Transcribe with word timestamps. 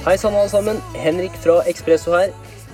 Hei 0.00 0.14
sann, 0.16 0.32
alle 0.32 0.48
sammen. 0.48 0.78
Henrik 0.96 1.34
fra 1.42 1.58
Ekspresso 1.68 2.14
her. 2.16 2.30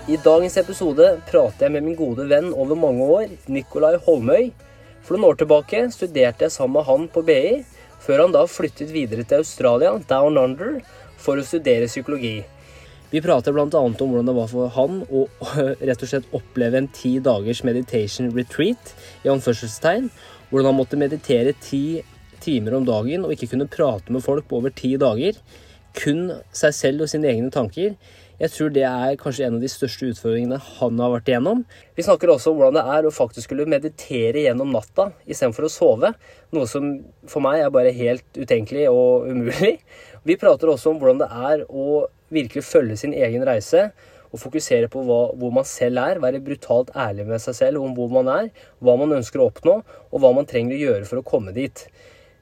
I 0.06 0.14
dagens 0.22 0.54
episode 0.60 1.08
prater 1.26 1.66
jeg 1.66 1.72
med 1.74 1.82
min 1.82 1.96
gode 1.98 2.22
venn 2.30 2.52
over 2.54 2.78
mange 2.78 3.02
år, 3.02 3.32
Nikolai 3.50 3.96
Holmøy. 4.04 4.52
For 5.02 5.16
noen 5.16 5.32
år 5.32 5.40
tilbake 5.40 5.80
studerte 5.90 6.46
jeg 6.46 6.54
sammen 6.54 6.76
med 6.78 6.86
han 6.86 7.08
på 7.10 7.24
BI, 7.26 7.64
før 8.06 8.22
han 8.22 8.36
da 8.36 8.44
flyttet 8.46 8.94
videre 8.94 9.26
til 9.26 9.42
Australia, 9.42 9.96
down 10.06 10.38
under, 10.38 10.78
for 11.18 11.42
å 11.42 11.48
studere 11.50 11.90
psykologi. 11.90 12.44
Vi 13.10 13.24
prater 13.26 13.58
bl.a. 13.58 13.66
om 13.66 13.98
hvordan 13.98 14.30
det 14.30 14.38
var 14.38 14.54
for 14.54 14.70
han 14.78 15.02
å 15.10 15.26
rett 15.90 16.06
og 16.06 16.14
slett 16.14 16.30
oppleve 16.30 16.78
en 16.78 16.90
ti 16.94 17.16
dagers 17.18 17.66
meditation 17.66 18.30
retreat, 18.38 18.94
i 19.26 19.34
anførselstegn. 19.34 20.12
Hvordan 20.52 20.70
han 20.70 20.78
måtte 20.78 21.02
meditere 21.02 21.58
ti 21.58 22.04
timer 22.38 22.78
om 22.78 22.86
dagen 22.86 23.26
og 23.26 23.34
ikke 23.34 23.56
kunne 23.56 23.66
prate 23.66 24.14
med 24.14 24.22
folk 24.22 24.46
på 24.46 24.62
over 24.62 24.70
ti 24.70 24.94
dager. 24.94 25.34
Kun 25.96 26.30
seg 26.54 26.74
selv 26.76 27.04
og 27.06 27.10
sine 27.12 27.30
egne 27.32 27.50
tanker. 27.54 27.96
Jeg 28.36 28.52
tror 28.52 28.72
det 28.74 28.82
er 28.84 29.14
kanskje 29.16 29.46
en 29.46 29.54
av 29.56 29.62
de 29.64 29.68
største 29.72 30.10
utfordringene 30.10 30.58
han 30.60 30.98
har 31.00 31.12
vært 31.14 31.30
igjennom. 31.30 31.62
Vi 31.96 32.04
snakker 32.04 32.34
også 32.34 32.52
om 32.52 32.58
hvordan 32.58 32.76
det 32.76 32.82
er 32.92 33.06
å 33.08 33.12
faktisk 33.14 33.48
skulle 33.48 33.68
meditere 33.70 34.42
gjennom 34.44 34.74
natta 34.74 35.08
istedenfor 35.24 35.68
å 35.68 35.72
sove. 35.72 36.10
Noe 36.52 36.68
som 36.68 36.90
for 37.32 37.44
meg 37.44 37.62
er 37.62 37.72
bare 37.72 37.94
helt 37.96 38.26
utenkelig 38.36 38.90
og 38.90 39.30
umulig. 39.30 39.78
Vi 40.28 40.36
prater 40.36 40.68
også 40.68 40.92
om 40.92 41.00
hvordan 41.00 41.22
det 41.24 41.30
er 41.32 41.64
å 41.64 42.04
virkelig 42.34 42.66
følge 42.66 42.98
sin 43.00 43.16
egen 43.16 43.46
reise 43.48 43.86
og 44.34 44.42
fokusere 44.42 44.90
på 44.92 45.00
hva, 45.06 45.20
hvor 45.38 45.54
man 45.54 45.64
selv 45.64 46.02
er. 46.02 46.20
Være 46.20 46.42
brutalt 46.44 46.92
ærlig 46.92 47.24
med 47.30 47.40
seg 47.40 47.56
selv 47.56 47.80
om 47.80 47.96
hvor 47.96 48.12
man 48.12 48.28
er, 48.32 48.50
hva 48.84 48.98
man 49.00 49.16
ønsker 49.16 49.40
å 49.40 49.48
oppnå, 49.48 49.78
og 50.10 50.20
hva 50.20 50.34
man 50.36 50.48
trenger 50.50 50.76
å 50.76 50.82
gjøre 50.82 51.08
for 51.08 51.22
å 51.22 51.26
komme 51.26 51.56
dit. 51.56 51.86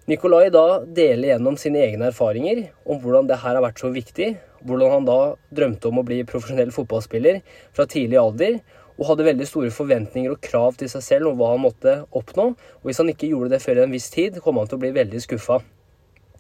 Nikolai 0.05 0.51
da 0.53 0.83
deler 0.85 1.31
gjennom 1.31 1.55
sine 1.57 1.81
egne 1.81 2.11
erfaringer 2.11 2.59
om 2.85 2.99
hvordan 3.01 3.29
det 3.29 3.39
her 3.41 3.57
har 3.57 3.65
vært 3.65 3.81
så 3.81 3.89
viktig. 3.93 4.35
Hvordan 4.69 4.91
han 4.93 5.07
da 5.09 5.19
drømte 5.57 5.89
om 5.89 6.01
å 6.03 6.05
bli 6.05 6.19
profesjonell 6.29 6.75
fotballspiller 6.77 7.39
fra 7.73 7.87
tidlig 7.89 8.19
alder. 8.21 8.59
Og 8.99 9.09
hadde 9.09 9.25
veldig 9.31 9.47
store 9.49 9.73
forventninger 9.75 10.35
og 10.35 10.43
krav 10.45 10.77
til 10.79 10.91
seg 10.93 11.07
selv 11.07 11.31
om 11.31 11.39
hva 11.41 11.55
han 11.55 11.65
måtte 11.65 11.97
oppnå. 12.13 12.51
Og 12.53 12.85
hvis 12.85 13.01
han 13.01 13.09
ikke 13.15 13.31
gjorde 13.33 13.55
det 13.55 13.63
før 13.65 13.81
en 13.87 13.97
viss 13.97 14.11
tid, 14.13 14.37
kom 14.45 14.61
han 14.61 14.69
til 14.69 14.77
å 14.77 14.85
bli 14.85 14.93
veldig 14.95 15.25
skuffa. 15.25 15.63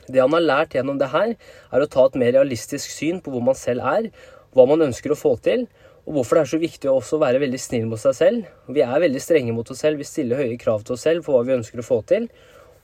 Det 0.04 0.20
han 0.20 0.36
har 0.36 0.44
lært 0.44 0.76
gjennom 0.76 1.00
det 1.00 1.08
her, 1.14 1.32
er 1.72 1.80
å 1.80 1.88
ta 1.88 2.04
et 2.04 2.20
mer 2.20 2.36
realistisk 2.36 2.92
syn 2.92 3.24
på 3.24 3.32
hvor 3.32 3.48
man 3.48 3.56
selv 3.56 3.86
er, 3.88 4.10
hva 4.52 4.68
man 4.68 4.84
ønsker 4.84 5.14
å 5.14 5.18
få 5.18 5.38
til, 5.42 5.64
og 6.04 6.18
hvorfor 6.18 6.36
det 6.36 6.42
er 6.44 6.50
så 6.52 6.60
viktig 6.60 6.90
å 6.90 6.98
også 6.98 7.16
være 7.22 7.40
veldig 7.40 7.58
snill 7.64 7.88
mot 7.88 8.00
seg 8.02 8.12
selv. 8.18 8.50
Vi 8.68 8.84
er 8.84 9.06
veldig 9.06 9.22
strenge 9.24 9.56
mot 9.56 9.70
oss 9.72 9.80
selv, 9.80 9.96
vi 9.96 10.04
stiller 10.04 10.44
høye 10.44 10.60
krav 10.60 10.84
til 10.84 10.98
oss 10.98 11.06
selv 11.08 11.24
for 11.24 11.38
hva 11.38 11.46
vi 11.48 11.56
ønsker 11.56 11.80
å 11.80 11.86
få 11.86 12.02
til. 12.12 12.28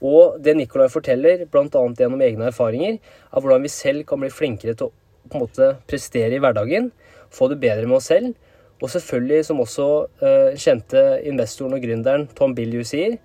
Og 0.01 0.39
det 0.41 0.55
Nicolai 0.57 0.89
forteller, 0.89 1.45
bl.a. 1.51 1.67
gjennom 1.69 2.23
egne 2.25 2.49
erfaringer, 2.49 2.97
er 2.97 3.43
hvordan 3.43 3.61
vi 3.65 3.71
selv 3.71 4.05
kan 4.09 4.21
bli 4.23 4.31
flinkere 4.33 4.73
til 4.77 4.89
å 4.89 4.95
på 5.29 5.37
en 5.37 5.43
måte 5.45 5.67
prestere 5.87 6.35
i 6.35 6.41
hverdagen, 6.41 6.89
få 7.31 7.47
det 7.51 7.61
bedre 7.61 7.87
med 7.87 7.99
oss 7.99 8.09
selv. 8.11 8.33
Og 8.81 8.89
selvfølgelig, 8.89 9.45
som 9.45 9.61
også 9.61 9.87
eh, 10.25 10.57
kjente 10.59 11.03
investoren 11.29 11.77
og 11.77 11.83
gründeren 11.83 12.25
Tom 12.37 12.55
Billiu 12.57 12.81
sier, 12.87 13.19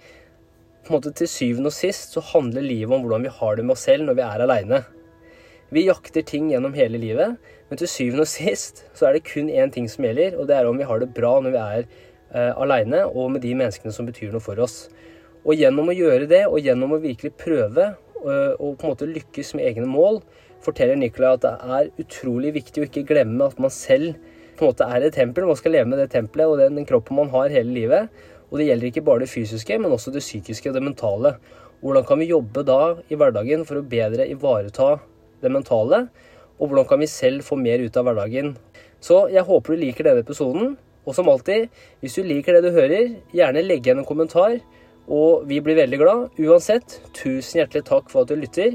på 0.86 0.92
en 0.92 0.98
måte 0.98 1.10
til 1.18 1.26
syvende 1.26 1.72
og 1.72 1.74
sist 1.74 2.12
så 2.14 2.22
handler 2.28 2.62
livet 2.62 2.92
om 2.94 3.02
hvordan 3.02 3.24
vi 3.26 3.32
har 3.40 3.56
det 3.56 3.64
med 3.66 3.74
oss 3.74 3.86
selv 3.88 4.06
når 4.06 4.18
vi 4.18 4.26
er 4.26 4.44
aleine. 4.44 4.82
Vi 5.74 5.86
jakter 5.88 6.22
ting 6.22 6.52
gjennom 6.52 6.76
hele 6.76 7.00
livet, 7.02 7.40
men 7.66 7.80
til 7.80 7.90
syvende 7.90 8.22
og 8.22 8.30
sist 8.30 8.84
så 8.94 9.08
er 9.08 9.16
det 9.16 9.24
kun 9.26 9.50
én 9.50 9.72
ting 9.74 9.88
som 9.90 10.06
gjelder, 10.06 10.36
og 10.38 10.46
det 10.46 10.54
er 10.54 10.68
om 10.68 10.78
vi 10.78 10.86
har 10.86 11.02
det 11.02 11.10
bra 11.16 11.32
når 11.42 11.56
vi 11.56 11.62
er 11.64 11.80
eh, 11.82 12.52
aleine 12.52 13.02
og 13.08 13.32
med 13.34 13.42
de 13.42 13.56
menneskene 13.58 13.96
som 13.96 14.06
betyr 14.06 14.30
noe 14.30 14.44
for 14.44 14.60
oss. 14.62 14.84
Og 15.46 15.54
gjennom 15.54 15.92
å 15.92 15.94
gjøre 15.94 16.26
det, 16.30 16.42
og 16.50 16.58
gjennom 16.64 16.96
å 16.96 17.02
virkelig 17.02 17.36
prøve 17.38 17.92
og 18.26 18.62
å 18.64 18.72
på 18.74 18.86
en 18.86 18.92
måte 18.92 19.06
lykkes 19.06 19.52
med 19.54 19.68
egne 19.68 19.86
mål, 19.86 20.18
forteller 20.64 20.98
Nicolai 20.98 21.36
at 21.36 21.44
det 21.44 21.52
er 21.76 21.90
utrolig 22.02 22.54
viktig 22.56 22.82
å 22.82 22.86
ikke 22.88 23.04
glemme 23.06 23.46
at 23.46 23.60
man 23.62 23.70
selv 23.70 24.16
på 24.56 24.64
en 24.64 24.72
måte 24.72 24.88
er 24.88 25.04
et 25.06 25.14
tempel. 25.14 25.46
Man 25.46 25.58
skal 25.58 25.76
leve 25.76 25.90
med 25.92 26.00
det 26.00 26.08
tempelet 26.14 26.50
og 26.50 26.58
den, 26.58 26.78
den 26.80 26.88
kroppen 26.88 27.18
man 27.20 27.30
har 27.34 27.52
hele 27.52 27.74
livet. 27.76 28.08
Og 28.50 28.58
det 28.58 28.68
gjelder 28.68 28.90
ikke 28.90 29.04
bare 29.06 29.24
det 29.24 29.30
fysiske, 29.30 29.78
men 29.82 29.92
også 29.92 30.14
det 30.14 30.24
psykiske 30.24 30.70
og 30.70 30.78
det 30.78 30.84
mentale. 30.86 31.36
Hvordan 31.82 32.06
kan 32.08 32.22
vi 32.22 32.30
jobbe 32.30 32.64
da 32.66 32.80
i 33.12 33.18
hverdagen 33.18 33.66
for 33.68 33.78
å 33.78 33.86
bedre 33.86 34.26
ivareta 34.32 34.96
det 35.42 35.52
mentale? 35.52 36.06
Og 36.56 36.70
hvordan 36.70 36.88
kan 36.88 37.02
vi 37.02 37.10
selv 37.10 37.44
få 37.46 37.58
mer 37.60 37.82
ut 37.84 37.98
av 38.00 38.08
hverdagen? 38.08 38.54
Så 39.02 39.26
jeg 39.34 39.44
håper 39.46 39.74
du 39.74 39.82
liker 39.82 40.08
denne 40.08 40.24
episoden. 40.24 40.76
Og 41.06 41.14
som 41.14 41.28
alltid, 41.30 41.68
hvis 42.02 42.16
du 42.16 42.24
liker 42.26 42.56
det 42.56 42.64
du 42.64 42.72
hører, 42.74 43.12
gjerne 43.36 43.62
legg 43.62 43.84
igjen 43.86 44.00
en 44.02 44.08
kommentar. 44.08 44.56
Og 45.06 45.46
vi 45.46 45.60
blir 45.62 45.78
veldig 45.78 45.98
glad. 46.02 46.28
Uansett, 46.42 47.00
tusen 47.14 47.60
hjertelig 47.60 47.86
takk 47.86 48.10
for 48.10 48.26
at 48.26 48.30
du 48.32 48.38
lytter. 48.40 48.74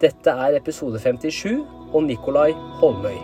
Dette 0.00 0.32
er 0.32 0.56
episode 0.56 1.00
57 1.00 1.60
og 1.92 2.02
Nikolai 2.04 2.52
Holmøy. 2.80 3.16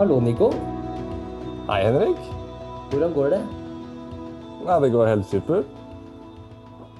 Hallo, 0.00 0.16
Nico. 0.20 0.46
Hei, 1.68 1.82
Henrik. 1.84 2.22
Hvordan 2.90 3.12
går 3.12 3.34
det? 3.34 3.42
Nei, 4.64 4.78
det 4.80 4.92
går 4.94 5.10
helt 5.10 5.28
supert. 5.28 5.79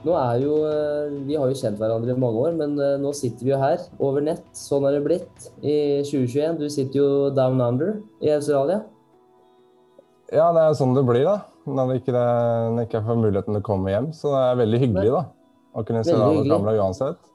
Nå 0.00 0.15
er 0.16 0.38
jo, 0.41 0.55
eh, 0.65 1.11
Vi 1.27 1.37
har 1.37 1.50
jo 1.50 1.56
kjent 1.56 1.77
hverandre 1.81 2.15
i 2.15 2.21
mange 2.21 2.41
år, 2.41 2.55
men 2.56 2.78
eh, 2.81 2.97
nå 3.00 3.12
sitter 3.16 3.44
vi 3.44 3.53
jo 3.53 3.59
her 3.61 3.83
over 4.00 4.25
nett. 4.25 4.47
Sånn 4.56 4.87
er 4.88 4.97
det 4.97 5.03
blitt 5.05 5.49
i 5.61 6.00
2021. 6.09 6.56
Du 6.62 6.69
sitter 6.72 7.00
jo 7.03 7.09
down 7.37 7.61
under 7.61 7.99
i 8.25 8.31
Australia. 8.33 8.81
Ja, 10.33 10.49
det 10.56 10.62
er 10.62 10.77
sånn 10.78 10.94
det 10.97 11.05
blir, 11.05 11.27
da. 11.27 11.41
Når 11.69 11.99
ikke, 11.99 12.15
det, 12.15 12.28
når 12.72 12.87
ikke 12.87 12.97
jeg 12.97 13.06
får 13.11 13.19
muligheten 13.21 13.53
til 13.53 13.61
å 13.61 13.66
komme 13.66 13.93
hjem. 13.93 14.06
Så 14.16 14.31
det 14.33 14.44
er 14.47 14.61
veldig 14.62 14.81
hyggelig, 14.84 15.11
da. 15.19 15.25
Å 15.71 15.84
kunne 15.87 16.05
se 16.06 16.15
deg 16.15 16.22
over 16.25 16.49
kamera 16.49 16.87
uansett. 16.87 17.27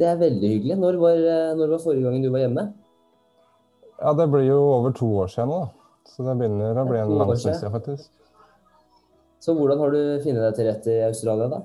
Det 0.00 0.06
er 0.08 0.22
veldig 0.22 0.52
hyggelig. 0.54 0.78
Når 0.80 1.00
var, 1.02 1.20
eh, 1.34 1.50
når 1.58 1.74
var 1.74 1.82
forrige 1.84 2.06
gangen 2.06 2.24
du 2.24 2.30
var 2.32 2.46
hjemme? 2.46 2.64
Ja, 4.00 4.14
det 4.16 4.26
blir 4.32 4.46
jo 4.46 4.56
over 4.78 4.96
to 4.96 5.10
år 5.20 5.28
siden 5.28 5.52
nå, 5.52 5.60
da. 5.66 6.00
Så 6.08 6.24
det 6.24 6.38
begynner 6.40 6.80
å 6.80 6.86
bli 6.88 7.02
en 7.02 7.12
lang 7.20 7.34
stund 7.36 7.74
faktisk. 7.76 8.08
Så 9.40 9.52
hvordan 9.56 9.78
har 9.84 9.92
du 9.92 10.00
funnet 10.24 10.42
deg 10.46 10.56
til 10.56 10.66
rette 10.70 10.96
i 10.96 11.04
Australia, 11.04 11.50
da? 11.52 11.60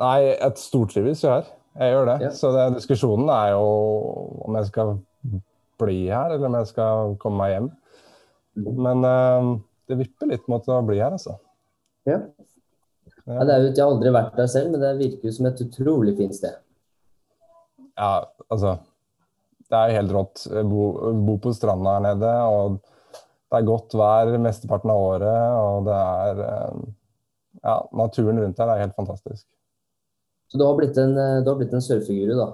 Nei, 0.00 0.16
jeg 0.30 0.60
stortrives 0.60 1.24
jo 1.24 1.32
her. 1.32 1.48
Jeg 1.80 1.94
gjør 1.94 2.08
det. 2.10 2.16
Ja. 2.26 2.30
Så 2.36 2.52
det, 2.54 2.66
diskusjonen 2.76 3.30
er 3.32 3.54
jo 3.54 3.66
om 4.46 4.58
jeg 4.58 4.68
skal 4.68 4.94
bli 5.82 5.98
her, 6.08 6.34
eller 6.34 6.48
om 6.48 6.58
jeg 6.60 6.70
skal 6.70 7.16
komme 7.22 7.40
meg 7.40 7.54
hjem. 7.54 7.68
Men 8.86 9.06
uh, 9.08 9.50
det 9.88 9.98
vipper 10.02 10.32
litt 10.34 10.48
mot 10.52 10.68
å 10.68 10.80
bli 10.86 11.00
her, 11.00 11.16
altså. 11.16 11.38
Ja. 12.08 12.20
ja. 12.20 13.38
ja 13.40 13.58
jo, 13.62 13.70
jeg 13.70 13.80
har 13.80 13.88
aldri 13.88 14.14
vært 14.14 14.38
der 14.38 14.50
selv, 14.52 14.74
men 14.74 14.84
det 14.84 14.94
virker 15.00 15.30
jo 15.30 15.36
som 15.38 15.48
et 15.48 15.64
utrolig 15.64 16.16
fint 16.20 16.36
sted. 16.36 16.60
Ja, 17.96 18.14
altså 18.48 18.78
det 19.72 19.78
er 19.78 19.88
jo 19.88 19.98
helt 20.00 20.12
rått. 20.12 20.42
Bo, 20.68 20.86
bo 21.24 21.38
på 21.40 21.54
stranda 21.56 21.96
her 21.96 22.04
nede. 22.04 22.32
og 22.44 22.76
Det 23.48 23.58
er 23.58 23.68
godt 23.68 23.96
vær 23.96 24.32
mesteparten 24.44 24.92
av 24.92 25.04
året. 25.06 25.54
Og 25.62 25.88
det 25.88 26.00
er 26.00 26.42
uh, 26.42 26.82
Ja, 27.62 27.76
naturen 27.94 28.40
rundt 28.42 28.60
her 28.60 28.72
er 28.72 28.82
helt 28.82 28.96
fantastisk. 28.98 29.46
Så 30.52 30.60
du 30.60 30.66
har 30.66 30.76
blitt 30.76 30.98
en, 31.00 31.14
du 31.16 31.48
har 31.48 31.56
blitt 31.56 31.72
en 31.72 31.84
surfeguru, 31.84 32.34
da? 32.36 32.50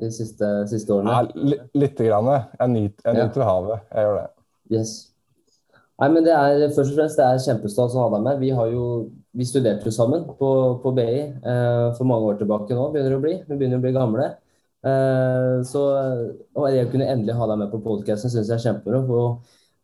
De 0.00 0.08
siste, 0.10 0.46
siste 0.70 0.94
årene? 0.94 1.12
Ja, 1.12 1.66
lite 1.76 2.06
grann. 2.08 2.30
Jeg 2.56 2.72
nyter, 2.72 3.10
jeg 3.10 3.18
nyter 3.18 3.44
ja. 3.44 3.48
havet. 3.50 3.90
Jeg 3.90 4.06
gjør 4.08 4.16
det. 4.16 4.30
Yes. 4.72 4.94
Nei, 6.00 6.08
men 6.10 6.24
det 6.26 6.32
er 6.34 6.64
først 6.74 6.90
og 6.90 6.96
fremst 6.96 7.20
det 7.20 7.26
er 7.28 7.42
kjempestas 7.44 7.94
å 7.94 8.06
ha 8.06 8.08
deg 8.16 8.24
med. 8.24 8.40
Vi 8.40 8.54
har 8.56 8.72
jo 8.72 8.86
vi 9.34 9.46
studerte 9.46 9.90
jo 9.90 9.94
sammen 9.94 10.24
på, 10.38 10.48
på 10.82 10.92
BI 10.94 11.18
eh, 11.26 11.88
for 11.96 12.06
mange 12.06 12.30
år 12.30 12.38
tilbake 12.38 12.76
nå, 12.76 12.88
begynner 12.94 13.14
det 13.14 13.18
å 13.18 13.24
bli. 13.24 13.34
Vi 13.48 13.58
begynner 13.58 13.80
å 13.80 13.84
bli 13.84 13.94
gamle. 13.94 14.28
Eh, 14.84 15.56
så 15.66 15.82
jeg 16.70 16.90
kunne 16.92 17.08
endelig 17.10 17.36
ha 17.38 17.48
deg 17.50 17.60
med 17.64 17.72
på 17.72 17.82
podkasten, 17.82 18.30
syns 18.30 18.50
jeg 18.50 18.58
er 18.58 18.64
kjempebra. 18.68 19.02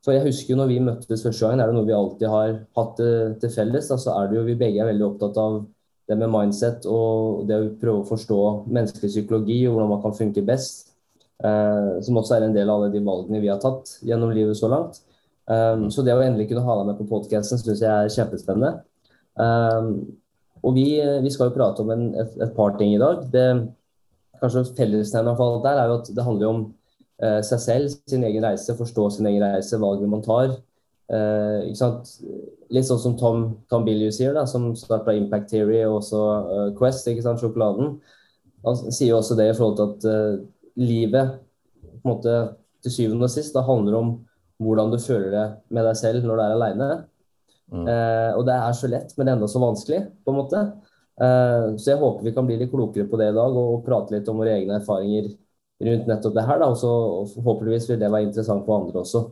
For 0.00 0.16
jeg 0.16 0.24
husker 0.28 0.54
jo 0.54 0.60
når 0.60 0.70
vi 0.70 0.80
møttes 0.86 1.24
første 1.26 1.46
gang, 1.46 1.60
er 1.60 1.70
det 1.70 1.76
noe 1.76 1.88
vi 1.88 1.96
alltid 1.96 2.30
har 2.30 2.54
hatt 2.78 2.94
til, 3.00 3.34
til 3.42 3.54
felles. 3.54 3.90
Da, 3.90 3.98
så 4.00 4.14
er 4.16 4.30
det 4.30 4.38
jo 4.38 4.46
vi 4.46 4.58
begge 4.60 4.84
er 4.84 4.90
veldig 4.92 5.06
opptatt 5.08 5.40
av 5.42 5.60
det 6.10 6.18
med 6.18 6.32
mindset 6.32 6.86
og 6.90 7.44
det 7.48 7.56
å 7.56 7.68
prøve 7.80 8.02
å 8.02 8.08
forstå 8.08 8.40
menneskelig 8.66 9.12
psykologi 9.12 9.60
og 9.68 9.76
hvordan 9.76 9.92
man 9.94 10.02
kan 10.04 10.16
funke 10.16 10.42
best. 10.46 10.88
eh, 11.40 12.00
som 12.04 12.18
også 12.20 12.34
er 12.36 12.44
en 12.44 12.52
del 12.56 12.68
av 12.68 12.82
alle 12.82 12.92
de 12.92 13.00
valgene 13.00 13.40
vi 13.40 13.48
har 13.48 13.60
tatt 13.62 13.94
gjennom 14.04 14.32
livet 14.34 14.58
så 14.58 14.68
langt. 14.68 14.98
Um, 15.50 15.86
så 15.90 16.04
det 16.04 16.12
å 16.14 16.20
endelig 16.22 16.50
kunne 16.50 16.62
ha 16.66 16.74
deg 16.78 16.90
med 16.90 16.98
på 17.00 17.08
podkasten 17.10 17.58
syns 17.58 17.80
jeg 17.82 17.90
er 17.90 18.12
kjempespennende. 18.12 18.84
Um, 19.40 19.88
og 20.60 20.76
vi, 20.76 20.84
vi, 21.24 21.32
skal 21.32 21.48
jo 21.48 21.56
prate 21.56 21.82
om 21.82 21.90
en, 21.94 22.04
et, 22.12 22.34
et, 22.36 22.52
par 22.54 22.76
ting 22.78 22.92
i 22.94 23.00
dag. 23.00 23.24
Det, 23.32 23.46
kanskje 24.42 24.66
fellesnevneren 24.76 25.64
der 25.64 25.80
er 25.80 25.90
jo 25.90 25.96
at 26.02 26.10
det 26.14 26.26
handler 26.26 26.52
om 26.52 26.60
uh, 27.24 27.40
seg 27.46 27.64
selv, 27.64 27.96
sin 28.12 28.26
egen 28.28 28.44
reise, 28.46 28.76
forstå 28.76 29.08
sin 29.16 29.30
egen 29.32 29.42
reise, 29.48 29.80
valgene 29.80 30.12
man 30.12 30.26
tar. 30.26 30.54
Uh, 31.10 31.66
Litt 32.70 32.86
sånn 32.86 33.00
som 33.02 33.16
Tom, 33.18 33.44
Tom 33.66 33.82
Billius 33.82 34.20
sier, 34.20 34.30
da, 34.36 34.44
som 34.46 34.68
starta 34.78 35.10
Impact 35.18 35.48
Theory 35.50 35.80
og 35.88 35.96
også 35.98 36.20
uh, 36.22 36.66
Quest, 36.78 37.08
sjokoladen. 37.10 37.96
Han 38.62 38.78
sier 38.92 39.08
jo 39.10 39.18
også 39.18 39.34
det 39.38 39.48
i 39.50 39.56
forhold 39.58 39.78
til 39.78 39.88
at 39.88 40.44
livet 40.78 41.32
på 41.80 42.04
en 42.04 42.12
måte 42.12 42.34
til 42.84 42.92
syvende 42.94 43.26
og 43.26 43.32
sist 43.32 43.56
da 43.56 43.64
handler 43.64 43.96
om 43.96 44.12
hvordan 44.60 44.92
du 44.92 44.98
føler 45.00 45.32
det 45.32 45.46
med 45.72 45.88
deg 45.88 45.96
selv 45.98 46.28
når 46.28 46.36
du 46.36 46.42
er 46.44 46.54
aleine. 46.54 46.88
Mm. 47.72 47.88
Og 48.36 48.42
det 48.44 48.58
er 48.58 48.76
så 48.76 48.90
lett, 48.92 49.14
men 49.16 49.32
enda 49.32 49.48
så 49.48 49.62
vanskelig, 49.64 50.02
på 50.20 50.34
en 50.34 50.38
måte. 50.42 50.62
Så 51.80 51.88
jeg 51.88 52.00
håper 52.02 52.28
vi 52.28 52.34
kan 52.36 52.46
bli 52.48 52.58
litt 52.60 52.72
klokere 52.72 53.08
på 53.08 53.16
det 53.16 53.30
i 53.32 53.36
dag 53.38 53.56
og, 53.56 53.78
og 53.78 53.82
prate 53.88 54.12
litt 54.12 54.28
om 54.28 54.44
våre 54.44 54.58
egne 54.58 54.76
erfaringer 54.76 55.32
rundt 55.88 56.12
nettopp 56.12 56.36
det 56.36 56.46
her. 56.52 56.60
Da, 56.60 56.68
og 56.68 56.78
så 56.80 56.92
forhåpentligvis 57.34 57.88
vil 57.90 58.00
det 58.00 58.12
være 58.12 58.28
interessant 58.28 58.68
for 58.68 58.82
andre 58.82 59.00
også. 59.06 59.24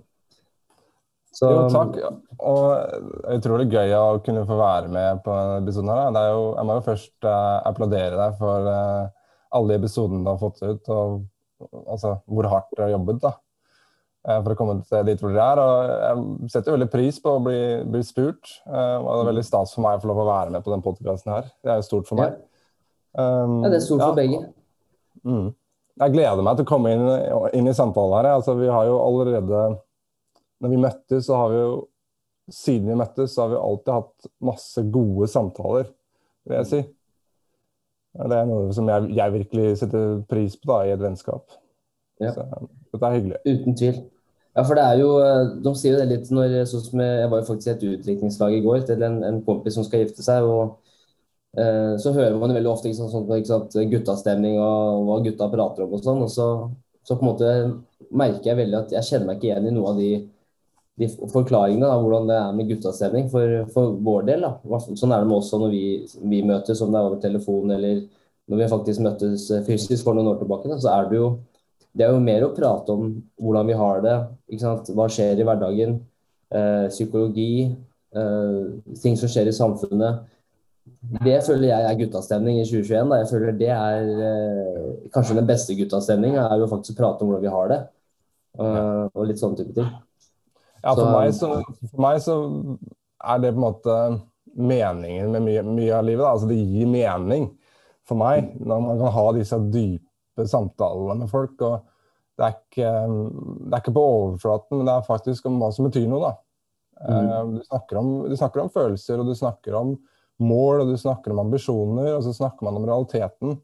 Så, 1.34 1.48
jo, 1.52 1.64
takk. 1.70 1.96
Og 2.38 3.34
utrolig 3.34 3.68
gøy 3.70 3.92
å 3.94 4.20
kunne 4.24 4.46
få 4.48 4.56
være 4.58 4.88
med 4.92 5.20
på 5.24 5.34
denne 5.34 5.58
episoden. 5.62 5.90
her. 5.92 6.14
Det 6.14 6.22
er 6.22 6.30
jo, 6.32 6.46
jeg 6.56 6.68
må 6.68 6.78
jo 6.78 6.86
først 6.86 7.28
uh, 7.28 7.58
applaudere 7.68 8.16
deg 8.18 8.38
for 8.40 8.70
uh, 8.72 9.34
alle 9.58 9.76
episodene 9.78 10.24
du 10.24 10.32
har 10.32 10.40
fått 10.40 10.62
ut, 10.64 10.90
og 10.94 11.68
altså, 11.84 12.16
hvor 12.26 12.48
hardt 12.50 12.72
du 12.74 12.82
har 12.82 12.94
jobbet. 12.94 13.20
da. 13.22 13.34
uh, 14.28 14.40
for 14.40 14.54
å 14.54 14.58
komme 14.58 14.78
til 14.88 15.06
dit 15.06 15.22
hvor 15.22 15.36
dere 15.36 15.46
er. 15.52 15.62
Og 15.62 15.92
jeg 16.08 16.52
setter 16.56 16.74
veldig 16.74 16.90
pris 16.96 17.20
på 17.22 17.36
å 17.36 17.44
bli, 17.44 17.60
bli 17.86 18.02
spurt. 18.06 18.58
Og 18.66 19.08
det 19.12 19.20
er 19.20 19.32
veldig 19.32 19.46
stas 19.46 19.76
for 19.76 19.86
meg 19.86 19.98
å 19.98 20.04
få 20.04 20.12
lov 20.12 20.22
å 20.24 20.28
være 20.32 20.56
med 20.56 20.66
på 20.66 20.74
den 20.74 20.84
podkasten 20.84 21.36
her. 21.36 21.50
Det 21.62 21.74
er 21.74 21.82
jo 21.82 21.88
stort 21.90 22.10
for 22.10 22.20
meg. 22.20 22.38
Um, 23.18 23.60
ja, 23.64 23.70
det 23.72 23.80
er 23.80 23.86
stort 23.86 24.04
for 24.04 24.18
begge. 24.18 24.42
Mm. 25.26 25.52
Jeg 25.98 26.14
gleder 26.14 26.44
meg 26.46 26.58
til 26.58 26.66
å 26.66 26.70
komme 26.70 26.92
inn, 26.94 27.06
inn 27.58 27.70
i 27.70 27.74
samtalen 27.74 28.20
her. 28.20 28.32
Altså, 28.38 28.54
vi 28.58 28.68
har 28.70 28.86
jo 28.86 28.98
allerede 29.02 29.62
Når 30.62 30.72
vi 30.72 30.82
møttes, 30.82 31.26
så 31.28 31.38
har 31.42 31.54
vi 31.54 31.62
jo 31.62 31.70
Siden 32.48 32.88
vi 32.88 32.94
møttes, 32.96 33.34
så 33.34 33.42
har 33.42 33.50
vi 33.52 33.56
alltid 33.60 33.90
hatt 33.92 34.28
masse 34.40 34.80
gode 34.88 35.26
samtaler, 35.28 35.90
vil 36.48 36.56
jeg 36.56 36.68
si. 36.70 36.78
Det 38.16 38.38
er 38.38 38.46
noe 38.48 38.70
som 38.72 38.88
jeg, 38.88 39.10
jeg 39.18 39.34
virkelig 39.34 39.66
setter 39.82 40.14
pris 40.30 40.56
på 40.56 40.70
da, 40.70 40.78
i 40.88 40.94
et 40.94 41.02
vennskap. 41.02 41.58
Ja. 42.24 42.32
Så, 42.32 42.46
dette 42.94 43.10
er 43.10 43.18
hyggelig. 43.18 43.42
Uten 43.44 43.76
tvil. 43.76 43.98
Ja, 44.56 44.64
for 44.64 44.74
det 44.74 44.84
er 44.84 44.98
jo 44.98 45.10
eh, 45.22 45.50
De 45.62 45.72
sier 45.78 45.94
jo 45.94 46.00
det 46.00 46.08
litt 46.10 46.30
når 46.34 46.56
sånn 46.66 46.82
som 46.82 47.02
jeg, 47.04 47.28
var 47.30 47.42
jo 47.42 47.48
faktisk 47.50 47.68
i 47.68 47.74
et 47.76 47.84
utdrikningslag 47.92 48.56
i 48.56 48.62
går 48.64 48.86
til 48.88 49.04
en, 49.06 49.20
en, 49.28 49.42
kompis 49.46 49.76
som 49.78 49.86
skal 49.86 50.02
gifte 50.02 50.24
seg. 50.24 50.48
og 50.48 51.60
eh, 51.60 51.94
Så 52.02 52.14
hører 52.16 52.40
man 52.40 52.50
jo 52.50 52.58
veldig 52.58 52.72
ofte 52.72 52.90
ikke 52.90 53.02
sant, 53.02 53.14
sånn, 53.14 53.28
ikke 53.36 53.52
sant, 53.52 53.78
guttastemning 53.92 54.58
og 54.58 55.04
hva 55.06 55.20
gutta 55.28 55.50
prater 55.52 55.86
om 55.86 55.94
og 55.94 56.02
sånn. 56.02 56.24
og 56.26 56.32
så, 56.32 56.48
så, 57.04 57.14
på 57.14 57.20
en 57.20 57.30
måte 57.30 57.52
merker 58.08 58.50
jeg 58.50 58.60
veldig 58.64 58.80
at 58.80 58.96
jeg 58.96 59.10
kjenner 59.12 59.30
meg 59.30 59.38
ikke 59.38 59.50
igjen 59.52 59.70
i 59.70 59.76
noen 59.76 59.92
av 59.92 60.02
de, 60.02 60.10
de 60.98 61.08
forklaringene 61.32 61.88
av 61.88 62.02
hvordan 62.02 62.30
det 62.30 62.38
er 62.38 62.54
med 62.56 62.70
guttastemning 62.72 63.28
for, 63.32 63.58
for 63.74 63.98
vår 64.04 64.24
del. 64.30 64.46
da. 64.46 64.80
Sånn 64.88 65.14
er 65.14 65.22
det 65.22 65.30
med 65.30 65.36
oss 65.38 65.52
når 65.54 65.74
vi, 65.74 65.84
vi 66.32 66.40
møtes, 66.46 66.82
om 66.82 66.90
det 66.94 66.98
er 66.98 67.10
over 67.10 67.20
telefon 67.22 67.74
eller 67.76 68.00
når 68.48 68.62
vi 68.62 68.70
faktisk 68.72 69.04
møttes 69.04 69.46
fysisk 69.66 70.06
for 70.06 70.16
noen 70.16 70.32
år 70.32 70.40
tilbake. 70.40 70.70
Da, 70.70 70.80
så 70.82 70.94
er 70.96 71.10
det 71.10 71.20
jo 71.20 71.28
det 71.98 72.06
er 72.06 72.14
jo 72.14 72.22
mer 72.22 72.46
å 72.46 72.54
prate 72.54 72.94
om 72.94 73.10
hvordan 73.42 73.68
vi 73.68 73.76
har 73.78 74.02
det, 74.04 74.16
hva 74.94 75.06
skjer 75.10 75.40
i 75.40 75.46
hverdagen, 75.46 75.96
eh, 76.54 76.86
psykologi, 76.92 77.76
eh, 78.14 78.58
ting 79.02 79.16
som 79.18 79.30
skjer 79.30 79.50
i 79.50 79.56
samfunnet. 79.56 80.26
Det 81.24 81.38
føler 81.46 81.68
jeg 81.68 81.86
er 81.88 81.98
guttastemning 81.98 82.60
i 82.60 82.64
2021. 82.64 83.10
Da. 83.10 83.20
Jeg 83.22 83.30
føler 83.32 83.58
det 83.58 83.72
er 83.74 84.12
eh, 84.28 84.84
kanskje 85.14 85.38
den 85.40 85.48
beste 85.48 85.76
guttastemninga, 85.78 86.46
er 86.46 86.62
jo 86.62 86.70
faktisk 86.70 86.96
å 86.96 87.00
prate 87.02 87.24
om 87.24 87.32
hvordan 87.32 87.46
vi 87.46 87.56
har 87.56 87.72
det. 87.74 87.80
Uh, 88.58 89.06
og 89.14 89.28
litt 89.28 89.38
sånne 89.38 89.60
type 89.60 89.74
ting. 89.76 89.90
Ja, 90.82 90.94
for, 90.94 91.02
så, 91.02 91.12
meg 91.12 91.34
så, 91.34 91.52
for, 91.90 92.00
meg 92.02 92.20
så, 92.24 92.36
er 93.28 93.40
det 93.42 93.52
på 93.54 93.58
en 93.58 93.64
måte 93.64 93.94
meningen 94.58 95.32
med 95.34 95.44
mye, 95.46 95.62
mye 95.66 95.94
av 95.96 96.04
livet. 96.06 96.22
Da. 96.22 96.32
Altså 96.34 96.50
det 96.50 96.58
gir 96.58 96.90
mening 96.90 97.48
for 98.08 98.18
meg 98.20 98.52
når 98.58 98.84
man 98.84 99.00
kan 99.00 99.14
ha 99.14 99.24
disse 99.36 99.58
dype 99.72 100.46
samtalene 100.48 101.24
med 101.24 101.32
folk. 101.32 101.56
og 101.66 101.80
det 102.38 102.46
er, 102.46 102.54
ikke, 102.54 102.90
det 103.66 103.74
er 103.74 103.82
ikke 103.82 103.96
på 103.96 104.04
overflaten, 104.12 104.78
men 104.78 104.86
det 104.86 104.92
er 104.94 105.08
faktisk 105.08 105.48
om 105.50 105.56
hva 105.58 105.72
som 105.74 105.88
betyr 105.88 106.06
noe. 106.06 106.28
da. 106.28 106.36
Mm. 107.02 107.16
Eh, 107.16 107.48
du, 107.56 107.64
snakker 107.66 107.98
om, 107.98 108.12
du, 108.30 108.36
snakker 108.38 108.62
om, 108.62 108.70
følelser, 108.70 109.18
og 109.18 109.26
du 109.26 109.34
snakker 109.38 109.74
om 109.74 109.96
mål, 110.38 110.84
og 110.84 110.92
du 110.92 110.98
snakker 111.02 111.34
om 111.34 111.42
ambisjoner, 111.42 112.12
og 112.14 112.22
så 112.26 112.36
snakker 112.36 112.68
man 112.68 112.78
om 112.78 112.86
realiteten. 112.86 113.58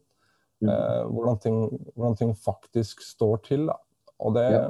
Mm. 0.59 0.71
Eh, 0.71 1.01
hvordan, 1.07 1.39
ting, 1.39 1.57
hvordan, 1.95 2.19
ting, 2.19 2.35
faktisk 2.35 3.03
står 3.07 3.39
til. 3.47 3.67
Da. 3.71 3.79
Og 4.27 4.35
det 4.35 4.45
ja. 4.51 4.67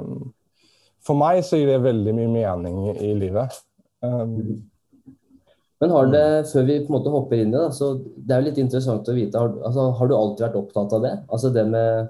For 1.06 1.18
meg 1.18 1.42
så 1.46 1.60
gir 1.60 1.70
det 1.70 1.84
veldig 1.84 2.14
mye 2.16 2.32
mening 2.32 2.80
i, 2.90 2.96
i 3.10 3.12
livet. 3.18 3.54
Um, 4.02 4.64
men 5.80 5.92
har 5.92 6.08
det, 6.08 6.26
før 6.50 6.64
vi 6.66 6.78
på 6.80 6.88
en 6.88 6.96
måte 6.96 7.12
hopper 7.12 7.40
inn 7.40 7.52
i 7.52 7.58
det, 7.58 7.68
så 7.76 7.92
det 8.00 8.32
er 8.32 8.40
jo 8.40 8.48
litt 8.48 8.60
interessant 8.62 9.08
å 9.12 9.16
vite, 9.16 9.40
har, 9.40 9.52
altså, 9.68 9.90
har 9.98 10.08
du 10.08 10.14
alltid 10.16 10.46
vært 10.46 10.60
opptatt 10.62 10.94
av 10.96 11.04
det? 11.04 11.12
Altså 11.28 11.50
det 11.52 11.66
med 11.68 12.08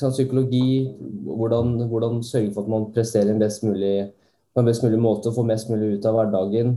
sant, 0.00 0.16
psykologi, 0.16 0.86
hvordan, 1.28 1.76
hvordan, 1.90 2.22
sørge 2.24 2.54
for 2.54 2.64
at 2.64 2.72
man 2.72 2.88
presterer 2.94 3.36
best 3.40 3.66
mulig, 3.66 4.08
på 4.54 4.62
en 4.62 4.70
best 4.70 4.86
mulig 4.86 5.00
måte 5.02 5.28
og 5.28 5.36
får 5.36 5.48
mest 5.52 5.70
mulig 5.70 5.98
ut 5.98 6.08
av 6.08 6.16
hverdagen 6.16 6.72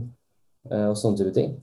eh, 0.68 0.86
og 0.90 0.98
sånne 1.00 1.22
type 1.22 1.32
ting? 1.38 1.56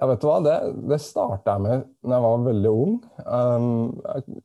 Ja, 0.00 0.06
vet 0.08 0.22
du 0.22 0.30
hva, 0.30 0.38
det, 0.46 0.56
det 0.88 1.00
starta 1.02 1.58
jeg 1.58 1.66
med 1.66 1.82
da 2.06 2.14
jeg 2.14 2.24
var 2.24 2.46
veldig 2.46 2.70
ung. 2.72 2.94
Um, 3.26 3.66
jeg, 4.06 4.40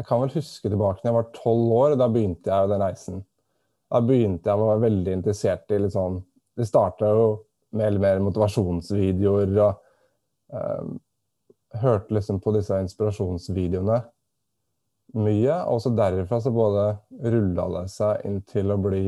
jeg, 0.00 0.06
kan 0.08 0.22
vel 0.22 0.32
huske 0.34 0.72
tilbake 0.72 1.02
da 1.02 1.10
jeg 1.10 1.18
var 1.18 1.30
tolv 1.36 1.76
år, 1.76 1.94
da 2.00 2.08
begynte 2.10 2.50
jeg 2.50 2.72
den 2.72 2.82
reisen. 2.82 3.22
Da 3.90 4.00
begynte 4.04 4.48
jeg 4.48 4.56
å 4.56 4.68
være 4.70 4.84
veldig 4.86 5.14
interessert 5.20 5.72
i 5.74 5.80
litt 5.82 5.94
sånn 5.94 6.22
det 6.60 6.66
starta 6.68 7.08
jo 7.08 7.26
med 7.78 8.00
mer 8.02 8.20
motivasjonsvideoer 8.24 9.52
og 9.62 9.78
um, 10.52 10.96
hørte 11.80 12.16
liksom 12.16 12.40
på 12.42 12.52
disse 12.56 12.76
inspirasjonsvideoene 12.84 14.00
mye. 15.20 15.56
Og 15.70 15.80
så 15.82 15.92
derifra 15.94 16.40
så 16.42 16.52
både 16.54 16.86
rulla 17.32 17.68
det 17.78 17.86
seg 17.94 18.26
inn 18.28 18.40
til 18.50 18.74
å 18.74 18.78
bli 18.82 19.04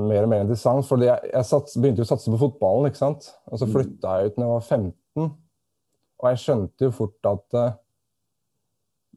mer 0.00 0.24
og 0.24 0.32
mer 0.32 0.44
interessant. 0.46 0.86
For 0.88 1.02
jeg, 1.04 1.32
jeg 1.32 1.50
sats, 1.50 1.76
begynte 1.76 2.04
jo 2.04 2.08
å 2.08 2.12
satse 2.14 2.32
på 2.32 2.40
fotballen, 2.40 2.88
ikke 2.88 3.02
sant. 3.02 3.32
Og 3.50 3.60
så 3.60 3.68
mm. 3.68 3.74
flytta 3.74 4.18
jeg 4.18 4.30
ut 4.30 4.38
når 4.38 4.46
jeg 4.46 4.54
var 4.54 4.68
15. 4.78 5.32
Og 6.22 6.30
jeg 6.30 6.42
skjønte 6.44 6.88
jo 6.88 6.94
fort 6.94 7.32
at 7.34 7.58
uh, 7.60 7.72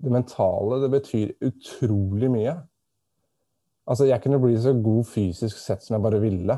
det 0.03 0.13
mentale, 0.13 0.81
det 0.83 0.89
betyr 0.93 1.35
utrolig 1.47 2.29
mye. 2.31 2.55
Altså, 3.87 4.07
jeg 4.09 4.21
kunne 4.23 4.39
bli 4.43 4.57
så 4.59 4.73
god 4.83 5.07
fysisk 5.07 5.59
sett 5.61 5.85
som 5.85 5.95
jeg 5.95 6.05
bare 6.05 6.21
ville. 6.21 6.57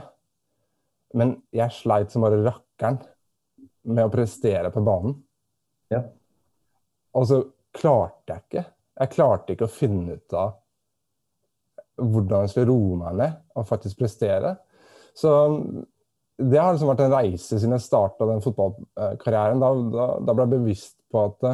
Men 1.17 1.36
jeg 1.55 1.74
sleit 1.74 2.13
som 2.13 2.25
bare 2.25 2.41
rakkeren 2.46 3.00
med 3.89 4.05
å 4.05 4.13
prestere 4.13 4.72
på 4.74 4.84
banen. 4.86 5.15
Ja. 5.93 6.03
Og 7.17 7.27
så 7.29 7.43
klarte 7.75 8.34
jeg 8.34 8.46
ikke. 8.46 8.65
Jeg 9.00 9.13
klarte 9.13 9.55
ikke 9.55 9.69
å 9.69 9.72
finne 9.72 10.17
ut 10.19 10.36
av 10.38 10.58
hvordan 12.00 12.46
jeg 12.46 12.53
skulle 12.53 12.72
roe 12.72 12.98
meg 13.00 13.15
ned 13.19 13.39
og 13.60 13.67
faktisk 13.67 14.00
prestere. 14.01 14.55
Så 15.17 15.31
det 16.39 16.60
har 16.60 16.72
liksom 16.72 16.91
vært 16.93 17.03
en 17.03 17.15
reise 17.15 17.58
siden 17.58 17.75
jeg 17.75 17.84
starta 17.84 18.27
den 18.29 18.43
fotballkarrieren. 18.43 19.63
Da, 19.63 19.72
da, 19.96 20.08
da, 20.24 20.36
ble 20.36 20.46
jeg 20.46 20.53
bevisst 20.53 20.96
på 21.12 21.25
at 21.27 21.50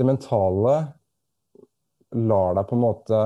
det 0.00 0.08
mentale 0.08 0.74
lar 2.16 2.56
deg 2.56 2.66
på 2.66 2.76
en 2.76 2.82
måte 2.82 3.18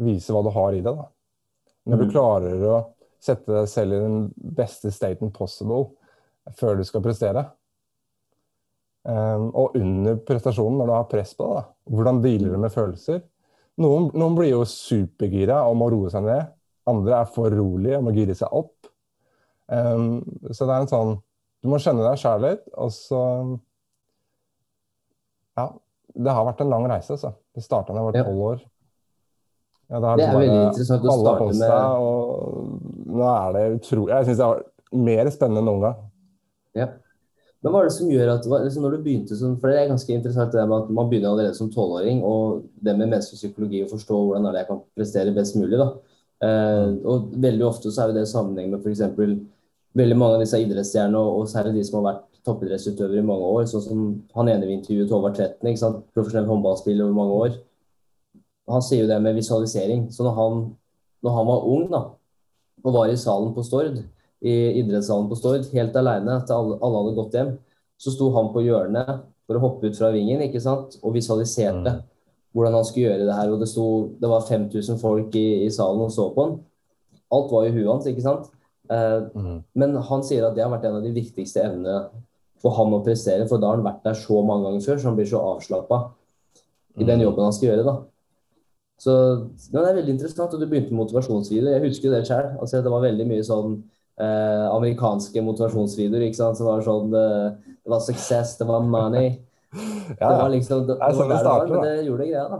vise 0.00 0.32
hva 0.32 0.42
du 0.46 0.50
har 0.54 0.76
i 0.76 0.82
deg. 0.84 0.96
Da. 0.96 1.08
Når 1.90 2.00
du 2.00 2.06
mm. 2.06 2.12
klarer 2.12 2.66
å 2.70 2.76
sette 3.20 3.52
deg 3.52 3.68
selv 3.68 3.96
i 3.96 4.02
den 4.04 4.20
beste 4.56 4.92
staten 4.94 5.32
possible 5.34 5.90
før 6.56 6.78
du 6.78 6.86
skal 6.88 7.04
prestere. 7.04 7.44
Um, 9.04 9.48
og 9.56 9.76
under 9.80 10.18
prestasjonen, 10.28 10.78
når 10.80 10.88
du 10.88 10.94
har 10.94 11.10
press 11.10 11.32
på 11.36 11.48
deg, 11.54 11.68
hvordan 11.92 12.20
dealer 12.24 12.54
du 12.54 12.60
med 12.60 12.72
følelser? 12.74 13.22
Noen, 13.80 14.10
noen, 14.12 14.36
blir 14.36 14.50
jo 14.52 14.64
supergira 14.68 15.62
og 15.68 15.78
må 15.80 15.88
roe 15.92 16.10
seg 16.12 16.26
ned. 16.26 16.50
Andre 16.90 17.22
er 17.22 17.32
for 17.32 17.52
rolige 17.54 17.98
og 17.98 18.06
må 18.06 18.14
gire 18.16 18.36
seg 18.36 18.52
opp. 18.56 18.90
Um, 19.70 20.20
så 20.50 20.66
det 20.66 20.74
er 20.74 20.82
en 20.82 20.90
sånn 20.90 21.12
Du 21.62 21.68
må 21.70 21.78
kjenne 21.78 22.02
deg 22.02 22.18
sjæl 22.18 22.40
litt, 22.46 22.64
og 22.72 22.92
så. 22.94 23.20
Det 26.14 26.34
har 26.34 26.46
vært 26.46 26.62
en 26.64 26.72
lang 26.72 26.86
reise, 26.90 27.16
altså. 27.16 27.32
Det 27.54 27.64
starta 27.64 27.94
da 27.94 28.00
jeg 28.00 28.08
var 28.08 28.28
tolv 28.28 28.46
år. 28.50 28.62
Ja, 29.90 29.98
det, 29.98 30.10
det, 30.20 30.26
er 30.26 30.36
veldig 30.38 30.58
interessant 30.68 31.06
å 31.06 31.14
starte 31.18 31.46
med 31.48 31.60
seg, 31.60 32.02
og 32.06 33.06
Nå 33.10 33.24
er 33.26 33.54
det 33.56 33.62
utrolig 33.74 34.12
Jeg 34.12 34.26
syns 34.28 34.38
det 34.38 34.46
er 34.46 35.00
mer 35.02 35.30
spennende 35.34 35.62
enn 35.64 35.66
noen 35.66 35.86
gang. 35.86 35.96
Ja. 36.78 36.86
Men 37.60 37.74
hva 37.74 37.80
er 37.82 37.88
det 37.90 37.96
som 37.96 38.12
gjør 38.12 38.30
at 38.32 38.46
liksom 38.48 38.84
når 38.86 38.94
du 38.94 39.00
begynte 39.04 39.36
som, 39.36 39.56
For 39.60 39.72
det 39.72 39.80
er 39.80 39.90
ganske 39.90 40.14
interessant 40.14 40.54
det 40.54 40.62
med 40.70 40.86
at 40.86 40.92
man 40.96 41.10
begynner 41.10 41.34
allerede 41.34 41.58
som 41.58 41.72
tolvåring, 41.74 42.22
og 42.24 42.62
det 42.80 42.94
med 42.94 43.10
menneskelig 43.10 43.40
psykologi 43.42 43.82
å 43.84 43.90
forstå 43.90 44.20
hvordan 44.20 44.46
er 44.48 44.54
det 44.54 44.62
jeg 44.62 44.70
kan 44.70 44.80
prestere 44.96 45.34
best 45.36 45.58
mulig. 45.58 45.80
da. 45.80 45.90
Eh, 46.40 46.84
mm. 46.88 46.94
og 47.04 47.34
veldig 47.44 47.66
ofte 47.66 47.92
så 47.92 48.06
er 48.06 48.14
det 48.16 48.28
sammenheng 48.30 48.70
med 48.72 48.86
f.eks. 48.86 49.02
veldig 49.98 50.18
mange 50.18 50.36
av 50.38 50.44
disse 50.44 50.60
idrettsstjernene, 50.60 51.18
og, 51.18 51.40
og 51.40 51.50
særlig 51.50 51.78
de 51.78 51.86
som 51.86 52.00
har 52.00 52.12
vært 52.12 52.26
toppidrettsutøvere 52.46 53.20
i 53.20 53.26
mange 53.26 53.48
år, 53.56 53.66
sånn 53.68 53.82
som 53.84 54.04
han 54.36 54.48
ene 54.52 54.68
vi 54.68 54.76
intervjuet, 54.78 55.10
Håvard 55.12 55.36
Tretten, 55.36 55.68
ikke 55.70 55.82
sant? 55.82 56.04
profesjonell 56.14 56.48
håndballspiller 56.48 57.04
over 57.06 57.18
mange 57.18 57.42
år 57.46 57.58
han 58.70 58.84
sier 58.84 59.04
jo 59.04 59.10
det 59.10 59.18
med 59.22 59.36
visualisering. 59.38 60.08
Så 60.14 60.24
når 60.26 60.36
han, 60.36 60.62
når 61.24 61.36
han 61.36 61.48
var 61.48 61.66
ung 61.74 61.86
da, 61.90 62.02
og 62.80 62.94
var 62.96 63.10
i 63.12 63.18
salen 63.20 63.52
på 63.56 63.64
Stord, 63.66 63.98
i 64.40 64.54
idrettssalen 64.80 65.28
på 65.28 65.38
Stord, 65.38 65.66
helt 65.74 65.96
alene 66.00 66.38
etter 66.38 66.56
alle, 66.56 66.78
alle 66.80 67.02
hadde 67.02 67.16
gått 67.18 67.36
hjem, 67.36 67.50
så 68.00 68.14
sto 68.14 68.30
han 68.36 68.52
på 68.54 68.62
hjørnet 68.64 69.10
for 69.44 69.58
å 69.58 69.64
hoppe 69.64 69.90
ut 69.90 69.98
fra 69.98 70.12
vingen 70.14 70.40
ikke 70.46 70.62
sant? 70.62 70.96
og 71.02 71.16
visualiserte. 71.16 71.98
Mm. 71.98 72.06
hvordan 72.56 72.74
han 72.74 72.86
skulle 72.86 73.10
gjøre 73.12 73.26
det 73.28 73.34
her. 73.36 73.50
Og 73.52 73.60
det, 73.60 73.68
sto, 73.70 73.84
det 74.18 74.30
var 74.30 74.46
5000 74.46 74.96
folk 74.98 75.36
i, 75.38 75.66
i, 75.66 75.70
salen 75.70 76.00
og 76.06 76.14
så 76.14 76.30
på 76.34 76.46
han. 76.46 76.56
Alt 77.30 77.52
var 77.52 77.66
i 77.66 77.74
huet 77.74 77.90
hans, 77.90 78.08
ikke 78.10 78.24
sant. 78.24 78.48
Eh, 78.90 79.18
mm. 79.34 79.58
Men 79.78 79.96
han 80.08 80.24
sier 80.26 80.46
at 80.46 80.56
det 80.56 80.64
har 80.64 80.72
vært 80.72 80.88
en 80.88 80.98
av 80.98 81.06
de 81.06 81.12
viktigste 81.14 81.62
evnene 81.62 82.08
for 82.60 82.76
han 82.76 82.94
å 82.96 83.02
prestere. 83.04 83.46
For 83.48 83.60
da 83.60 83.70
har 83.70 83.80
han 83.80 83.86
vært 83.86 84.06
der 84.06 84.18
så 84.18 84.40
mange 84.46 84.68
ganger 84.68 84.86
før, 84.86 84.98
så 85.00 85.10
han 85.10 85.18
blir 85.18 85.30
så 85.30 85.42
avslappa 85.54 86.00
i 86.98 87.06
den 87.06 87.20
mm. 87.20 87.26
jobben 87.28 87.46
han 87.46 87.56
skal 87.56 87.70
gjøre. 87.70 87.86
da. 87.86 87.96
Så 89.00 89.12
Det 89.72 89.80
er 89.80 89.96
veldig 89.96 90.16
interessant. 90.16 90.54
og 90.54 90.60
Du 90.60 90.66
begynte 90.66 90.92
med 90.92 91.04
motivasjonsvideoer. 91.04 91.78
Jeg 91.78 91.86
husker 91.88 92.12
det 92.12 92.26
sjøl. 92.28 92.50
Altså, 92.58 92.82
det 92.84 92.92
var 92.92 93.06
veldig 93.06 93.28
mye 93.30 93.46
sånn 93.46 93.78
eh, 94.20 94.66
amerikanske 94.68 95.44
motivasjonsvideoer. 95.46 96.26
ikke 96.26 96.40
sant? 96.42 96.58
Som 96.58 96.68
var 96.68 96.84
sånn 96.84 97.14
det, 97.14 97.28
det 97.78 97.94
var 97.94 98.04
success, 98.04 98.58
det 98.60 98.68
var 98.70 98.84
money. 98.84 99.38
Ja, 99.70 100.26
det 100.26 100.38
var 100.40 100.48
liksom, 100.50 100.80
det, 100.82 100.96
det 100.98 101.06
er 101.06 101.14
sånn 101.14 101.28
det 101.30 101.36
starter, 101.38 101.68
men 101.70 101.84
det 101.86 102.06
gjorde 102.08 102.24
greia, 102.26 102.40
da. 102.50 102.56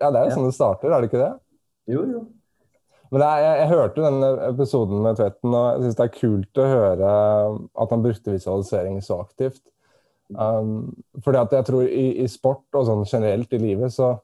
Ja, 0.00 0.08
det 0.08 0.16
er 0.16 0.22
jo 0.22 0.30
ja. 0.30 0.36
sånn 0.38 0.46
det 0.46 0.54
starter, 0.56 0.94
er 0.96 1.02
det 1.02 1.08
ikke 1.10 1.20
det? 1.20 1.26
Jo, 1.92 2.04
jo. 2.08 2.22
Men 3.14 3.22
jeg, 3.22 3.42
jeg, 3.44 3.58
jeg, 3.60 3.70
hørte 3.70 4.02
den 4.02 4.24
episoden 4.48 5.02
med 5.04 5.18
Tvetten, 5.20 5.52
og 5.54 5.66
jeg 5.68 5.84
syns 5.84 5.98
det 6.00 6.04
er 6.04 6.16
kult 6.16 6.58
å 6.58 6.66
høre 6.66 7.10
at 7.84 7.92
han 7.94 8.02
brukte 8.02 8.34
visualisering 8.34 8.96
så 9.06 9.20
aktivt. 9.22 9.62
Um, 10.34 10.88
fordi 11.22 11.38
at 11.38 11.54
jeg 11.54 11.66
tror 11.68 11.84
i, 11.84 12.06
i, 12.24 12.26
sport 12.32 12.74
og 12.74 12.88
sånn 12.88 13.04
generelt 13.06 13.52
i 13.54 13.60
livet, 13.60 13.92
så 13.94 14.16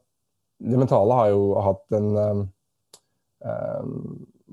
Det 0.61 0.76
mentale 0.76 1.16
har 1.16 1.28
jo 1.30 1.44
hatt 1.64 1.94
en 1.97 2.09
um, 2.16 2.40
um, 3.44 3.94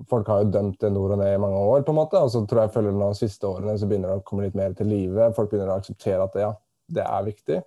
Folk 0.07 0.29
har 0.29 0.43
jo 0.43 0.51
dømt 0.53 0.77
det 0.79 0.91
nord 0.93 1.15
og 1.15 1.19
ned 1.19 1.33
i 1.33 1.41
mange 1.41 1.57
år, 1.57 1.81
på 1.83 1.91
en 1.91 1.97
måte, 1.97 2.19
og 2.21 2.29
så 2.29 2.43
tror 2.45 2.61
jeg 2.61 2.75
følger 2.75 2.99
de 2.99 3.07
siste 3.17 3.47
årene 3.49 3.73
så 3.79 3.89
begynner 3.89 4.13
det 4.13 4.21
å 4.21 4.25
komme 4.27 4.45
litt 4.45 4.55
mer 4.59 4.75
til 4.77 4.91
live. 4.91 5.31
Folk 5.33 5.49
begynner 5.49 5.73
å 5.73 5.79
akseptere 5.81 6.21
at 6.21 6.35
det, 6.35 6.43
ja, 6.45 6.51
det 6.93 7.07
er 7.07 7.25
viktig. 7.25 7.57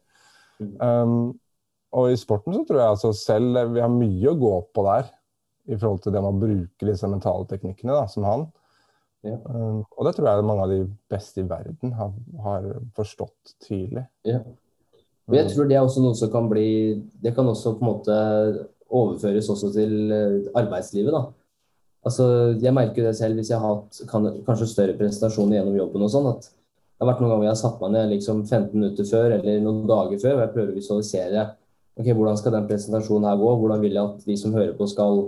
Mm. 0.62 0.76
Um, 0.78 1.16
og 1.98 2.12
i 2.12 2.20
sporten 2.20 2.54
så 2.54 2.62
tror 2.68 2.78
jeg 2.78 2.94
altså 2.94 3.10
selv 3.18 3.74
vi 3.74 3.82
har 3.82 3.90
mye 3.90 4.30
å 4.30 4.38
gå 4.38 4.52
på 4.70 4.86
der 4.86 5.10
i 5.70 5.78
forhold 5.78 6.02
til 6.04 6.14
det 6.14 6.22
med 6.22 6.34
å 6.34 6.40
bruke 6.40 6.88
disse 6.88 7.08
mentale 7.10 7.46
teknikkene 7.50 7.94
da, 7.94 8.06
som 8.10 8.26
han. 8.26 8.48
Ja. 9.26 9.36
Um, 9.44 9.82
og 9.98 10.06
det 10.06 10.14
tror 10.16 10.30
jeg 10.30 10.48
mange 10.48 10.64
av 10.64 10.72
de 10.72 10.80
beste 11.12 11.42
i 11.42 11.48
verden 11.48 11.92
har, 11.98 12.12
har 12.44 12.68
forstått 12.96 13.54
tidlig. 13.66 14.06
Ja. 14.28 14.40
Og 15.30 15.36
jeg 15.36 15.50
tror 15.52 15.68
det 15.68 15.76
er 15.76 15.84
også 15.84 16.02
noe 16.02 16.16
som 16.18 16.30
kan 16.32 16.48
bli 16.50 16.98
Det 17.22 17.30
kan 17.36 17.46
også 17.46 17.76
på 17.78 17.84
en 17.84 17.90
måte 17.92 18.14
overføres 18.90 19.50
også 19.52 19.68
til 19.76 20.10
eh, 20.10 20.48
arbeidslivet. 20.58 21.12
da. 21.14 21.28
Altså, 22.02 22.24
Jeg 22.58 22.74
merker 22.74 23.06
det 23.06 23.16
selv 23.16 23.38
hvis 23.38 23.52
jeg 23.52 23.60
har 23.60 23.76
hatt 23.76 24.00
kan, 24.10 24.26
kanskje 24.46 24.66
større 24.66 24.96
presentasjoner 24.98 25.60
gjennom 25.60 25.76
jobben. 25.76 26.02
og 26.02 26.10
sånn, 26.10 26.26
at 26.32 26.48
Det 26.50 27.04
har 27.04 27.12
vært 27.12 27.22
noen 27.22 27.30
ganger 27.34 27.46
jeg 27.46 27.54
har 27.54 27.62
satt 27.62 27.80
meg 27.80 27.92
ned 27.94 28.10
liksom 28.16 28.42
15 28.46 28.74
minutter 28.74 29.06
før 29.08 29.36
eller 29.38 29.60
noen 29.62 29.86
dager 29.88 30.18
før 30.18 30.34
og 30.34 30.42
jeg 30.42 30.54
prøver 30.56 30.72
å 30.72 30.80
visualisere 30.80 31.44
ok, 32.00 32.08
hvordan 32.10 32.40
skal 32.40 32.56
den 32.56 32.66
presentasjonen 32.68 33.28
her 33.28 33.38
gå. 33.40 33.52
Hvordan 33.60 33.84
vil 33.84 33.96
jeg 33.96 34.04
at 34.04 34.26
de 34.26 34.36
som 34.40 34.56
hører 34.56 34.74
på, 34.76 34.88
skal 34.90 35.22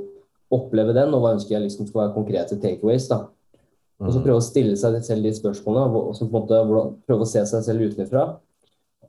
oppleve 0.53 0.95
den, 0.97 1.15
og 1.15 1.23
hva 1.23 1.35
ønsker 1.37 1.57
jeg 1.57 1.67
liksom 1.67 1.89
skal 1.89 2.05
være 2.05 2.17
konkrete 2.17 2.59
takeaways. 2.61 3.09
da. 3.11 3.25
Og 4.03 4.11
så 4.11 4.19
mm. 4.19 4.25
prøve 4.25 4.41
å 4.41 4.45
stille 4.45 4.79
seg 4.79 4.99
selv 5.07 5.27
de 5.27 5.33
spørsmålene, 5.37 6.03
og 6.03 6.17
så 6.19 6.27
på 6.27 6.33
en 6.33 6.41
måte 6.41 6.89
prøve 7.07 7.27
å 7.27 7.31
se 7.31 7.45
seg 7.49 7.65
selv 7.67 7.87
utenfra. 7.93 8.27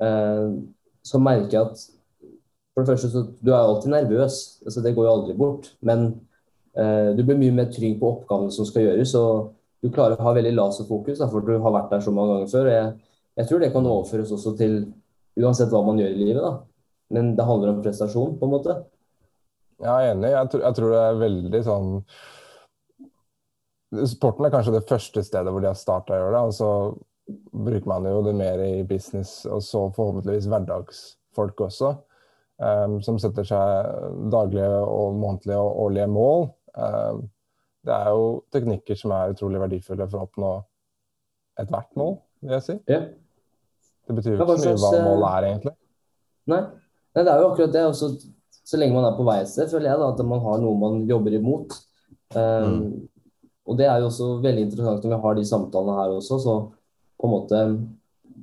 Eh, 0.03 0.53
så 1.03 1.19
merker 1.19 1.57
jeg 1.57 1.65
at 1.71 1.83
for 2.73 2.81
det 2.81 2.93
første 2.93 3.09
så 3.13 3.25
du 3.38 3.51
er 3.51 3.59
alltid 3.59 3.91
nervøs, 3.93 4.38
altså 4.65 4.81
det 4.81 4.93
går 4.97 5.07
jo 5.07 5.15
aldri 5.15 5.35
bort. 5.38 5.71
Men 5.85 6.07
eh, 6.77 7.12
du 7.17 7.21
blir 7.25 7.38
mye 7.41 7.57
mer 7.59 7.69
trygg 7.73 8.00
på 8.01 8.09
oppgavene 8.15 8.53
som 8.53 8.69
skal 8.69 8.88
gjøres. 8.88 9.13
og 9.19 9.51
du 9.83 9.89
klarer 9.91 10.15
å 10.15 10.23
ha 10.23 10.31
veldig 10.38 10.53
laserfokus, 10.55 11.19
da, 11.19 11.27
for 11.27 11.43
du 11.43 11.57
har 11.59 11.75
vært 11.75 11.89
der 11.91 12.03
så 12.05 12.12
mange 12.15 12.38
ganger 12.38 12.51
før. 12.53 12.69
Jeg, 12.71 12.91
jeg, 13.41 13.47
tror 13.50 13.59
det 13.59 13.71
kan 13.73 13.89
overføres 13.89 14.31
også 14.31 14.53
til 14.62 14.77
uansett 15.41 15.73
hva 15.73 15.81
man 15.83 16.00
gjør 16.00 16.13
i 16.13 16.21
livet. 16.21 16.39
da. 16.39 16.53
Men 17.13 17.33
det 17.35 17.45
handler 17.45 17.73
om 17.73 17.81
prestasjon, 17.83 18.38
på 18.39 18.47
en 18.47 18.53
måte. 18.53 18.77
Ja, 19.81 19.97
jeg 20.03 20.11
er 20.11 20.15
enig. 20.15 20.31
Jeg 20.33 20.51
tror, 20.51 20.63
jeg 20.67 20.77
tror 20.77 20.93
det 20.93 21.01
er 21.01 21.19
veldig 21.23 21.61
sånn 21.67 21.91
Sporten 24.09 24.47
er 24.47 24.53
kanskje 24.53 24.71
det 24.73 24.87
første 24.89 25.21
stedet 25.21 25.51
hvor 25.53 25.61
de 25.61 25.69
har 25.69 25.77
starta 25.77 26.15
å 26.15 26.17
gjøre 26.17 26.33
det. 26.33 26.45
og 26.49 26.53
så 26.57 26.69
bruker 27.53 27.87
man 27.91 28.07
jo 28.09 28.23
det 28.25 28.33
mer 28.35 28.63
i 28.63 28.83
business, 28.87 29.43
og 29.45 29.61
så 29.63 29.83
forhåpentligvis 29.93 30.47
hverdagsfolk 30.49 31.61
også. 31.67 31.93
Um, 32.63 32.99
som 33.05 33.17
setter 33.19 33.45
seg 33.47 34.27
daglige 34.31 34.81
og 34.81 35.15
månedlige 35.19 35.61
og 35.61 35.79
årlige 35.85 36.09
mål. 36.09 36.45
Um, 36.73 37.23
det 37.83 37.95
er 37.95 38.09
jo 38.13 38.27
teknikker 38.53 38.97
som 38.97 39.13
er 39.15 39.33
utrolig 39.33 39.61
verdifulle 39.61 40.07
for 40.09 40.21
å 40.21 40.27
oppnå 40.27 40.51
ethvert 41.59 41.91
mål, 41.99 42.15
vil 42.43 42.55
jeg 42.57 42.65
si. 42.67 42.77
Ja. 42.89 43.01
Det 44.07 44.15
betyr 44.17 44.35
jo 44.35 44.39
ikke 44.39 44.57
så 44.57 44.71
mye 44.71 44.81
hva 44.83 45.01
målet 45.05 45.27
er, 45.29 45.49
egentlig. 45.49 45.75
Nei. 46.51 46.61
Nei, 47.13 47.23
det 47.23 47.33
er 47.33 47.43
jo 47.43 47.49
akkurat 47.51 47.75
det. 47.75 47.83
Også, 47.91 48.09
så 48.63 48.79
lenge 48.79 48.96
man 48.96 49.08
er 49.10 49.17
på 49.17 49.25
vei 49.27 49.41
et 49.41 49.51
sted, 49.51 49.72
føler 49.72 49.91
jeg 49.91 50.00
da, 50.00 50.12
at 50.13 50.22
man 50.27 50.43
har 50.43 50.62
noe 50.63 50.79
man 50.79 51.01
jobber 51.10 51.36
imot. 51.36 51.75
Um, 52.34 52.70
mm. 52.70 52.86
Og 53.67 53.79
det 53.79 53.88
er 53.88 54.00
jo 54.00 54.08
også 54.10 54.29
veldig 54.43 54.67
interessant 54.67 55.03
når 55.03 55.13
vi 55.13 55.20
har 55.25 55.36
de 55.38 55.43
samtalene 55.48 55.98
her 56.00 56.15
også. 56.17 56.39
så 56.43 56.55
på 57.20 57.27
en 57.27 57.32
måte 57.32 57.60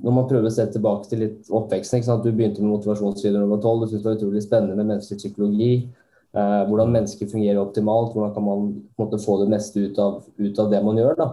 når 0.00 0.14
man 0.16 0.28
prøver 0.28 0.48
å 0.48 0.52
se 0.54 0.64
tilbake 0.72 1.10
til 1.10 1.22
litt 1.24 1.50
oppveksten. 1.52 1.98
ikke 1.98 2.08
sant? 2.08 2.24
Du 2.24 2.32
begynte 2.32 2.62
med 2.62 2.72
motivasjonsvideo 2.72 3.42
nummer 3.42 3.60
tolv. 3.60 3.84
Du 3.84 3.90
syntes 3.90 4.04
det 4.04 4.08
var 4.08 4.18
utrolig 4.18 4.42
spennende 4.44 4.76
med 4.78 4.88
menneskelig 4.88 5.20
psykologi. 5.20 5.72
Eh, 6.30 6.60
hvordan 6.68 6.94
mennesker 6.94 7.28
fungerer 7.28 7.60
optimalt. 7.60 8.14
Hvordan 8.14 8.32
kan 8.36 8.46
man 8.46 8.70
måte 9.00 9.20
få 9.20 9.40
det 9.42 9.50
meste 9.52 9.82
ut 9.84 9.98
av, 10.00 10.22
ut 10.38 10.62
av 10.62 10.70
det 10.72 10.80
man 10.86 11.00
gjør. 11.00 11.18
da. 11.18 11.28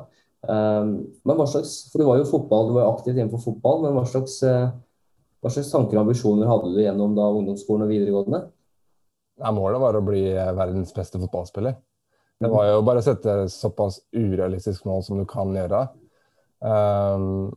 Eh, 0.50 0.90
men 1.24 1.40
hva 1.40 1.48
slags, 1.48 1.78
For 1.92 2.02
du 2.02 2.10
var 2.10 2.20
jo 2.20 2.28
fotball, 2.28 2.68
du 2.68 2.76
var 2.76 2.88
jo 2.88 2.92
aktivt 2.96 3.16
innenfor 3.16 3.46
fotball. 3.46 3.82
Men 3.86 3.96
hva 3.96 4.04
slags, 4.10 4.42
eh, 4.44 4.68
hva 5.40 5.54
slags 5.54 5.72
tanker 5.72 6.00
og 6.00 6.04
ambisjoner 6.08 6.52
hadde 6.52 6.74
du 6.74 6.82
gjennom 6.84 7.16
da 7.16 7.30
ungdomsskolen 7.32 7.88
og 7.88 7.94
videregående? 7.94 8.44
Ja, 9.38 9.52
målet 9.54 9.82
var 9.82 9.98
å 9.98 10.06
bli 10.06 10.24
verdens 10.34 10.94
beste 10.96 11.20
fotballspiller. 11.22 11.78
Det 12.38 12.50
var 12.54 12.68
jo 12.70 12.82
bare 12.86 13.02
å 13.02 13.06
sette 13.06 13.34
såpass 13.50 14.00
urealistisk 14.14 14.86
mål 14.86 15.02
som 15.06 15.18
du 15.18 15.26
kan 15.30 15.56
gjøre. 15.58 15.88
Um, 16.62 17.50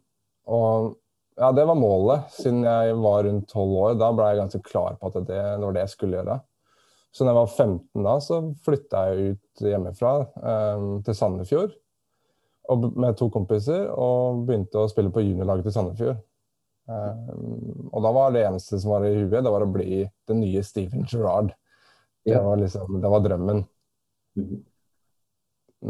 og 0.48 0.94
ja, 1.40 1.50
det 1.56 1.66
var 1.68 1.76
målet. 1.76 2.30
Siden 2.32 2.62
jeg 2.64 2.96
var 3.00 3.24
rundt 3.26 3.48
tolv 3.52 3.76
år, 3.82 3.98
da 4.00 4.08
ble 4.16 4.30
jeg 4.30 4.40
ganske 4.40 4.62
klar 4.64 4.96
på 5.00 5.10
at 5.10 5.20
det 5.28 5.42
var 5.60 5.76
det 5.76 5.84
jeg 5.84 5.94
skulle 5.94 6.20
gjøre. 6.20 6.38
Så 7.10 7.24
da 7.24 7.32
jeg 7.32 7.40
var 7.40 7.52
15 7.52 8.06
da, 8.06 8.16
så 8.22 8.40
flytta 8.64 9.04
jeg 9.10 9.34
ut 9.34 9.64
hjemmefra 9.66 10.16
um, 10.36 10.90
til 11.04 11.16
Sandefjord 11.16 11.76
med 12.70 13.16
to 13.18 13.26
kompiser 13.34 13.88
og 13.90 14.44
begynte 14.46 14.78
å 14.78 14.90
spille 14.90 15.10
på 15.10 15.24
juniorlaget 15.24 15.66
til 15.66 15.74
Sandefjord. 15.74 16.20
Um, 16.90 17.88
og 17.90 18.04
da 18.04 18.12
var 18.14 18.34
det 18.34 18.44
eneste 18.46 18.78
som 18.78 18.94
var 18.94 19.06
i 19.06 19.14
huet, 19.16 19.42
det 19.42 19.52
var 19.52 19.64
å 19.64 19.72
bli 19.74 20.04
den 20.30 20.42
nye 20.42 20.62
Steven 20.66 21.02
Gerrard. 21.10 21.50
Det 22.26 22.40
var, 22.44 22.56
liksom, 22.60 23.00
det 23.00 23.12
var 23.12 23.24
drømmen. 23.24 23.62
Mhm. 24.38 24.64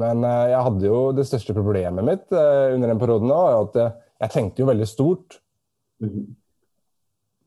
Men 0.01 0.23
uh, 0.23 0.47
jeg 0.47 0.63
hadde 0.63 0.87
jo 0.87 0.99
det 1.17 1.25
største 1.27 1.55
problemet 1.57 2.07
mitt 2.07 2.29
uh, 2.31 2.71
under 2.77 2.93
den 2.93 3.01
perioden 3.01 3.33
var 3.33 3.57
at 3.57 3.79
jeg, 3.81 4.31
tenkte 4.31 4.63
jo 4.63 4.69
veldig 4.69 4.87
stort. 4.87 5.41
Mm. 5.99 6.29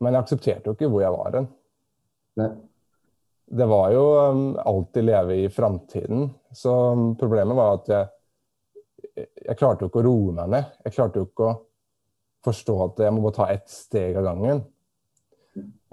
Men 0.04 0.18
jeg 0.18 0.26
aksepterte 0.26 0.68
jo 0.68 0.76
ikke 0.76 0.90
hvor 0.92 1.06
jeg 1.06 1.16
var 1.16 1.38
hen. 1.38 1.48
Det 3.54 3.68
var 3.70 3.94
jo 3.94 4.04
um, 4.34 4.44
alltid 4.58 5.08
leve 5.08 5.38
i 5.46 5.50
framtiden. 5.54 6.28
Så 6.52 6.74
um, 6.92 7.14
problemet 7.20 7.56
var 7.56 7.78
at 7.78 7.92
jeg, 7.94 9.28
jeg 9.46 9.58
klarte 9.60 9.86
jo 9.86 9.92
ikke 9.92 10.02
å 10.02 10.08
roe 10.10 10.36
meg 10.36 10.52
ned. 10.56 10.76
Jeg 10.88 10.96
klarte 10.98 11.22
jo 11.22 11.30
ikke 11.30 11.48
å 11.48 11.58
forstå 12.44 12.78
at 12.88 13.04
jeg 13.06 13.16
må 13.16 13.24
bare 13.24 13.38
ta 13.38 13.50
ett 13.54 13.70
steg 13.72 14.18
av 14.20 14.28
gangen. 14.28 14.64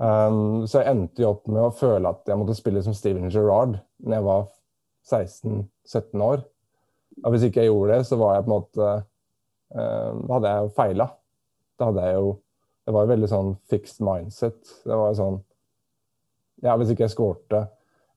Um, 0.00 0.64
så 0.64 0.80
jeg 0.80 0.95
endte 0.95 1.21
jo 1.21 1.35
opp 1.35 1.49
med 1.50 1.61
å 1.61 1.75
føle 1.76 2.09
at 2.09 2.28
jeg 2.28 2.40
måtte 2.40 2.57
spille 2.57 2.80
som 2.80 2.95
Steven 2.97 3.28
Gerrard 3.28 3.75
når 4.00 4.14
jeg 4.16 4.25
var 4.25 4.47
16-17 5.11 6.23
år. 6.25 6.45
Og 7.21 7.35
hvis 7.35 7.45
ikke 7.45 7.64
jeg 7.64 7.69
gjorde 7.69 7.99
det, 7.99 8.07
så 8.09 8.16
var 8.16 8.38
jeg 8.38 8.47
på 8.47 8.50
en 8.50 8.54
måte 8.54 8.87
um, 9.76 10.23
hadde 10.30 10.52
jeg 10.52 10.64
jo 10.64 10.71
feila. 10.78 11.07
Da 11.76 11.90
hadde 11.90 12.07
jeg 12.07 12.16
jo 12.21 12.30
Det 12.88 12.95
var 12.97 13.04
jo 13.04 13.11
veldig 13.12 13.28
sånn 13.28 13.50
fixed 13.71 14.00
mindset. 14.02 14.61
Det 14.87 14.97
var 14.97 15.12
jo 15.12 15.19
sånn 15.21 15.38
Ja, 16.64 16.75
hvis 16.80 16.95
ikke 16.95 17.04
jeg 17.07 17.14
skårte 17.14 17.66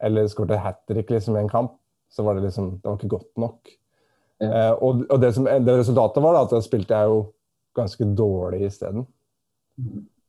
eller 0.03 0.27
skårte 0.27 0.57
hat 0.59 0.81
trick 0.89 1.11
liksom, 1.13 1.37
i 1.37 1.43
en 1.45 1.51
kamp, 1.51 1.77
så 2.11 2.25
var 2.25 2.35
det 2.35 2.47
liksom 2.47 2.77
Det 2.79 2.87
var 2.89 2.97
ikke 2.97 3.15
godt 3.17 3.43
nok. 3.43 3.75
Ja. 4.43 4.47
Uh, 4.47 4.73
og, 4.83 5.03
og 5.11 5.21
det, 5.21 5.33
som, 5.35 5.47
det, 5.47 5.77
resultatet 5.79 6.23
var 6.23 6.35
da, 6.35 6.47
at 6.47 6.55
da 6.55 6.63
spilte 6.63 6.95
jeg 6.95 7.11
jo 7.11 7.21
ganske 7.75 8.07
dårlig 8.17 8.65
isteden. 8.67 9.05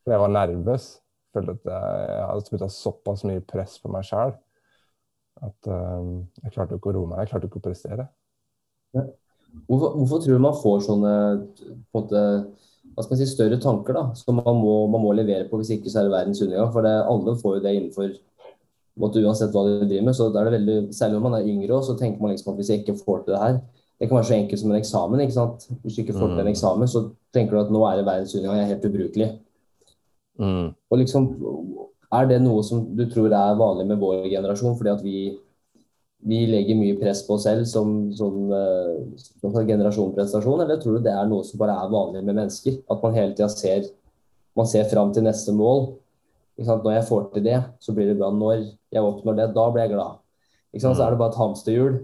For 0.03 0.15
jeg 0.15 0.23
var 0.23 0.35
nervøs. 0.35 0.87
Følte 1.35 1.57
at 1.57 1.71
jeg, 1.71 2.25
hadde 2.31 2.49
spytta 2.49 2.71
såpass 2.71 3.25
mye 3.29 3.43
press 3.45 3.79
på 3.83 3.91
meg 3.93 4.07
sjæl 4.07 4.37
at 5.43 5.71
uh, 5.71 6.03
jeg 6.45 6.55
klarte 6.55 6.79
ikke 6.79 6.93
å 6.93 6.99
roe 6.99 7.11
meg. 7.11 7.25
Jeg 7.25 7.33
klarte 7.33 7.49
ikke 7.49 7.61
å 7.61 7.64
prestere. 7.64 8.07
Ja. 8.95 9.09
Hvorfor, 9.69 9.97
hvorfor, 9.99 10.23
tror 10.23 10.38
du 10.38 10.43
man 10.43 10.57
får 10.59 10.85
sånne 10.88 11.14
på 11.95 12.00
måte, 12.00 12.23
si, 13.19 13.26
større 13.31 13.59
tanker 13.62 13.97
da, 13.97 14.05
som 14.19 14.41
man 14.41 14.59
må, 14.59 14.76
man 14.91 15.03
må 15.03 15.12
levere 15.14 15.47
på? 15.50 15.61
Hvis 15.61 15.75
ikke 15.76 15.91
så 15.91 16.00
er 16.00 16.09
det 16.09 16.14
verdens 16.14 16.43
undergang. 16.45 16.73
For 16.75 16.87
det, 16.87 16.95
alle 17.11 17.37
får 17.41 17.59
jo 17.59 17.64
det 17.64 17.75
innenfor 17.79 18.14
måte, 19.00 19.23
uansett 19.23 19.55
hva 19.55 19.64
de 19.67 19.88
driver 19.88 20.09
med. 20.09 20.17
så 20.17 20.29
er 20.31 20.49
det 20.49 20.59
veldig, 20.59 20.76
Særlig 20.95 21.19
når 21.19 21.25
man 21.29 21.38
er 21.38 21.49
yngre, 21.55 21.81
så 21.87 21.97
tenker 21.99 22.23
man 22.23 22.35
liksom 22.35 22.53
at 22.53 22.61
hvis 22.61 22.71
jeg 22.73 22.83
ikke 22.83 22.99
får 23.00 23.25
til 23.25 23.35
det 23.35 23.43
her 23.43 23.57
Det 23.99 24.09
kan 24.09 24.19
være 24.19 24.26
så 24.26 24.35
enkelt 24.35 24.61
som 24.61 24.71
en 24.73 24.81
eksamen. 24.81 25.21
ikke 25.23 25.38
sant? 25.38 25.67
Hvis 25.83 25.97
du 25.97 26.00
ikke 26.03 26.17
får 26.19 26.29
til 26.33 26.41
en 26.43 26.49
mm. 26.49 26.53
eksamen, 26.55 26.88
så 26.91 27.09
tenker 27.35 27.55
du 27.55 27.61
at 27.62 27.75
nå 27.75 27.83
er 27.87 28.00
det 28.00 28.07
verdens 28.09 28.35
undergang, 28.35 28.59
jeg 28.59 28.64
er 28.64 28.73
helt 28.75 28.88
ubrukelig. 28.91 29.29
Mm. 30.41 30.75
Og 30.75 31.00
liksom, 31.00 31.26
er 32.14 32.29
det 32.31 32.43
noe 32.43 32.62
som 32.67 32.85
du 32.97 33.05
tror 33.11 33.33
er 33.33 33.59
vanlig 33.59 33.88
med 33.91 34.00
vår 34.03 34.29
generasjon, 34.33 34.76
fordi 34.79 34.93
at 34.93 35.03
vi, 35.05 35.19
vi 36.26 36.45
legger 36.50 36.79
mye 36.79 36.99
press 37.00 37.25
på 37.26 37.37
oss 37.37 37.47
selv 37.47 37.67
som, 37.71 38.12
som, 38.17 38.38
eh, 38.55 39.26
som 39.43 39.55
generasjonprestasjon, 39.55 40.64
eller 40.64 40.81
tror 40.83 40.99
du 40.99 41.07
det 41.07 41.14
er 41.14 41.29
noe 41.31 41.47
som 41.47 41.61
bare 41.62 41.76
er 41.83 41.93
vanlig 41.93 42.25
med 42.25 42.41
mennesker? 42.43 42.81
At 42.91 43.05
man 43.05 43.17
hele 43.19 43.37
tida 43.37 43.50
ser 43.53 43.93
man 44.55 44.71
ser 44.71 44.87
fram 44.91 45.12
til 45.14 45.26
neste 45.26 45.53
mål. 45.55 45.88
Når 46.62 46.93
jeg 46.95 47.07
får 47.09 47.31
til 47.35 47.47
det, 47.49 47.61
så 47.83 47.95
blir 47.95 48.07
det 48.07 48.19
bra. 48.19 48.31
Når 48.31 48.69
jeg 48.95 49.03
oppnår 49.03 49.38
det, 49.41 49.49
da 49.57 49.64
blir 49.71 49.83
jeg 49.83 49.95
glad. 49.97 50.21
Så 50.79 50.93
er 50.95 51.11
det 51.11 51.19
bare 51.19 51.33
et 51.35 51.41
hamsterhjul. 51.41 51.97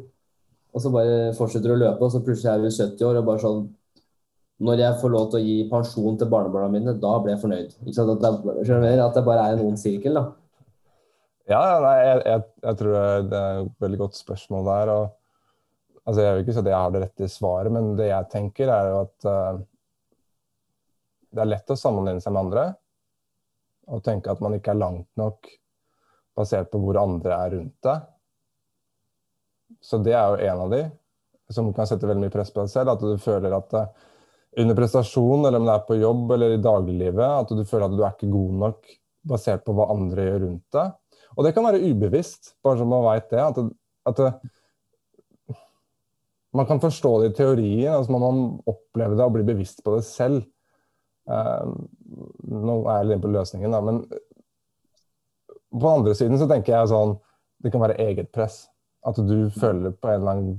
Og 0.75 0.83
så 0.83 0.91
bare 0.95 1.35
fortsetter 1.35 1.71
du 1.71 1.75
å 1.75 1.81
løpe, 1.81 2.07
og 2.07 2.13
så 2.13 2.21
plutselig 2.23 2.51
er 2.53 2.63
du 2.63 2.71
70 2.71 3.07
år 3.07 3.17
og 3.19 3.27
bare 3.27 3.43
sånn 3.43 3.63
Når 4.61 4.83
jeg 4.83 4.99
får 5.01 5.13
lov 5.15 5.31
til 5.31 5.41
å 5.41 5.45
gi 5.45 5.57
pensjon 5.71 6.19
til 6.21 6.29
barnebarna 6.29 6.69
mine, 6.73 6.93
da 7.01 7.15
blir 7.23 7.33
jeg 7.33 7.43
fornøyd. 7.45 7.79
At 7.89 8.11
det, 8.21 8.91
at 9.01 9.17
det 9.17 9.25
bare 9.25 9.47
er 9.47 9.57
en 9.57 9.65
ond 9.71 9.81
sirkel, 9.81 10.19
da. 10.21 10.27
Ja, 11.51 11.63
nei, 11.83 11.95
jeg, 12.05 12.21
jeg, 12.29 12.43
jeg, 12.63 12.79
tror 12.79 12.93
det 12.95 13.39
er 13.41 13.63
et 13.65 13.73
veldig 13.83 14.01
godt 14.05 14.19
spørsmål 14.21 14.69
der. 14.69 14.93
og 14.95 16.05
altså 16.05 16.27
Jeg 16.27 16.35
vil 16.35 16.45
ikke 16.45 16.55
si 16.55 16.63
at 16.63 16.71
jeg 16.71 16.83
har 16.83 16.93
det 16.95 17.03
rette 17.07 17.31
svaret, 17.33 17.75
men 17.75 17.95
det 17.99 18.11
jeg 18.11 18.31
tenker, 18.35 18.71
er 18.71 18.91
jo 18.93 19.01
at 19.01 19.27
uh, 19.27 19.65
det 21.31 21.43
er 21.43 21.51
lett 21.51 21.73
å 21.73 21.79
sammenligne 21.79 22.23
seg 22.23 22.35
med 22.35 22.49
andre 22.49 22.69
og 23.91 24.05
tenke 24.07 24.31
at 24.31 24.43
man 24.43 24.55
ikke 24.55 24.71
er 24.71 24.79
langt 24.79 25.09
nok 25.19 25.49
basert 26.39 26.71
på 26.71 26.79
hvor 26.83 26.99
andre 27.01 27.35
er 27.35 27.55
rundt 27.57 27.77
deg. 27.83 28.05
Så 29.83 29.99
det 30.03 30.15
er 30.15 30.31
jo 30.31 30.51
en 30.53 30.63
av 30.67 30.75
de 30.75 30.85
som 31.51 31.73
kan 31.75 31.89
sette 31.89 32.07
veldig 32.07 32.23
mye 32.23 32.35
press 32.35 32.53
på 32.55 32.63
deg 32.63 32.71
selv. 32.71 32.93
At 32.95 33.03
du 33.03 33.19
føler 33.19 33.55
at 33.57 33.75
eh, 33.75 34.07
under 34.59 34.75
prestasjon, 34.75 35.45
eller 35.47 35.61
om 35.61 35.67
det 35.69 35.75
er 35.77 35.85
på 35.87 35.99
jobb 36.01 36.33
eller 36.35 36.55
i 36.55 36.63
dagliglivet, 36.63 37.27
at 37.45 37.53
du 37.55 37.63
føler 37.69 37.87
at 37.87 37.95
du 37.95 38.03
er 38.03 38.15
ikke 38.17 38.33
god 38.33 38.57
nok 38.65 38.95
basert 39.31 39.63
på 39.67 39.75
hva 39.77 39.91
andre 39.95 40.27
gjør 40.27 40.41
rundt 40.47 40.77
deg. 40.77 40.97
Og 41.37 41.47
det 41.47 41.53
kan 41.55 41.67
være 41.67 41.83
ubevisst, 41.87 42.57
bare 42.65 42.81
så 42.81 42.87
man 42.89 43.07
veit 43.07 43.29
det. 43.31 43.43
At, 43.45 43.61
at 44.11 44.19
man 46.57 46.67
kan 46.67 46.83
forstå 46.83 47.13
det 47.23 47.31
i 47.31 47.37
teorien, 47.39 47.93
altså 47.95 48.13
man 48.13 48.25
må 48.25 48.33
oppleve 48.71 49.15
det 49.17 49.27
og 49.27 49.37
bli 49.37 49.45
bevisst 49.47 49.85
på 49.87 49.95
det 49.97 50.05
selv. 50.09 50.43
Uh, 51.31 51.77
nå 52.51 52.81
er 52.91 53.03
jeg 53.03 53.11
litt 53.13 53.23
på 53.23 53.31
løsningen, 53.31 53.71
da, 53.71 53.81
men 53.87 54.03
på 55.71 55.87
andre 55.87 56.17
siden 56.19 56.41
så 56.41 56.49
tenker 56.51 56.73
jeg 56.75 56.91
sånn 56.91 57.13
Det 57.63 57.71
kan 57.71 57.83
være 57.85 58.01
eget 58.01 58.31
press. 58.33 58.65
At 59.07 59.19
du 59.21 59.51
føler 59.53 59.93
på 59.93 60.09
en 60.09 60.17
eller 60.17 60.31
annen, 60.33 60.55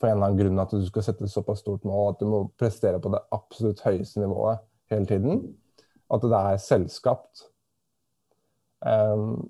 på 0.00 0.06
en 0.08 0.16
eller 0.16 0.30
annen 0.30 0.40
grunn 0.40 0.62
at 0.62 0.72
du 0.74 0.84
skal 0.86 1.04
sette 1.06 1.26
et 1.26 1.32
såpass 1.32 1.62
stort 1.64 1.84
mål 1.88 2.12
at 2.12 2.22
du 2.22 2.28
må 2.28 2.40
prestere 2.60 3.00
på 3.02 3.12
det 3.14 3.22
absolutt 3.34 3.82
høyeste 3.86 4.22
nivået 4.22 4.62
hele 4.92 5.08
tiden. 5.08 5.44
At 6.12 6.24
det 6.24 6.38
er 6.38 6.62
selvskapt. 6.62 7.44
Um, 8.84 9.44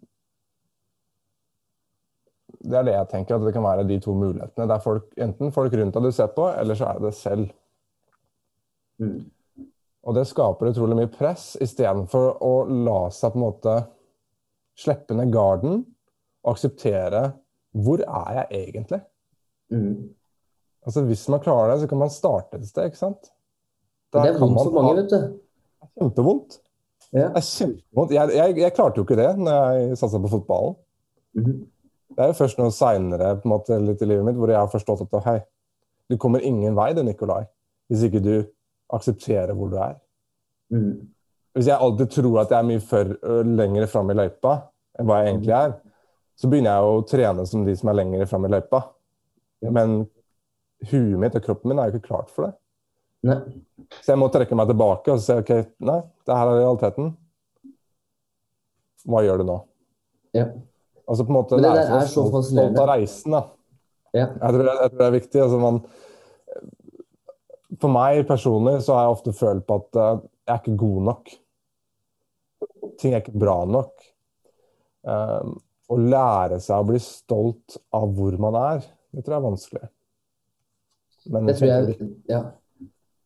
det 2.65 2.79
er 2.79 2.87
det 2.87 2.95
jeg 2.95 3.11
tenker, 3.11 3.37
at 3.37 3.45
det 3.45 3.53
kan 3.57 3.65
være 3.65 3.87
de 3.89 3.99
to 4.01 4.15
mulighetene. 4.17 4.69
Det 4.69 4.77
er 4.77 4.85
folk, 4.85 5.09
enten 5.21 5.53
folk 5.53 5.75
rundt 5.75 5.97
deg 5.97 6.07
du 6.07 6.15
ser 6.15 6.31
på, 6.37 6.47
eller 6.53 6.79
så 6.79 6.89
er 6.89 7.01
det 7.01 7.11
det 7.11 7.17
selv. 7.19 7.49
Mm. 9.03 9.19
Og 10.05 10.17
det 10.17 10.27
skaper 10.29 10.71
utrolig 10.71 10.97
mye 10.99 11.13
press, 11.13 11.55
istedenfor 11.65 12.39
å 12.45 12.55
la 12.69 12.99
seg 13.13 13.35
på 13.35 13.41
en 13.41 13.45
måte 13.45 13.77
slippe 14.79 15.17
ned 15.17 15.33
garden 15.33 15.83
og 16.45 16.55
akseptere 16.55 17.27
hvor 17.75 18.03
er 18.05 18.39
jeg 18.39 18.69
egentlig? 18.69 19.00
Mm. 19.73 20.15
Altså 20.84 21.04
Hvis 21.08 21.28
man 21.32 21.40
klarer 21.40 21.73
det, 21.73 21.80
så 21.80 21.88
kan 21.88 21.99
man 21.99 22.12
starte 22.12 22.58
et 22.58 22.68
sted, 22.68 22.90
ikke 22.90 23.00
sant? 23.00 23.30
Der 24.12 24.26
det 24.26 24.34
er 24.34 24.40
vondt 24.40 24.60
for 24.60 24.75
mange, 24.76 24.97
vet 25.00 25.10
du. 25.10 25.38
Kjempevondt. 25.99 26.58
Ja. 27.12 27.28
Det 27.28 27.40
er 27.40 27.47
kjempevondt. 27.49 28.12
Jeg, 28.14 28.34
jeg, 28.36 28.58
jeg, 28.58 28.75
klarte 28.76 29.00
jo 29.00 29.06
ikke 29.06 29.18
det 29.18 29.30
når 29.38 29.78
jeg 29.78 29.99
satsa 29.99 30.20
på 30.20 30.30
fotballen. 30.32 30.76
Mm. 31.34 31.64
Det 32.14 32.23
er 32.23 32.30
jo 32.30 32.36
først 32.38 32.60
nå 32.60 32.68
seinere 32.70 33.32
litt 33.82 34.02
i 34.04 34.06
livet 34.06 34.26
mitt 34.26 34.38
hvor 34.38 34.52
jeg 34.52 34.60
har 34.60 34.70
forstått 34.70 35.02
at 35.08 35.26
hei, 35.26 35.38
du 36.10 36.18
kommer 36.20 36.44
ingen 36.44 36.76
vei, 36.76 36.92
det, 36.94 37.02
Nikolai, 37.06 37.42
hvis 37.88 38.04
ikke 38.06 38.23
du 38.23 38.34
aksepterer 38.94 39.54
hvor 39.56 39.73
du 39.73 39.78
er. 39.80 39.97
Mm. 40.70 41.08
Hvis 41.54 41.70
jeg 41.70 41.78
alltid 41.80 42.12
tror 42.12 42.40
at 42.42 42.52
jeg 42.52 42.58
er 42.58 42.68
mye 42.68 42.82
før, 42.82 43.14
lenger 43.47 43.86
fram 43.90 44.10
i 44.10 44.18
løypa 44.18 44.54
enn 44.99 45.08
hva 45.08 45.20
jeg 45.20 45.32
egentlig 45.32 45.54
er, 45.56 45.75
så 46.38 46.50
begynner 46.50 46.75
jeg 46.75 46.90
å 46.90 47.02
trene 47.08 47.47
som 47.47 47.64
de 47.66 47.75
som 47.78 47.90
er 47.90 47.99
lenger 47.99 48.28
fram 48.30 48.47
i 48.47 48.50
løypa. 48.50 48.80
Men 49.75 50.04
huet 50.90 51.18
mitt 51.20 51.36
og 51.38 51.44
kroppen 51.44 51.73
min 51.73 51.80
er 51.80 51.90
jo 51.90 51.99
ikke 51.99 52.08
klart 52.10 52.30
for 52.32 52.49
det. 52.49 52.54
Nei. 53.25 53.40
Så 54.02 54.12
jeg 54.12 54.20
må 54.20 54.28
trekke 54.32 54.56
meg 54.58 54.68
tilbake 54.68 55.14
og 55.14 55.23
si 55.25 55.36
OK, 55.40 55.52
nei, 55.88 56.00
det 56.26 56.38
her 56.38 56.50
er 56.50 56.60
realiteten. 56.60 57.12
Hva 59.08 59.20
gjør 59.25 59.40
du 59.40 59.49
nå? 59.49 59.58
Ja. 60.36 60.49
Altså 61.04 61.26
på 61.26 61.32
en 61.32 61.36
måte, 61.36 61.60
det, 61.60 61.68
er 61.68 61.92
er 61.99 62.08
så 62.08 62.25
stolt 62.28 62.80
av 62.80 62.88
reisen, 62.88 63.36
da. 63.36 63.42
Ja. 64.14 64.28
Jeg, 64.28 64.54
tror, 64.54 64.68
jeg, 64.68 64.78
tror, 64.78 64.99
det 65.00 65.06
er 65.06 65.16
viktig. 65.18 65.40
altså 65.42 65.60
man 65.60 65.80
for 67.80 67.90
meg 67.92 68.23
personlig 68.28 68.78
så 68.84 68.94
har 68.94 69.06
jeg 69.06 69.16
ofte 69.16 69.34
følt 69.36 69.66
på 69.66 69.78
at 69.80 69.99
uh, 69.99 70.23
jeg 70.44 70.54
er 70.54 70.60
ikke 70.62 70.76
god 70.84 71.06
nok. 71.08 71.32
Ting 73.00 73.14
er 73.14 73.23
ikke 73.23 73.40
bra 73.40 73.56
nok. 73.68 74.08
Um, 75.04 75.56
å 75.92 75.99
lære 76.00 76.60
seg 76.64 76.80
å 76.80 76.88
bli 76.88 77.00
stolt 77.02 77.76
av 77.94 78.12
hvor 78.16 78.36
man 78.40 78.56
er, 78.56 78.86
det 79.12 79.25
tror 79.25 79.36
jeg 79.36 79.40
er 79.40 79.49
vanskelig. 79.49 79.88
Men, 81.32 81.49
det 81.49 81.56
tror 81.58 81.71
jeg, 81.71 82.10
ja. 82.28 82.41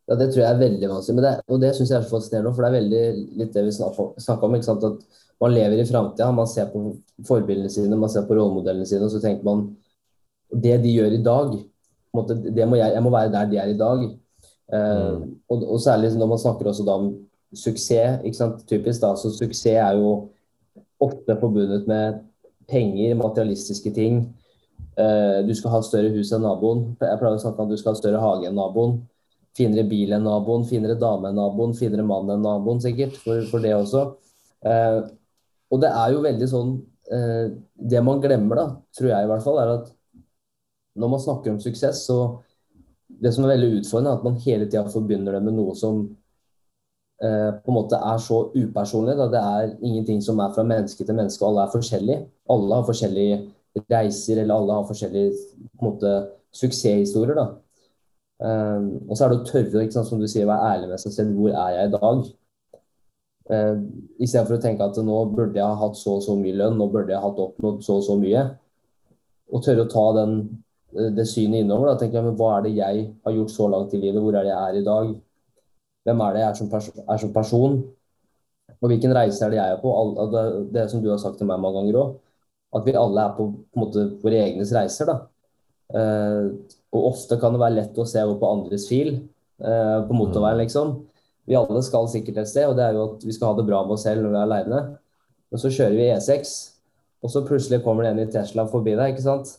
ja. 0.08 0.16
det 0.18 0.28
tror 0.30 0.42
jeg 0.42 0.50
er 0.50 0.60
veldig 0.62 0.90
vanskelig. 0.92 1.24
Det, 1.24 1.32
og 1.48 1.62
det 1.62 1.72
syns 1.76 1.92
jeg 1.92 1.98
er 1.98 2.06
så 2.06 2.12
fascinerende, 2.12 2.52
for 2.54 2.64
det 2.64 2.70
er 2.70 2.78
veldig 2.78 3.02
litt 3.40 3.56
det 3.56 3.64
vi 3.66 3.74
snakka 3.74 4.46
om. 4.46 4.58
At 4.58 4.86
man 5.42 5.54
lever 5.54 5.82
i 5.82 5.88
framtida, 5.88 6.30
man 6.34 6.50
ser 6.50 6.70
på 6.72 6.84
forbildene 7.26 7.70
sine, 7.70 7.98
man 7.98 8.12
ser 8.12 8.26
på 8.28 8.38
rollemodellene 8.38 8.86
sine, 8.88 9.06
og 9.06 9.14
så 9.14 9.22
tenker 9.22 9.46
man 9.46 9.68
det 10.48 10.78
de 10.82 10.94
gjør 10.94 11.18
i 11.18 11.22
dag, 11.22 11.58
måte, 12.16 12.38
må 12.40 12.78
jeg, 12.78 12.94
jeg 12.94 13.04
må 13.04 13.12
være 13.12 13.32
der 13.34 13.50
de 13.50 13.60
er 13.60 13.72
i 13.72 13.78
dag. 13.78 14.04
Uh, 14.68 15.24
og, 15.48 15.62
og, 15.64 15.78
særlig 15.80 16.10
når 16.16 16.28
man 16.28 16.40
snakker 16.40 16.68
også 16.68 16.84
da 16.84 16.96
om 17.00 17.12
suksess. 17.56 18.24
ikke 18.24 18.36
sant, 18.36 18.64
typisk 18.68 19.00
da, 19.00 19.14
så 19.16 19.30
Suksess 19.32 19.66
er 19.72 19.96
jo 19.96 20.28
ofte 21.00 21.36
forbundet 21.40 21.86
med 21.88 22.18
penger, 22.68 23.14
materialistiske 23.16 23.92
ting. 23.94 24.20
Uh, 24.98 25.44
du 25.46 25.52
skal 25.54 25.76
ha 25.76 25.82
større 25.86 26.10
hus 26.16 26.32
enn 26.34 26.42
naboen. 26.42 26.82
Jeg 26.98 27.20
pleier 27.20 27.36
å 27.36 27.42
snakke 27.42 27.62
om 27.62 27.68
at 27.68 27.74
du 27.74 27.80
skal 27.80 27.94
ha 27.94 28.00
større 28.00 28.22
hage 28.22 28.48
enn 28.50 28.58
naboen. 28.58 28.98
Finere 29.58 29.86
bil 29.90 30.14
enn 30.14 30.26
naboen, 30.26 30.66
finere 30.68 30.98
dame 30.98 31.30
enn 31.30 31.38
naboen, 31.38 31.76
finere 31.78 32.06
mann 32.06 32.30
enn 32.34 32.42
naboen, 32.44 32.82
sikkert. 32.82 33.16
For, 33.22 33.44
for 33.50 33.62
det 33.62 33.76
også. 33.76 34.04
Eh, 34.66 34.98
og 35.70 35.82
det 35.82 35.90
er 35.94 36.14
jo 36.14 36.22
veldig 36.24 36.46
sånn 36.50 36.70
Det 37.08 38.00
man 38.04 38.18
glemmer, 38.20 38.58
da, 38.58 38.64
tror 38.92 39.06
jeg 39.08 39.24
i 39.24 39.28
hvert 39.30 39.44
fall, 39.44 39.58
er 39.62 39.70
at 39.78 39.86
når 40.98 41.12
man 41.12 41.22
snakker 41.22 41.54
om 41.54 41.60
suksess, 41.62 42.02
så 42.04 42.18
det 43.08 43.32
som 43.34 43.46
er 43.46 43.54
veldig 43.54 43.80
utfordrende, 43.80 44.12
er 44.12 44.18
at 44.18 44.26
man 44.26 44.40
hele 44.44 44.66
tida 44.68 44.84
forbinder 44.92 45.36
det 45.36 45.42
med 45.46 45.56
noe 45.56 45.74
som 45.78 46.02
eh, 47.22 47.50
på 47.54 47.72
en 47.72 47.76
måte 47.78 47.98
er 47.98 48.18
så 48.22 48.40
upersonlig. 48.54 49.16
Da. 49.18 49.28
Det 49.32 49.42
er 49.42 49.70
ingenting 49.78 50.20
som 50.24 50.42
er 50.44 50.52
fra 50.54 50.66
menneske 50.66 51.06
til 51.06 51.16
menneske, 51.16 51.42
og 51.44 51.52
alle 51.52 51.64
er 51.64 51.74
forskjellige. 51.74 52.26
Alle 52.54 52.80
har 52.80 52.88
forskjellige 52.88 53.38
reiser, 53.90 54.40
eller 54.42 54.54
alle 54.54 54.76
har 54.76 54.88
forskjellige 54.88 55.32
på 55.78 55.84
en 55.84 55.88
måte, 55.92 56.12
suksesshistorier. 56.58 57.38
da. 57.38 57.46
Um, 58.38 58.90
og 59.08 59.16
så 59.16 59.24
er 59.24 59.32
det 59.32 59.40
å 59.40 59.46
tørre 59.48 59.86
sant, 59.90 60.08
som 60.08 60.20
du 60.20 60.28
sier, 60.30 60.46
være 60.46 60.74
ærlig 60.74 60.92
med 60.92 61.02
seg 61.02 61.14
selv. 61.14 61.34
Hvor 61.38 61.54
er 61.54 61.74
jeg 61.76 61.88
i 61.88 61.96
dag? 61.96 62.22
Uh, 63.48 63.82
Istedenfor 64.20 64.58
å 64.58 64.62
tenke 64.62 64.86
at 64.86 65.02
nå 65.02 65.18
burde 65.32 65.58
jeg 65.58 65.66
ha 65.66 65.76
hatt 65.82 65.98
så 65.98 66.18
og 66.18 66.24
så 66.24 66.36
mye 66.38 66.56
lønn, 66.56 66.78
nå 66.78 66.88
burde 66.92 67.14
jeg 67.14 67.22
ha 67.22 67.32
oppnådd 67.32 67.84
så 67.86 67.98
og 67.98 68.06
så 68.06 68.16
mye. 68.20 68.46
Og 69.52 69.64
tørre 69.64 69.86
å 69.86 69.92
ta 69.92 70.06
den 70.20 70.40
Eh, 70.96 71.10
det 71.16 71.26
synet 71.28 71.62
innover. 71.62 71.90
Da 71.92 71.98
tenker 71.98 72.18
jeg, 72.18 72.26
men 72.28 72.36
Hva 72.38 72.56
er 72.56 72.66
det 72.66 72.76
jeg 72.76 73.08
har 73.24 73.32
gjort 73.36 73.52
så 73.52 73.68
langt 73.68 73.94
i 73.94 74.00
livet? 74.00 74.22
Hvor 74.22 74.34
er 74.34 74.46
det 74.46 74.52
jeg 74.52 74.68
er 74.68 74.80
i 74.80 74.84
dag? 74.84 75.14
Hvem 76.04 76.20
er 76.20 76.32
det 76.32 76.40
jeg 76.40 76.48
er 76.50 76.54
som, 76.60 76.70
pers 76.70 76.88
er 76.96 77.18
som 77.20 77.32
person? 77.32 77.82
Og 78.80 78.88
hvilken 78.88 79.14
reise 79.14 79.44
er 79.44 79.50
det 79.50 79.58
jeg 79.58 79.74
er 79.74 79.82
på? 79.82 79.92
Det, 80.32 80.72
det 80.74 80.90
som 80.90 81.02
du 81.02 81.10
har 81.10 81.20
sagt 81.20 81.38
til 81.38 81.46
meg 81.46 81.60
mange 81.60 81.80
ganger 81.80 82.00
òg. 82.02 82.16
At 82.76 82.84
vi 82.84 82.96
alle 82.98 83.24
er 83.24 83.36
på, 83.36 83.48
på 83.72 83.80
måte, 83.80 84.04
våre 84.22 84.42
egnes 84.44 84.72
reiser. 84.76 85.08
da. 85.08 85.18
Uh, 85.88 86.52
og 86.92 87.12
ofte 87.14 87.38
kan 87.40 87.54
det 87.54 87.62
være 87.62 87.78
lett 87.78 88.00
å 88.00 88.04
se 88.08 88.20
over 88.20 88.36
på 88.40 88.48
andres 88.52 88.84
fil 88.90 89.14
uh, 89.16 90.00
på 90.04 90.16
motorveien, 90.16 90.58
mm. 90.58 90.64
liksom. 90.66 90.96
Vi 91.48 91.56
alle 91.56 91.80
skal 91.84 92.10
sikkert 92.12 92.42
et 92.42 92.50
sted, 92.50 92.68
og 92.68 92.76
det 92.76 92.84
er 92.84 92.96
jo 92.96 93.06
at 93.06 93.24
vi 93.24 93.32
skal 93.32 93.52
ha 93.52 93.58
det 93.58 93.68
bra 93.68 93.80
med 93.86 93.96
oss 93.96 94.04
selv 94.04 94.24
når 94.24 94.34
vi 94.34 94.36
er 94.36 94.48
aleine. 94.48 94.82
Men 95.48 95.62
så 95.62 95.70
kjører 95.72 95.96
vi 95.96 96.10
E6, 96.12 96.52
og 97.24 97.32
så 97.32 97.44
plutselig 97.48 97.80
kommer 97.84 98.04
det 98.04 98.12
en 98.12 98.20
i 98.26 98.28
Tesla 98.32 98.66
forbi 98.68 98.92
deg, 98.98 99.14
ikke 99.14 99.24
sant. 99.24 99.54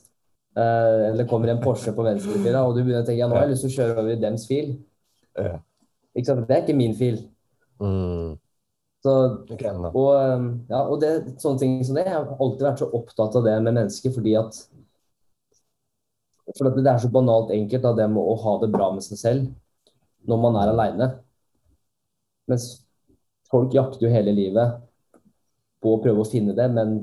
Uh, 0.58 1.10
eller 1.10 1.30
kommer 1.30 1.50
en 1.50 1.62
Porsche 1.64 1.94
på 1.96 2.06
venstresida, 2.06 2.62
og 2.62 2.76
du 2.76 2.84
begynner 2.84 3.02
å 3.02 3.08
tenke 3.08 3.24
ja, 3.24 3.30
nå 3.30 3.38
har 3.38 3.48
jeg 3.48 3.56
lyst 3.56 3.66
til 3.66 3.74
å 3.74 3.78
kjøre 3.80 3.98
over 3.98 4.14
i 4.14 4.22
dems 4.22 4.46
fil. 4.50 4.76
Ja. 5.40 5.58
Ikke 6.14 6.30
sant? 6.30 6.46
Det 6.50 6.58
er 6.58 6.64
ikke 6.66 6.78
min 6.78 6.96
fil. 6.98 7.24
Mm. 7.82 8.38
Så, 9.00 9.14
og, 9.94 10.10
um, 10.12 10.48
ja, 10.68 10.82
og 10.82 10.98
det, 11.00 11.12
sånne 11.40 11.62
ting 11.62 11.78
som 11.88 11.96
det, 11.96 12.04
Jeg 12.04 12.18
har 12.18 12.34
alltid 12.36 12.66
vært 12.66 12.82
så 12.82 12.90
opptatt 12.98 13.38
av 13.40 13.46
det 13.46 13.54
med 13.64 13.78
mennesker 13.78 14.12
fordi 14.12 14.34
at 14.36 14.58
for 16.58 16.74
det 16.74 16.90
er 16.90 17.00
så 17.00 17.12
banalt 17.14 17.54
enkelt 17.54 17.86
da, 17.86 17.94
det 17.96 18.08
med 18.12 18.26
å 18.26 18.36
ha 18.42 18.58
det 18.60 18.72
bra 18.74 18.90
med 18.96 19.06
seg 19.06 19.22
selv 19.22 19.50
når 20.28 20.42
man 20.44 20.58
er 20.60 20.72
aleine. 20.74 21.08
Mens 22.50 22.66
folk 23.52 23.74
jakter 23.74 24.08
jo 24.08 24.14
hele 24.14 24.34
livet 24.36 24.80
på 25.80 25.94
å 25.96 26.02
prøve 26.04 26.26
å 26.26 26.28
finne 26.28 26.56
det, 26.58 26.68
men 26.74 26.98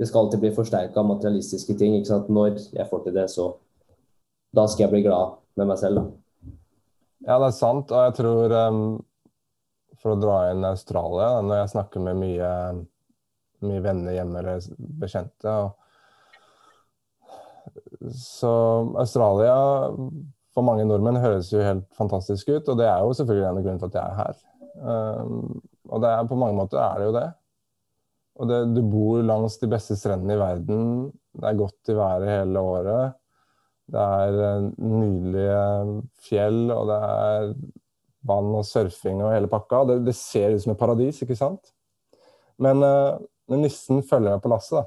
det 0.00 0.08
skal 0.08 0.26
alltid 0.26 0.42
bli 0.42 0.52
forsterka 0.56 1.00
av 1.00 1.08
materialistiske 1.08 1.76
ting. 1.78 1.96
ikke 1.96 2.10
sant? 2.10 2.28
Når 2.32 2.58
jeg 2.74 2.88
får 2.90 3.04
til 3.04 3.16
det, 3.16 3.26
så 3.32 3.52
da 4.56 4.66
skal 4.68 4.86
jeg 4.86 4.94
bli 4.94 5.04
glad 5.06 5.38
med 5.60 5.70
meg 5.70 5.80
selv. 5.80 6.00
Da. 6.00 6.52
Ja, 7.28 7.38
det 7.38 7.50
er 7.50 7.56
sant. 7.56 7.92
Og 7.92 8.06
jeg 8.08 8.16
tror, 8.18 8.54
um, 8.68 8.84
for 10.00 10.14
å 10.14 10.20
dra 10.20 10.38
inn 10.50 10.64
Australia, 10.64 11.40
når 11.44 11.62
jeg 11.62 11.72
snakker 11.74 12.04
med 12.04 12.18
mye, 12.20 12.50
mye 13.66 13.84
venner 13.84 14.16
hjemme 14.16 14.40
eller 14.40 14.68
bekjente 15.02 15.54
Så 18.16 18.52
Australia 19.00 19.56
for 20.54 20.66
mange 20.66 20.86
nordmenn 20.88 21.20
høres 21.22 21.52
jo 21.52 21.60
helt 21.62 21.86
fantastisk 21.96 22.48
ut, 22.50 22.68
og 22.72 22.80
det 22.80 22.88
er 22.88 23.04
jo 23.04 23.12
selvfølgelig 23.16 23.48
en 23.48 23.60
av 23.60 23.66
grunnene 23.66 23.82
til 23.82 23.90
at 23.90 23.98
jeg 24.00 24.06
er 24.06 24.18
her. 24.20 24.40
Um, 24.80 25.60
og 25.90 26.06
er, 26.06 26.26
på 26.30 26.38
mange 26.38 26.56
måter 26.58 26.80
er 26.82 26.98
det 26.98 27.06
jo 27.08 27.14
det. 27.16 27.28
Og 28.40 28.48
det, 28.48 28.58
du 28.74 28.80
bor 28.88 29.22
langs 29.26 29.58
de 29.60 29.68
beste 29.70 29.96
strendene 29.98 30.36
i 30.36 30.40
verden. 30.40 30.84
Det 31.36 31.48
er 31.50 31.58
godt 31.58 31.92
i 31.92 31.96
været 31.98 32.30
hele 32.30 32.62
året. 32.64 33.16
Det 33.90 34.00
er 34.00 34.38
eh, 34.46 34.68
nydelige 34.78 36.02
fjell, 36.22 36.60
og 36.70 36.86
det 36.88 36.98
er 37.06 37.48
vann 38.26 38.52
og 38.58 38.66
surfing 38.68 39.22
og 39.24 39.32
hele 39.34 39.50
pakka. 39.50 39.84
Det, 39.88 39.98
det 40.06 40.16
ser 40.18 40.54
ut 40.54 40.64
som 40.64 40.74
et 40.74 40.80
paradis, 40.80 41.22
ikke 41.24 41.38
sant? 41.38 41.72
Men, 42.60 42.84
uh, 42.84 43.20
men 43.48 43.64
nissen 43.64 44.02
følger 44.06 44.36
med 44.36 44.44
på 44.44 44.52
lasset, 44.52 44.80
da. 44.80 44.86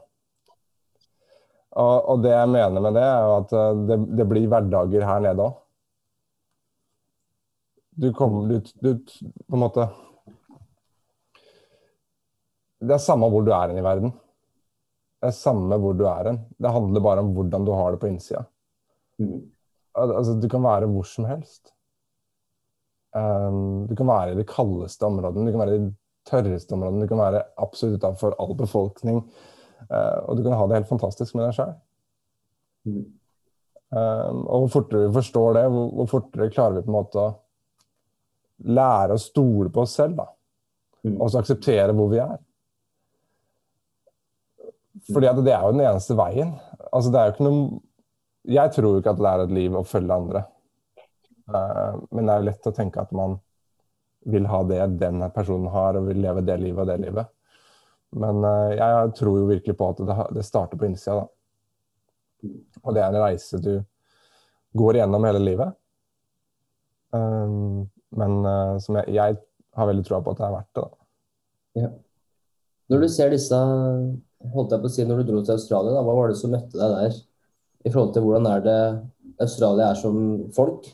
Og, 1.73 1.95
og, 2.13 2.19
det 2.21 2.29
jeg 2.29 2.49
mener 2.53 2.83
med 2.85 2.93
det, 2.93 3.01
er 3.01 3.23
jo 3.25 3.35
at 3.39 3.53
uh, 3.57 3.83
det, 3.89 3.99
det, 4.19 4.29
blir 4.29 4.49
hverdager 4.51 5.07
her 5.09 5.23
nede 5.25 5.47
òg. 5.47 5.59
Du 7.93 8.09
kommer 8.17 8.49
du, 8.49 8.71
du, 8.81 8.95
På 9.45 9.57
en 9.57 9.61
måte 9.61 9.85
det 12.83 12.97
er 12.97 13.03
samme 13.03 13.29
hvor 13.31 13.43
du 13.45 13.51
er 13.55 13.71
hen 13.71 13.79
i 13.79 13.85
verden. 13.85 14.11
Det 15.23 15.29
er 15.29 15.35
samme 15.37 15.77
hvor 15.79 15.95
du 15.95 16.03
er 16.09 16.29
hen. 16.29 16.39
Det 16.59 16.71
handler 16.75 17.03
bare 17.05 17.23
om 17.23 17.31
hvordan 17.35 17.67
du 17.67 17.71
har 17.71 17.93
det 17.93 18.01
på 18.01 18.09
innsida. 18.09 18.43
Mm. 19.21 19.45
Altså, 19.95 20.35
du 20.41 20.49
kan 20.51 20.65
være 20.65 20.89
hvor 20.91 21.07
som 21.07 21.27
helst. 21.29 21.71
Um, 23.13 23.85
du 23.89 23.93
kan 23.97 24.09
være 24.09 24.33
i 24.33 24.37
de 24.39 24.45
kaldeste 24.49 25.05
områdene, 25.05 25.45
du 25.45 25.53
kan 25.53 25.61
være 25.61 25.75
i 25.75 25.81
de 25.83 25.91
tørreste 26.29 26.73
områdene, 26.73 27.03
du 27.03 27.11
kan 27.11 27.21
være 27.21 27.43
absolutt 27.61 27.99
utenfor 28.01 28.35
all 28.41 28.55
befolkning. 28.57 29.19
Uh, 29.89 30.19
og 30.27 30.37
du 30.37 30.45
kan 30.45 30.55
ha 30.57 30.67
det 30.67 30.79
helt 30.79 30.89
fantastisk 30.89 31.35
med 31.37 31.45
deg 31.45 31.57
sjøl. 31.57 31.75
Mm. 32.89 33.03
Um, 33.93 34.39
og 34.47 34.63
hvor 34.63 34.71
fortere 34.79 35.07
vi 35.07 35.17
forstår 35.19 35.59
det, 35.59 35.65
hvor, 35.69 35.91
hvor, 35.99 36.09
fortere 36.09 36.49
klarer 36.53 36.79
vi 36.79 36.85
på 36.87 36.89
en 36.89 36.97
måte 36.97 37.21
å 37.21 37.33
lære 38.73 39.13
å 39.13 39.21
stole 39.21 39.69
på 39.73 39.83
oss 39.83 39.93
selv. 39.99 40.17
da. 40.17 40.27
Mm. 41.03 41.19
Og 41.19 41.29
så 41.29 41.43
akseptere 41.43 41.93
hvor 41.93 42.09
vi 42.09 42.21
er. 42.23 42.39
Fordi 45.11 45.29
at 45.29 45.41
det 45.43 45.53
er 45.53 45.65
jo 45.65 45.75
den 45.75 45.85
eneste 45.85 46.17
veien. 46.17 46.55
Altså 46.89 47.11
det 47.11 47.19
er 47.19 47.29
jo 47.29 47.35
ikke 47.35 47.47
noe 47.49 47.81
Jeg 48.53 48.71
tror 48.75 48.97
ikke 48.99 49.13
at 49.13 49.21
det 49.21 49.29
er 49.29 49.41
et 49.45 49.53
liv 49.55 49.75
å 49.77 49.85
følge 49.87 50.15
andre. 50.15 50.43
Uh, 51.49 51.99
men 52.11 52.25
det 52.25 52.33
er 52.33 52.41
jo 52.41 52.47
lett 52.49 52.69
å 52.69 52.75
tenke 52.75 53.03
at 53.03 53.13
man 53.15 53.37
vil 54.33 54.45
ha 54.47 54.61
det 54.67 54.81
den 55.01 55.23
personen 55.35 55.67
har, 55.73 55.99
og 55.99 56.07
vil 56.07 56.21
leve 56.23 56.43
det 56.47 56.57
livet 56.61 56.83
og 56.85 56.91
det 56.91 56.97
livet. 57.03 57.31
Men 58.15 58.43
uh, 58.45 58.71
jeg 58.73 59.13
tror 59.19 59.39
jo 59.41 59.49
virkelig 59.49 59.77
på 59.79 59.89
at 59.93 60.03
det, 60.35 60.45
starter 60.47 60.79
på 60.79 60.87
innsida, 60.89 61.23
da. 61.23 61.29
Og 62.83 62.95
det 62.95 62.99
er 62.99 63.13
en 63.13 63.23
reise 63.23 63.59
du 63.63 63.73
går 64.75 64.97
igjennom 64.97 65.23
hele 65.23 65.39
livet. 65.39 65.75
Um, 67.13 67.85
men 68.13 68.33
som 68.83 68.97
jeg, 68.99 69.13
jeg, 69.15 69.37
har 69.73 69.87
veldig 69.89 70.03
troa 70.05 70.19
på 70.21 70.33
at 70.33 70.41
det 70.41 70.45
er 70.45 70.53
verdt 70.53 70.75
det. 70.75 70.83
da. 70.83 71.05
Ja. 71.83 71.89
Når 72.91 73.05
du 73.05 73.07
ser 73.09 73.31
disse 73.33 73.59
holdt 74.51 74.73
jeg 74.75 74.83
på 74.83 74.89
å 74.89 74.93
si, 74.93 75.05
når 75.07 75.21
du 75.21 75.31
dro 75.31 75.43
til 75.43 75.55
Australia, 75.55 75.93
da, 75.95 76.03
hva 76.05 76.15
var 76.17 76.31
det 76.31 76.39
som 76.39 76.51
møtte 76.53 76.79
deg 76.79 76.97
der? 76.97 77.17
I 77.83 77.91
forhold 77.91 78.13
til 78.15 78.25
hvordan 78.25 78.49
er 78.49 78.65
det 78.65 78.79
Australia 79.43 79.89
er 79.91 79.99
som 79.99 80.17
folk? 80.55 80.87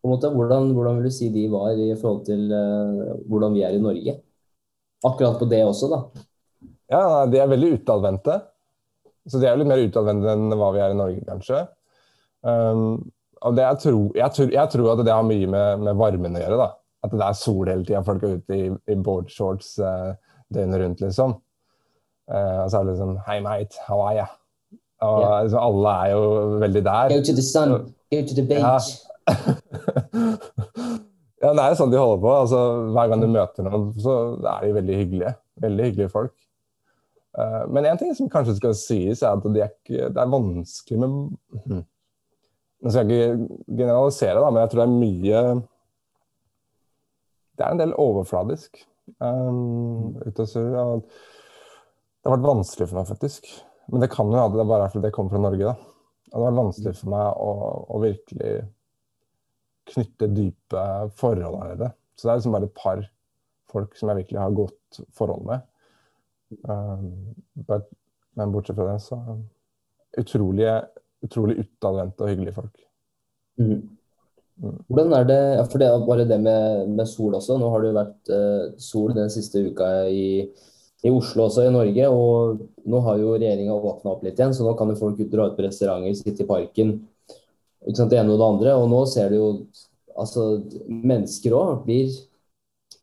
På 0.00 0.08
en 0.08 0.14
måte, 0.14 0.30
Hvordan, 0.34 0.70
hvordan 0.76 0.98
vil 0.98 1.08
du 1.08 1.14
si 1.14 1.30
de 1.34 1.46
var 1.50 1.74
i 1.74 1.94
forhold 1.98 2.24
til 2.28 2.50
uh, 2.52 3.16
hvordan 3.30 3.56
vi 3.56 3.64
er 3.66 3.74
i 3.76 3.82
Norge? 3.82 4.18
Akkurat 5.04 5.38
på 5.40 5.48
det 5.50 5.62
også, 5.64 5.88
da. 5.92 6.26
Ja, 6.92 7.02
de 7.26 7.40
er 7.40 7.50
veldig 7.50 7.72
utadvendte. 7.80 8.38
Så 9.26 9.40
de 9.42 9.48
er 9.48 9.58
litt 9.58 9.68
mer 9.68 9.82
utadvendte 9.82 10.32
enn 10.36 10.54
hva 10.54 10.70
vi 10.74 10.82
er 10.82 10.94
i 10.94 10.98
Norge, 10.98 11.22
kanskje. 11.26 11.64
Um, 12.46 13.10
og 13.42 13.56
det 13.56 13.64
jeg, 13.64 13.80
tror, 13.82 14.04
jeg, 14.16 14.34
tror, 14.36 14.52
jeg, 14.54 14.70
tror, 14.72 14.90
at 14.92 15.02
det 15.06 15.14
har 15.14 15.26
mye 15.26 15.48
med, 15.50 15.82
med, 15.82 15.98
varmen 15.98 16.38
å 16.38 16.42
gjøre. 16.44 16.60
da. 16.62 16.68
At 17.06 17.14
det 17.14 17.26
er 17.26 17.38
sol 17.38 17.70
hele 17.70 17.86
tida. 17.86 18.04
Folk 18.06 18.24
er 18.24 18.38
ute 18.38 18.56
i, 18.56 18.70
i 18.70 18.96
boardshorts 19.08 19.74
uh, 19.82 20.14
døgnet 20.54 20.82
rundt, 20.82 21.02
liksom. 21.04 21.36
Uh, 22.30 22.64
og 22.64 22.70
så 22.70 22.78
er 22.78 22.86
det 22.86 22.94
liksom 22.94 23.18
Hei, 23.26 23.40
mate, 23.42 23.82
how 23.86 24.00
are 24.06 24.16
you? 24.18 24.30
Og 25.06 25.20
yeah. 25.20 25.42
liksom, 25.44 25.60
alle 25.60 25.96
er 26.02 26.14
jo 26.14 26.22
veldig 26.62 26.84
der. 26.86 27.12
Go 27.12 27.26
to 27.26 27.36
the 27.36 27.44
sun, 27.44 27.74
go 28.14 28.22
to 28.22 28.38
the 28.38 28.46
beach. 28.46 28.62
Ja. 28.62 29.05
ja, 31.42 31.50
det 31.50 31.62
er 31.62 31.70
jo 31.70 31.78
sånn 31.80 31.92
de 31.92 32.00
holder 32.00 32.22
på. 32.22 32.32
Altså, 32.32 32.62
hver 32.94 33.12
gang 33.12 33.22
du 33.22 33.28
møter 33.30 33.66
noen, 33.66 33.86
så 34.02 34.12
er 34.40 34.64
de 34.64 34.76
veldig 34.78 34.96
hyggelige. 35.02 35.32
Veldig 35.66 35.82
hyggelige 35.90 36.12
folk. 36.12 36.34
Uh, 37.36 37.64
men 37.68 37.84
en 37.84 37.98
ting 38.00 38.14
som 38.16 38.30
kanskje 38.32 38.56
skal 38.56 38.74
sies, 38.78 39.20
er 39.20 39.34
at 39.34 39.44
det 39.52 39.60
er, 39.60 39.72
ikke, 39.74 40.08
det 40.14 40.20
er 40.22 40.32
vanskelig 40.32 40.98
med 41.02 41.10
hmm. 41.66 41.84
Nå 42.84 42.92
skal 42.92 43.08
jeg 43.08 43.16
ikke 43.16 43.46
generalisere, 43.72 44.40
da, 44.40 44.48
men 44.52 44.62
jeg 44.62 44.70
tror 44.70 44.80
det 44.82 44.86
er 44.86 45.00
mye 45.00 45.38
Det 47.56 47.64
er 47.64 47.72
en 47.72 47.80
del 47.80 47.94
overfladisk 48.00 48.82
um, 49.16 50.12
ute 50.20 50.44
og 50.44 50.50
surrer. 50.50 51.00
Det 52.20 52.28
har 52.28 52.36
vært 52.36 52.50
vanskelig 52.50 52.88
for 52.90 52.98
meg, 52.98 53.08
faktisk. 53.08 53.48
Men 53.88 54.02
det 54.02 54.10
kan 54.12 54.28
jo 54.28 54.36
hende 54.36 54.60
det 54.60 54.68
bare 54.68 54.88
er 54.88 54.92
fordi 54.92 55.08
jeg 55.08 55.16
kommer 55.16 55.32
fra 55.32 55.44
Norge. 55.44 55.72
da. 55.72 55.74
Det 56.26 56.34
har 56.34 56.42
vært 56.42 56.58
vanskelig 56.58 56.92
for 56.98 57.12
meg 57.14 57.40
å, 57.46 57.50
å 57.86 58.00
virkelig 58.02 58.52
knytte 59.92 60.28
dype 60.34 60.84
forhold 61.18 61.60
her 61.60 61.74
nede. 61.74 61.90
Så 62.16 62.26
det 62.26 62.32
er 62.32 62.40
liksom 62.40 62.56
bare 62.56 62.68
et 62.68 62.78
par 62.78 63.02
folk 63.70 63.96
som 63.98 64.10
jeg 64.10 64.22
virkelig 64.22 64.40
har 64.40 64.56
godt 64.56 65.00
forhold 65.16 65.44
med. 65.46 65.66
Um, 66.68 67.34
men 68.36 68.52
bortsett 68.54 68.78
fra 68.78 68.92
det, 68.92 69.00
så 69.02 69.18
utrolig, 70.20 70.70
utrolig 71.26 71.58
utadvendte 71.64 72.24
og 72.24 72.32
hyggelige 72.32 72.56
folk. 72.56 72.86
Mm. 73.58 73.82
Mm. 74.56 74.78
Hvordan 74.88 75.12
er 75.12 75.26
det, 75.28 75.40
ja, 75.58 75.64
for 75.64 75.82
det 75.82 75.88
er 75.90 76.06
bare 76.06 76.28
det 76.28 76.38
med, 76.40 76.88
med 76.88 77.08
sol 77.10 77.36
også. 77.36 77.58
Nå 77.60 77.68
har 77.72 77.82
det 77.82 77.90
jo 77.90 77.98
vært 77.98 78.32
uh, 78.32 78.78
sol 78.80 79.14
den 79.16 79.32
siste 79.32 79.64
uka 79.66 79.90
i 80.08 80.26
i 81.04 81.12
Oslo 81.12 81.46
også, 81.46 81.66
i 81.66 81.74
Norge. 81.74 82.08
Og 82.08 82.62
nå 82.88 83.02
har 83.06 83.20
jo 83.20 83.34
regjeringa 83.36 83.76
våkna 83.82 84.14
opp 84.14 84.24
litt 84.26 84.38
igjen, 84.40 84.54
så 84.56 84.66
nå 84.66 84.74
kan 84.78 84.90
jo 84.92 84.98
folk 85.00 85.20
dra 85.32 85.50
ut 85.50 85.58
på 85.58 85.66
restauranter, 85.66 86.16
sitte 86.18 86.44
i 86.44 86.48
parken. 86.48 86.96
Sant, 87.94 88.10
Det 88.10 88.18
ene 88.18 88.32
og 88.34 88.40
det 88.40 88.46
andre. 88.46 88.76
Og 88.80 88.88
nå 88.90 89.02
ser 89.10 89.30
du 89.30 89.36
jo 89.38 89.50
altså 90.16 90.46
Mennesker 90.88 91.54
òg 91.54 91.84
blir 91.84 92.08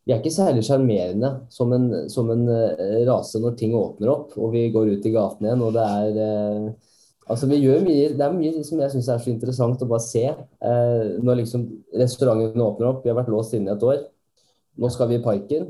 De 0.04 0.12
er 0.12 0.18
ikke 0.20 0.34
særlig 0.34 0.66
sjarmerende 0.68 1.30
som, 1.54 1.72
som, 2.12 2.32
en 2.34 2.48
eh, 2.52 3.04
rase 3.08 3.40
når 3.40 3.54
ting 3.60 3.76
åpner 3.78 4.12
opp 4.12 4.34
og 4.36 4.50
vi 4.52 4.66
går 4.74 4.98
ut 4.98 5.06
i 5.08 5.14
gaten 5.14 5.48
igjen. 5.48 5.62
og 5.64 5.78
det 5.78 5.86
er 6.00 6.26
eh, 6.26 6.74
Altså, 7.24 7.48
vi 7.48 7.62
gjør 7.64 7.86
mye, 7.86 8.10
Det 8.18 8.24
er 8.26 8.34
mye 8.36 8.64
som 8.68 8.82
jeg 8.84 8.92
syns 8.92 9.08
er 9.08 9.22
så 9.24 9.30
interessant 9.32 9.80
å 9.80 9.88
bare 9.88 10.04
se. 10.04 10.26
Eh, 10.28 11.04
når 11.24 11.40
liksom 11.40 11.62
restaurantene 12.02 12.66
åpner 12.66 12.90
opp, 12.90 13.06
vi 13.06 13.14
har 13.14 13.16
vært 13.16 13.32
låst 13.32 13.56
inne 13.56 13.72
et 13.72 13.86
år. 13.88 14.02
Nå 14.76 14.90
skal 14.92 15.08
vi 15.08 15.22
i 15.22 15.24
parken 15.24 15.70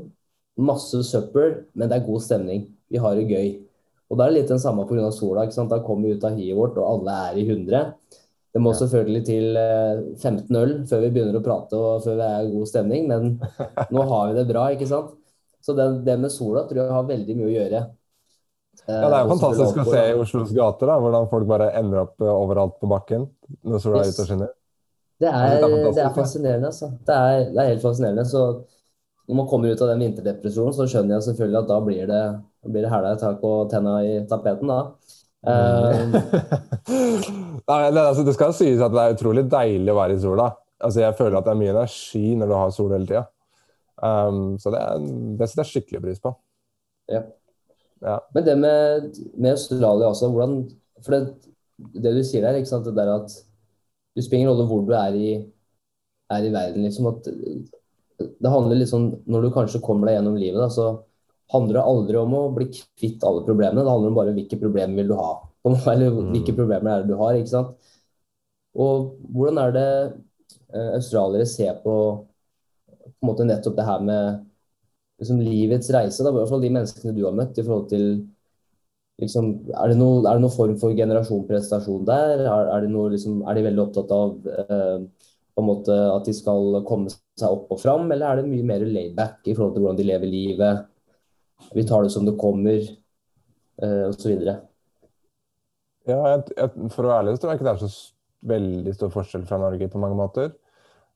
masse 0.56 1.02
søppel, 1.08 1.64
men 1.74 1.90
det 1.90 1.98
er 1.98 2.06
god 2.06 2.22
stemning. 2.22 2.66
Vi 2.90 3.00
har 3.02 3.16
det 3.18 3.26
gøy. 3.30 3.48
Og 4.10 4.18
da 4.18 4.26
er 4.26 4.32
det 4.32 4.42
litt 4.42 4.52
den 4.52 4.62
samme 4.62 4.86
pga. 4.86 5.10
sola. 5.12 5.44
ikke 5.44 5.56
sant? 5.56 5.70
Da 5.70 5.82
kommer 5.82 6.08
vi 6.08 6.14
ut 6.14 6.24
av 6.24 6.36
hiet 6.36 6.56
vårt, 6.56 6.78
og 6.78 6.86
alle 6.86 7.16
er 7.30 7.38
i 7.38 7.46
100. 7.48 7.94
Det 8.54 8.62
må 8.62 8.70
selvfølgelig 8.78 9.24
til 9.26 9.56
15 9.56 10.38
eh, 10.38 10.60
øl 10.60 10.72
før 10.86 11.00
vi 11.02 11.10
begynner 11.10 11.40
å 11.40 11.42
prate 11.42 11.78
og 11.78 12.04
før 12.04 12.20
vi 12.20 12.26
er 12.28 12.46
i 12.46 12.52
god 12.54 12.70
stemning, 12.70 13.08
men 13.10 13.32
nå 13.94 14.04
har 14.12 14.28
vi 14.30 14.36
det 14.38 14.44
bra, 14.50 14.68
ikke 14.70 14.86
sant. 14.90 15.16
Så 15.64 15.74
det, 15.74 15.88
det 16.06 16.14
med 16.20 16.30
sola 16.30 16.62
tror 16.68 16.84
jeg 16.84 16.94
har 16.94 17.08
veldig 17.08 17.34
mye 17.38 17.48
å 17.48 17.54
gjøre. 17.54 17.80
Ja, 18.84 18.98
Det 19.00 19.16
er 19.16 19.24
jo 19.24 19.32
fantastisk 19.32 19.80
å 19.80 19.86
se 19.88 20.02
i 20.10 20.14
Oslos 20.18 20.52
gater 20.54 20.90
da, 20.90 20.98
hvordan 21.02 21.26
folk 21.30 21.48
bare 21.50 21.70
ender 21.80 22.04
opp 22.04 22.22
eh, 22.22 22.30
overalt 22.30 22.76
på 22.82 22.90
bakken 22.90 23.26
når 23.64 23.82
sola 23.82 24.04
er 24.04 24.12
ute 24.12 24.22
og 24.22 24.30
skinner. 24.30 24.54
Det 25.24 25.30
er, 25.30 25.60
det 25.62 26.02
er, 26.02 26.14
fascinerende, 26.14 26.70
altså. 26.70 26.90
Det 27.06 27.14
er, 27.16 27.44
det 27.54 27.60
er 27.62 27.68
helt 27.70 27.84
fascinerende. 27.84 28.24
Så 28.28 28.42
når 29.26 29.38
man 29.40 29.50
kommer 29.50 29.72
ut 29.72 29.82
av 29.82 29.92
den 29.92 30.02
vinterdepresjonen, 30.04 30.74
så 30.76 30.86
skjønner 30.90 31.16
jeg 31.16 31.26
selvfølgelig 31.30 31.60
at 31.62 31.68
da 31.70 31.82
blir 31.86 32.08
det, 32.10 32.22
blir 32.66 32.84
det 32.84 32.90
hæla 32.92 33.14
i 33.14 33.20
tak 33.22 33.46
og 33.46 33.70
tenna 33.72 33.98
i 34.04 34.16
tapeten. 34.30 34.70
da. 34.70 34.80
Uh, 35.44 36.14
Nei, 37.68 37.78
det, 37.92 38.00
altså, 38.00 38.24
det, 38.24 38.34
skal 38.36 38.54
sies 38.56 38.82
at 38.82 38.92
det 38.92 39.02
er 39.02 39.16
utrolig 39.16 39.44
deilig 39.52 39.92
å 39.92 39.98
være 39.98 40.16
i 40.16 40.20
sola. 40.22 40.50
Altså, 40.80 41.02
jeg 41.04 41.16
føler 41.18 41.38
at 41.38 41.46
det 41.46 41.54
er 41.54 41.60
mye 41.60 41.74
energi 41.74 42.34
når 42.38 42.50
du 42.50 42.56
har 42.56 42.74
sol 42.74 42.92
hele 42.94 43.08
tida. 43.08 43.24
Um, 44.04 44.56
så 44.60 44.72
det, 44.74 44.82
det 45.38 45.48
setter 45.48 45.62
jeg 45.62 45.72
skikkelig 45.72 46.02
pris 46.04 46.22
på. 46.22 46.34
Ja. 47.12 47.22
ja. 48.04 48.18
Men 48.34 48.46
det 48.46 48.56
med, 48.60 49.10
med 49.36 49.54
Australia 49.54 50.10
også, 50.10 50.30
hvordan 50.32 50.58
For 51.04 51.14
det, 51.14 51.52
det 52.00 52.14
du 52.16 52.22
sier 52.26 52.44
der, 52.44 52.58
ikke 52.58 52.72
sant, 52.72 52.88
det 52.88 52.96
der 52.96 53.12
at 53.14 53.32
du 54.14 54.22
spiller 54.22 54.44
ingen 54.44 54.52
rolle 54.52 54.68
hvor 54.70 54.84
du 54.86 54.92
er 54.96 55.16
i, 55.18 55.30
er 56.32 56.46
i 56.46 56.52
verden. 56.54 56.86
liksom, 56.86 57.10
at 57.10 57.28
det 58.18 58.50
handler 58.50 58.78
litt 58.78 58.90
sånn 58.92 59.08
Når 59.26 59.42
du 59.42 59.54
kanskje 59.54 59.82
kommer 59.82 60.08
deg 60.08 60.18
gjennom 60.18 60.36
livet, 60.38 60.60
da, 60.60 60.68
så 60.70 60.90
handler 61.54 61.78
det 61.78 61.86
aldri 61.94 62.20
om 62.20 62.36
å 62.36 62.44
bli 62.54 62.68
kvitt 62.74 63.24
alle 63.24 63.44
problemene. 63.46 63.84
Det 63.86 63.94
handler 63.94 64.12
om 64.12 64.18
bare 64.20 64.34
hvilke 64.36 64.58
problemer 64.60 65.00
vil 65.00 65.12
du 65.14 65.16
ha. 65.18 65.32
Eller 65.94 66.10
Mm. 66.12 66.32
hvilke 66.34 66.54
problemer 66.58 66.90
er 66.92 67.02
det 67.04 67.14
du 67.14 67.16
har, 67.22 67.38
ikke 67.38 67.54
sant. 67.54 67.92
Og 68.74 69.14
hvordan 69.32 69.60
er 69.62 69.72
det 69.72 69.88
eh, 70.74 70.90
australiere 70.98 71.46
ser 71.48 71.78
på 71.84 71.96
på 73.04 73.26
en 73.26 73.28
måte 73.30 73.44
nettopp 73.46 73.76
det 73.76 73.84
her 73.86 74.00
med 74.04 74.44
liksom 75.20 75.40
livets 75.40 75.90
reise, 75.94 76.24
da, 76.24 76.30
i 76.32 76.36
hvert 76.36 76.50
fall 76.50 76.62
de 76.64 76.70
menneskene 76.74 77.14
du 77.16 77.22
har 77.24 77.36
møtt, 77.36 77.56
i 77.58 77.64
forhold 77.64 77.86
til 77.92 78.06
liksom, 79.22 79.50
er, 79.70 79.92
det 79.92 79.98
noe, 80.00 80.22
er 80.26 80.36
det 80.36 80.42
noen 80.44 80.54
form 80.56 80.74
for 80.80 80.96
generasjonprestasjon 80.98 82.04
der? 82.08 82.42
Er, 82.44 82.70
er, 82.74 82.84
det 82.84 82.90
noe, 82.92 83.12
liksom, 83.14 83.42
er 83.46 83.56
de 83.56 83.66
veldig 83.68 83.84
opptatt 83.86 84.14
av 84.16 84.48
eh, 84.54 84.98
på 85.54 85.62
en 85.62 85.68
måte 85.68 85.94
at 86.10 86.26
de 86.26 86.34
skal 86.34 86.80
komme 86.88 87.12
seg 87.12 87.46
opp 87.48 87.70
og 87.76 87.80
fram, 87.82 88.08
eller 88.10 88.26
er 88.32 88.42
det 88.42 88.50
mye 88.50 88.66
mer 88.66 88.84
laidback 88.88 89.46
i 89.46 89.54
forhold 89.54 89.76
til 89.76 89.84
hvordan 89.86 90.00
de 90.00 90.08
lever 90.10 90.32
livet? 90.32 90.84
Vi 91.72 91.86
tar 91.88 92.04
det 92.04 92.12
som 92.14 92.26
det 92.26 92.36
kommer, 92.40 92.82
eh, 93.82 94.04
osv. 94.08 94.34
Ja, 96.04 96.36
for 96.92 97.06
å 97.06 97.08
være 97.08 97.22
ærlig 97.22 97.36
så 97.36 97.42
tror 97.42 97.54
jeg 97.54 97.60
ikke 97.60 97.68
det 97.70 97.72
er 97.74 97.86
så 97.86 98.12
veldig 98.44 98.94
stor 98.94 99.12
forskjell 99.14 99.46
fra 99.48 99.58
Norge 99.62 99.88
på 99.88 100.02
mange 100.02 100.18
måter. 100.18 100.52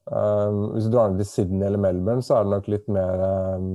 Um, 0.08 0.72
hvis 0.72 0.86
du 0.88 0.94
drar 0.94 1.10
ned 1.12 1.20
til 1.20 1.28
Sydney 1.28 1.66
eller 1.68 1.82
Melbourne, 1.82 2.24
så 2.24 2.38
er 2.38 2.46
det 2.46 2.54
nok 2.54 2.70
litt 2.72 2.86
mer 2.88 3.22
um, 3.60 3.68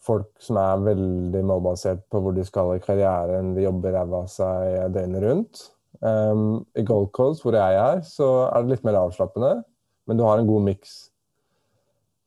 folk 0.00 0.30
som 0.42 0.60
er 0.62 0.84
veldig 0.86 1.42
målbasert 1.50 2.04
på 2.12 2.22
hvor 2.22 2.36
de 2.36 2.46
skal 2.46 2.76
i 2.76 2.82
karrieren. 2.84 3.54
De 3.56 3.66
jobber 3.66 3.96
ræva 3.96 4.22
av 4.22 4.30
seg 4.30 4.94
døgnet 4.94 5.26
rundt. 5.26 5.64
Um, 6.00 6.62
I 6.78 6.86
Gold 6.86 7.10
Coast, 7.16 7.42
hvor 7.44 7.58
jeg 7.58 7.76
er, 7.76 8.04
så 8.06 8.30
er 8.46 8.62
det 8.62 8.76
litt 8.76 8.86
mer 8.86 9.00
avslappende, 9.02 9.56
men 10.06 10.20
du 10.20 10.24
har 10.24 10.38
en 10.38 10.48
god 10.48 10.68
miks. 10.70 11.09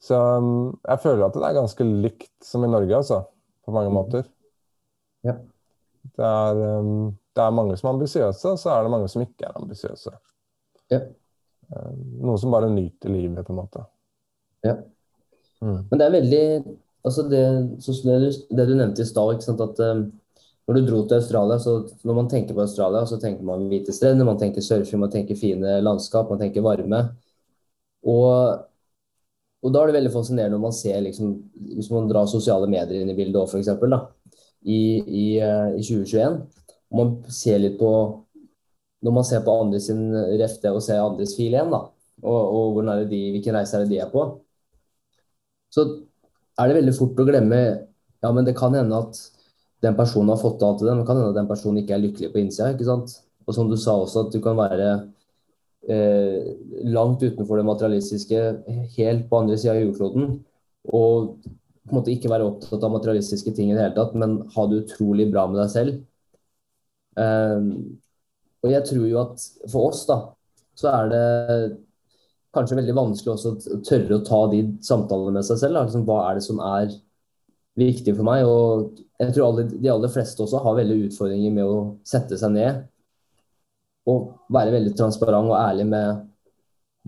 Så 0.03 0.19
um, 0.19 0.73
jeg 0.83 0.99
føler 1.03 1.25
at 1.25 1.35
det 1.37 1.47
er 1.47 1.57
ganske 1.57 1.87
likt 1.87 2.33
som 2.43 2.65
i 2.65 2.71
Norge, 2.71 2.95
altså. 2.97 3.21
På 3.63 3.71
mange 3.71 3.91
måter. 3.95 4.25
Ja. 5.23 5.37
Det 6.03 6.27
er, 6.27 6.63
um, 6.81 7.13
det 7.35 7.43
er 7.43 7.55
mange 7.55 7.77
som 7.79 7.89
er 7.89 7.95
ambisiøse, 7.95 8.51
og 8.51 8.59
så 8.59 8.73
er 8.73 8.83
det 8.83 8.91
mange 8.91 9.07
som 9.11 9.23
ikke 9.23 9.47
er 9.47 9.59
ambisiøse. 9.61 10.15
Ja. 10.91 10.99
Um, 11.71 12.01
noen 12.25 12.41
som 12.41 12.51
bare 12.51 12.71
nyter 12.73 13.13
livet, 13.13 13.45
på 13.47 13.55
en 13.55 13.61
måte. 13.61 13.85
Ja. 14.67 14.75
Mm. 15.63 15.79
Men 15.87 15.99
det 15.99 16.05
er 16.05 16.17
veldig 16.17 16.43
altså 17.03 17.23
det, 17.27 17.45
det, 17.83 18.19
du, 18.19 18.27
det 18.55 18.67
du 18.67 18.75
nevnte 18.75 19.03
i 19.03 19.07
stad, 19.07 19.47
at 19.63 19.81
når 20.63 20.77
du 20.77 20.85
dro 20.87 21.01
til 21.07 21.19
Australia, 21.19 21.57
så 21.59 21.73
når 22.07 22.15
man 22.15 22.29
tenker 22.31 22.55
på 22.55 22.63
Australia, 22.63 23.03
så 23.07 23.19
tenker 23.19 23.43
man 23.47 23.65
hvite 23.71 23.95
strender, 23.95 24.27
man 24.27 24.39
tenker 24.39 24.63
surfing, 24.63 25.01
man 25.01 25.11
tenker 25.11 25.39
fine 25.39 25.79
landskap, 25.83 26.29
man 26.31 26.39
tenker 26.39 26.63
varme. 26.63 27.01
Og, 28.07 28.63
og 29.63 29.71
da 29.71 29.82
er 29.82 29.89
det 29.89 29.97
veldig 29.97 30.12
fascinerende 30.12 30.58
når 30.58 30.63
man 30.65 30.76
ser, 30.76 30.99
liksom, 31.06 31.32
hvis 31.78 31.89
man 31.93 32.10
drar 32.10 32.28
sosiale 32.28 32.67
medier 32.67 32.99
inn 33.02 33.13
i 33.13 33.15
bildet 33.15 33.39
òg, 33.39 33.47
f.eks., 33.47 33.71
i, 34.63 34.80
i, 34.99 35.26
eh, 35.43 35.78
i 35.80 35.84
2021, 35.84 36.38
og 36.91 36.99
man 36.99 37.15
ser 37.32 37.60
litt 37.60 37.80
på 37.80 37.89
Når 39.04 39.12
man 39.12 39.26
ser 39.28 39.41
på 39.43 39.52
andre 39.60 39.80
sin 39.84 40.13
refte 40.39 40.71
og 40.71 40.80
ser 40.80 41.02
andres 41.04 41.34
fil 41.36 41.52
igjen, 41.52 41.73
da, 41.73 41.82
og, 42.23 42.78
og 42.80 43.08
de, 43.10 43.19
hvilken 43.34 43.58
reise 43.58 43.76
er 43.76 43.84
det 43.84 43.91
de 43.91 43.97
er 43.99 44.12
på, 44.13 44.21
så 45.73 45.84
er 46.56 46.69
det 46.69 46.78
veldig 46.78 46.93
fort 46.95 47.19
å 47.19 47.26
glemme 47.28 47.60
Ja, 48.23 48.32
men 48.32 48.45
det 48.47 48.56
kan 48.56 48.71
hende 48.71 48.95
at 48.95 49.19
den 49.84 49.97
personen 49.97 50.32
har 50.32 50.39
fått 50.39 50.62
til 50.62 50.69
alt 50.69 50.80
det 50.80 50.93
men 50.93 51.02
det 51.02 51.10
kan 51.10 51.19
hende 51.19 51.34
at 51.34 51.39
den 51.41 51.49
personen 51.49 51.82
ikke 51.82 51.97
er 51.97 52.04
lykkelig 52.06 52.30
på 52.32 52.39
innsida. 52.39 52.69
ikke 52.71 52.88
sant? 52.88 53.17
Og 53.43 53.58
som 53.58 53.67
du 53.67 53.76
sa 53.76 53.97
også, 53.99 54.28
at 54.28 54.32
du 54.32 54.39
kan 54.39 54.56
være 54.56 54.93
eh, 55.89 56.54
langt 56.93 57.24
utenfor 57.24 57.60
det 57.60 57.67
materialistiske, 57.67 58.43
helt 58.98 59.28
på 59.30 59.41
andre 59.41 59.58
sida 59.60 59.76
av 59.76 59.84
jordkloden, 59.84 60.38
og 60.93 61.36
på 61.43 61.91
en 61.91 62.00
måte 62.00 62.13
ikke 62.13 62.32
være 62.32 62.48
opptatt 62.48 62.84
av 62.86 62.93
materialistiske 62.93 63.52
ting 63.56 63.72
i 63.72 63.76
det 63.76 63.84
hele 63.84 63.98
tatt, 63.98 64.15
men 64.19 64.39
ha 64.56 64.67
det 64.69 64.84
utrolig 64.86 65.28
bra 65.32 65.46
med 65.52 65.60
deg 65.63 65.74
selv. 65.74 65.98
Eh, 67.19 67.72
og 68.63 68.72
jeg 68.72 68.88
tror 68.88 69.08
jo 69.10 69.24
at 69.24 69.48
for 69.72 69.89
oss, 69.89 70.06
da, 70.08 70.19
så 70.80 70.93
er 70.93 71.12
det 71.12 71.26
kanskje 72.54 72.78
veldig 72.78 72.96
vanskelig 72.96 73.34
også 73.34 73.56
å 73.56 73.82
tørre 73.86 74.19
å 74.19 74.26
ta 74.26 74.39
de 74.52 74.62
samtalene 74.86 75.36
med 75.39 75.48
seg 75.48 75.60
selv. 75.60 75.82
Liksom, 75.82 76.06
hva 76.08 76.19
er 76.30 76.38
det 76.38 76.46
som 76.46 76.62
er 76.63 76.93
viktig 77.80 78.13
for 78.15 78.28
meg? 78.28 78.46
Og 78.48 79.02
jeg 79.19 79.34
tror 79.34 79.50
alle, 79.50 79.67
de 79.74 79.91
aller 79.91 80.13
fleste 80.13 80.46
også 80.46 80.62
har 80.63 80.78
veldig 80.80 81.00
utfordringer 81.10 81.56
med 81.56 81.67
å 81.67 81.78
sette 82.08 82.38
seg 82.39 82.54
ned 82.56 82.84
og 84.09 84.33
være 84.51 84.73
veldig 84.75 84.93
transparent 84.99 85.51
og 85.51 85.57
ærlig 85.57 85.87
med 85.87 86.23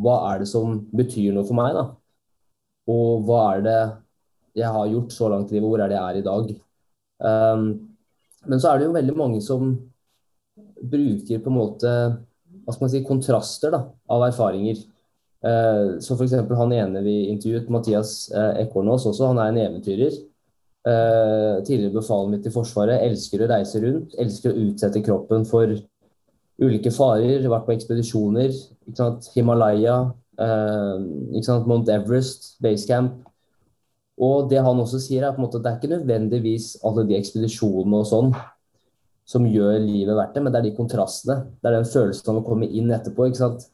hva 0.01 0.15
er 0.31 0.43
det 0.43 0.49
som 0.49 0.79
betyr 0.95 1.35
noe 1.35 1.47
for 1.47 1.57
meg, 1.57 1.75
da? 1.75 1.85
Og 2.91 3.25
hva 3.27 3.41
er 3.55 3.65
det 3.65 3.79
jeg 4.55 4.71
har 4.71 4.91
gjort 4.91 5.15
så 5.15 5.29
langt 5.31 5.51
i 5.51 5.57
livet, 5.57 5.67
hvor 5.67 5.83
er 5.83 5.91
det 5.91 5.97
jeg 5.97 6.05
er 6.05 6.19
i 6.19 6.25
dag? 6.25 6.53
Um, 7.25 7.65
men 8.45 8.61
så 8.61 8.71
er 8.71 8.79
det 8.79 8.87
jo 8.87 8.95
veldig 8.95 9.15
mange 9.17 9.41
som 9.43 9.73
bruker 10.85 11.41
på 11.41 11.51
en 11.51 11.57
måte 11.57 11.91
hva 12.65 12.73
skal 12.73 12.85
man 12.85 12.91
si, 12.91 13.01
kontraster 13.05 13.73
da, 13.73 13.81
av 14.11 14.23
erfaringer. 14.27 14.79
Uh, 15.45 15.97
så 16.01 16.15
f.eks. 16.15 16.37
han 16.57 16.73
ene 16.73 17.03
vi 17.05 17.17
intervjuet, 17.33 17.69
Mathias 17.73 18.15
uh, 18.33 18.55
Ekornås 18.63 19.05
også, 19.05 19.29
han 19.29 19.41
er 19.41 19.51
en 19.51 19.61
eventyrer. 19.67 20.15
Uh, 20.85 21.61
tidligere 21.65 21.95
befalet 21.97 22.33
mitt 22.33 22.49
i 22.49 22.53
Forsvaret. 22.53 23.03
Elsker 23.05 23.43
å 23.45 23.51
reise 23.51 23.81
rundt, 23.83 24.15
elsker 24.21 24.53
å 24.53 24.65
utsette 24.65 25.03
kroppen 25.05 25.45
for 25.49 25.75
ulike 26.61 26.91
farer. 26.93 27.45
Vært 27.51 27.67
på 27.67 27.75
ekspedisjoner. 27.75 28.55
Himalaya, 29.35 29.99
eh? 30.39 31.45
Mount 31.67 31.89
Everest, 31.89 32.55
Basecamp. 32.63 33.21
Og 34.15 34.49
det 34.49 34.61
han 34.63 34.79
også 34.79 34.99
sier, 35.03 35.25
er 35.25 35.35
på 35.35 35.41
en 35.41 35.47
måte 35.47 35.59
at 35.59 35.65
det 35.65 35.71
er 35.71 35.79
ikke 35.79 35.95
nødvendigvis 35.97 36.75
alle 36.87 37.03
de 37.07 37.17
ekspedisjonene 37.17 37.99
og 37.99 38.07
sånn 38.07 38.29
som 39.25 39.47
gjør 39.49 39.79
livet 39.81 40.15
verdt 40.15 40.35
det, 40.37 40.43
men 40.45 40.53
det 40.53 40.59
er 40.59 40.67
de 40.67 40.75
kontrastene. 40.77 41.37
Det 41.59 41.69
er 41.69 41.79
den 41.79 41.89
følelsen 41.89 42.31
av 42.31 42.39
å 42.39 42.45
komme 42.45 42.69
inn 42.69 42.93
etterpå. 42.93 43.25
ikke 43.27 43.41
sant? 43.41 43.65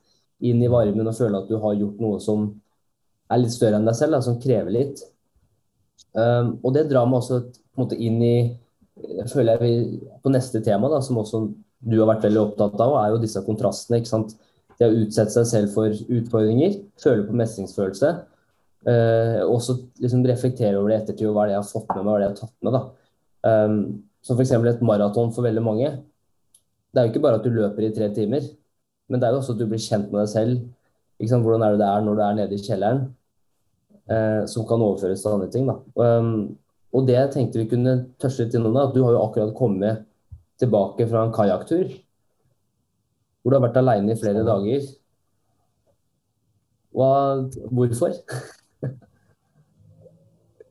Inn 0.48 0.64
i 0.64 0.70
varmen 0.72 1.12
og 1.12 1.18
føle 1.18 1.42
at 1.42 1.50
du 1.52 1.58
har 1.62 1.76
gjort 1.78 2.00
noe 2.02 2.22
som 2.24 2.48
er 3.32 3.42
litt 3.42 3.54
større 3.54 3.78
enn 3.78 3.88
deg 3.88 3.98
selv, 4.00 4.16
da, 4.16 4.22
som 4.26 4.40
krever 4.42 4.74
litt. 4.74 5.04
Um, 6.16 6.56
og 6.64 6.74
det 6.76 6.88
drar 6.90 7.06
meg 7.08 7.20
også 7.20 7.42
på 7.52 7.78
en 7.78 7.84
måte 7.84 8.00
inn 8.00 8.18
i 8.26 8.36
jeg 9.02 9.30
føler 9.32 9.56
jeg 9.56 9.62
vil, 9.62 10.10
På 10.24 10.32
neste 10.34 10.60
tema, 10.64 10.90
da, 10.92 11.00
som 11.04 11.20
også 11.22 11.46
du 11.82 11.98
har 12.00 12.10
vært 12.12 12.26
veldig 12.28 12.42
opptatt 12.42 12.82
av, 12.84 12.96
er 13.02 13.14
jo 13.14 13.22
disse 13.22 13.42
kontrastene. 13.46 14.02
ikke 14.02 14.12
sant? 14.12 14.36
Det 14.78 14.90
å 14.90 15.00
utsette 15.04 15.34
seg 15.34 15.48
selv 15.50 15.74
for 15.76 15.94
utfordringer, 15.94 16.78
føle 17.02 17.26
på 17.28 17.38
mestringsfølelse. 17.38 18.12
Uh, 18.82 19.42
også 19.46 19.78
liksom 20.02 20.24
reflektere 20.26 20.80
over 20.80 20.90
det 20.90 20.96
i 20.96 21.02
ettertid, 21.04 21.28
og 21.30 21.36
hva 21.36 21.44
er 21.46 21.52
det 21.52 21.56
jeg 21.58 21.62
har 21.62 21.70
fått 21.70 21.92
med 21.92 22.02
meg, 22.02 22.08
hva 22.08 22.16
er 22.16 22.22
det 22.22 22.28
jeg 22.28 22.34
har 22.34 22.40
tatt 22.40 22.56
med. 22.66 22.78
da. 22.78 22.82
Um, 23.42 23.76
som 24.26 24.38
f.eks. 24.38 24.54
et 24.54 24.84
maraton 24.86 25.34
for 25.34 25.46
veldig 25.46 25.64
mange. 25.66 25.90
Det 26.92 27.02
er 27.02 27.08
jo 27.08 27.14
ikke 27.14 27.24
bare 27.24 27.40
at 27.40 27.46
du 27.46 27.54
løper 27.54 27.88
i 27.88 27.94
tre 27.96 28.12
timer, 28.14 28.46
men 29.10 29.22
det 29.22 29.28
er 29.28 29.34
jo 29.34 29.42
også 29.42 29.56
at 29.56 29.62
du 29.62 29.68
blir 29.70 29.82
kjent 29.82 30.12
med 30.12 30.22
deg 30.24 30.32
selv. 30.34 30.62
ikke 31.20 31.34
sant? 31.34 31.46
Hvordan 31.46 31.66
er 31.66 31.76
det 31.76 31.82
det 31.82 31.90
er 31.90 32.06
når 32.06 32.18
du 32.18 32.24
er 32.26 32.38
nede 32.42 32.58
i 32.58 32.66
kjelleren? 32.66 33.04
Uh, 34.12 34.44
som 34.50 34.66
kan 34.68 34.82
overføres 34.82 35.22
til 35.24 35.34
andre 35.34 35.50
ting. 35.54 35.70
da. 35.70 35.78
Um, 35.98 36.58
og 36.92 37.06
det 37.08 37.16
jeg 37.16 37.34
tenkte 37.36 37.62
vi 37.62 37.70
kunne 37.72 37.94
tørste 38.20 38.46
litt 38.46 38.58
innom, 38.58 38.76
da, 38.76 38.90
at 38.90 38.96
du 38.96 39.04
har 39.06 39.16
jo 39.16 39.24
akkurat 39.24 39.54
kommet 39.56 40.04
tilbake 40.62 41.08
fra 41.10 41.26
en 41.26 41.36
kajakktur. 41.36 41.92
Hvor 43.42 43.54
du 43.54 43.58
har 43.58 43.66
vært 43.66 43.80
alene 43.82 44.14
i 44.14 44.20
flere 44.20 44.46
dager. 44.48 44.86
Hva, 46.96 47.14
hvorfor? 47.72 48.18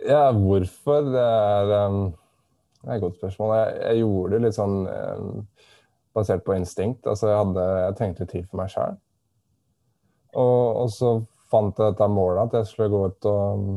Ja, 0.01 0.31
hvorfor? 0.33 1.01
Det 1.13 1.21
er, 1.21 1.87
um, 1.87 2.15
det 2.81 2.89
er 2.89 2.95
et 2.95 3.03
godt 3.03 3.17
spørsmål. 3.19 3.51
Jeg, 3.57 3.75
jeg 3.83 3.99
gjorde 3.99 4.33
det 4.33 4.41
litt 4.47 4.57
sånn 4.57 4.77
um, 4.89 5.43
basert 6.17 6.45
på 6.47 6.57
instinkt. 6.57 7.05
Altså, 7.05 7.29
jeg, 7.29 7.37
hadde, 7.37 7.67
jeg 7.83 7.99
trengte 7.99 8.25
litt 8.25 8.33
tid 8.33 8.47
for 8.49 8.63
meg 8.63 8.73
sjøl. 8.73 8.97
Og, 10.41 10.65
og, 10.81 10.89
så 10.95 11.13
fant 11.53 11.77
jeg 11.77 11.93
dette 11.93 12.09
målet, 12.09 12.47
at 12.47 12.61
jeg 12.61 12.71
skulle 12.71 12.91
gå 12.95 13.03
ut 13.11 13.29
og 13.29 13.61
um, 13.61 13.71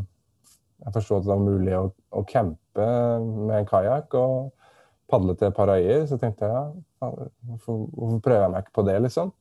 Jeg 0.84 0.96
forsto 0.98 1.18
at 1.18 1.24
det 1.26 1.32
var 1.32 1.44
mulig 1.44 1.76
å, 1.78 1.84
å 2.12 2.22
campe 2.28 2.88
med 3.24 3.54
en 3.58 3.68
kajakk 3.68 4.16
og 4.20 4.63
padle 5.14 5.38
til 5.40 5.54
paraier. 5.56 6.04
Så 6.10 6.18
tenkte 6.22 6.50
jeg 6.50 6.58
ja, 6.58 7.10
hvorfor, 7.48 7.86
hvorfor 7.94 8.20
prøver 8.26 8.46
jeg 8.46 8.54
meg 8.54 8.66
ikke 8.66 8.78
på 8.80 8.86
det, 8.90 9.00
liksom? 9.06 9.34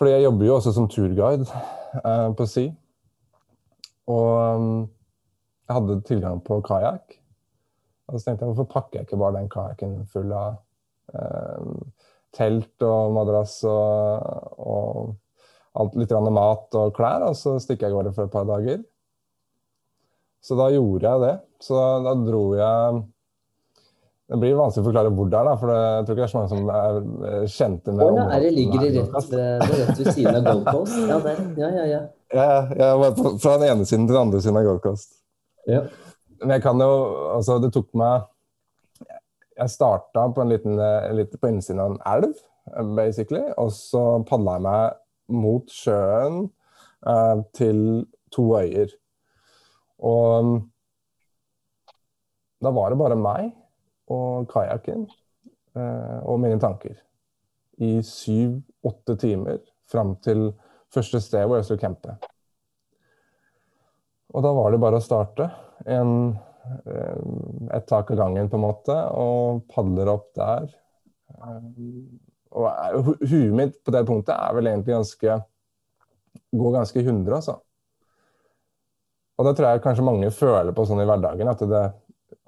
Fordi 0.00 0.16
jeg 0.16 0.24
jobber 0.24 0.48
jo 0.48 0.54
også 0.56 0.72
som 0.74 0.88
turguide 0.90 1.46
uh, 2.00 2.30
på 2.36 2.48
si. 2.48 2.66
Og 4.10 4.56
um, 4.56 4.70
jeg 5.68 5.76
hadde 5.78 6.00
tilgang 6.08 6.40
på 6.44 6.60
kajakk. 6.66 7.18
Og 8.08 8.18
så 8.18 8.26
tenkte 8.26 8.44
jeg 8.44 8.52
hvorfor 8.52 8.70
pakker 8.72 8.98
jeg 8.98 9.06
ikke 9.06 9.20
bare 9.20 9.38
den 9.38 9.50
kajakken 9.52 9.92
full 10.10 10.32
av 10.36 10.56
eh, 11.14 11.68
telt 12.36 12.84
og 12.84 13.14
madrass 13.16 13.54
og, 13.68 14.56
og 14.58 15.12
alt, 15.80 15.96
litt 15.96 16.12
mat 16.12 16.76
og 16.76 16.92
klær, 16.96 17.24
og 17.30 17.38
så 17.38 17.54
stikker 17.62 17.86
jeg 17.86 17.94
av 17.94 18.00
gårde 18.00 18.14
for 18.16 18.28
et 18.28 18.34
par 18.34 18.48
dager. 18.48 18.82
Så 20.42 20.58
da 20.58 20.68
gjorde 20.74 21.08
jeg 21.08 21.22
det. 21.22 21.34
Så 21.62 21.78
da, 21.78 21.88
da 22.04 22.14
dro 22.26 22.42
jeg 22.58 23.02
Det 24.32 24.38
blir 24.40 24.54
vanskelig 24.56 24.80
å 24.80 24.86
forklare 24.86 25.10
hvor 25.12 25.26
det 25.28 25.36
er, 25.36 25.44
da, 25.44 25.54
for 25.60 25.70
jeg 25.76 26.04
tror 26.06 26.14
ikke 26.14 26.22
det 26.22 26.24
er 26.24 26.30
så 26.32 26.38
mange 26.38 26.50
som 26.52 26.68
er 26.72 27.48
kjente 27.52 27.92
med 27.92 28.06
Åh, 28.06 28.30
er 28.32 28.40
det 28.40 28.52
ligger 28.56 28.80
det 28.80 29.02
rett, 29.02 29.26
ved, 29.28 29.42
er 29.42 29.74
rett 29.76 29.98
ved 29.98 30.08
siden 30.16 30.38
av 30.38 30.46
Gold 30.46 30.62
Coast? 30.70 30.94
Ja, 31.10 31.18
der. 31.26 31.42
Ja, 31.60 31.68
ja, 31.74 31.84
ja. 31.90 31.98
Ja, 32.32 32.46
jeg 32.78 33.12
fra 33.42 33.58
den 33.60 33.66
ene 33.68 33.84
siden 33.84 34.06
til 34.06 34.16
den 34.16 34.22
andre 34.22 34.40
siden 34.40 34.56
av 34.62 34.64
Gold 34.70 34.80
Coast. 34.86 35.12
Ja. 35.68 35.82
Men 36.40 36.56
jeg 36.56 36.64
kan 36.64 36.80
jo 36.80 36.90
Altså, 37.36 37.58
det 37.62 37.70
tok 37.76 37.92
meg 37.98 38.24
Jeg 39.60 39.74
starta 39.76 40.24
på 40.32 40.42
en 40.42 40.50
liten, 40.54 40.80
litt 41.18 41.36
på 41.36 41.52
innsiden 41.52 41.84
av 41.84 41.92
en 41.92 42.02
elv, 42.16 42.32
basically. 42.96 43.44
Og 43.60 43.68
så 43.76 44.02
padla 44.26 44.56
jeg 44.56 44.64
meg 44.64 44.98
mot 45.44 45.76
sjøen 45.76 46.46
uh, 47.04 47.44
til 47.52 48.06
to 48.32 48.48
øyer. 48.56 48.96
Og 50.00 50.56
da 52.64 52.72
var 52.72 52.94
det 52.94 53.02
bare 53.04 53.18
meg 53.18 53.52
og 54.12 54.50
kajakken 54.52 55.06
uh, 55.76 56.20
og 56.28 56.40
mine 56.42 56.60
tanker 56.62 56.98
i 57.82 57.96
syv-åtte 58.06 59.16
timer 59.20 59.62
fram 59.90 60.14
til 60.24 60.50
første 60.92 61.20
sted 61.24 61.46
hvor 61.46 61.58
jeg 61.58 61.68
skulle 61.68 61.82
campe. 61.82 62.16
Og 64.32 64.44
da 64.44 64.52
var 64.56 64.72
det 64.72 64.80
bare 64.80 65.00
å 65.00 65.04
starte. 65.04 65.48
En, 65.84 66.32
eh, 66.88 67.24
et 67.76 67.88
tak 67.88 68.10
av 68.14 68.20
gangen, 68.20 68.48
på 68.48 68.56
en 68.56 68.64
måte, 68.64 68.96
og 69.12 69.64
padler 69.72 70.08
opp 70.12 70.30
der. 70.38 70.70
Eh, 71.36 71.82
og 72.52 73.12
huet 73.24 73.52
mitt 73.56 73.76
på 73.84 73.92
det 73.92 74.04
punktet 74.08 74.36
er 74.36 74.54
vel 74.56 74.70
egentlig 74.70 74.98
ganske 74.98 75.40
Går 76.52 76.72
ganske 76.74 77.00
100, 77.00 77.32
altså. 77.32 77.54
Og 79.40 79.46
det 79.46 79.54
tror 79.56 79.70
jeg 79.70 79.80
kanskje 79.84 80.04
mange 80.04 80.28
føler 80.32 80.74
på 80.76 80.84
sånn 80.84 81.00
i 81.00 81.06
hverdagen, 81.08 81.48
at 81.48 81.62
det, 81.64 81.80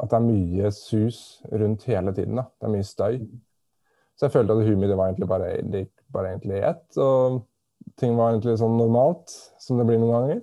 at 0.02 0.10
det 0.10 0.18
er 0.18 0.26
mye 0.26 0.70
sus 0.74 1.18
rundt 1.52 1.84
hele 1.88 2.14
tiden. 2.14 2.38
Da. 2.40 2.48
Det 2.58 2.68
er 2.68 2.74
mye 2.74 2.86
støy. 2.86 3.18
Så 4.14 4.26
jeg 4.26 4.34
følte 4.34 4.54
at 4.54 4.66
huet 4.66 4.78
mitt 4.78 4.94
var 4.94 5.10
egentlig 5.10 5.28
bare, 5.30 5.84
bare 6.14 6.32
egentlig 6.32 6.62
ett. 6.62 6.98
Og 6.98 7.42
ting 8.00 8.16
var 8.18 8.32
egentlig 8.32 8.56
sånn 8.60 8.76
normalt, 8.78 9.32
som 9.62 9.78
det 9.78 9.86
blir 9.88 10.00
noen 10.02 10.14
ganger. 10.16 10.42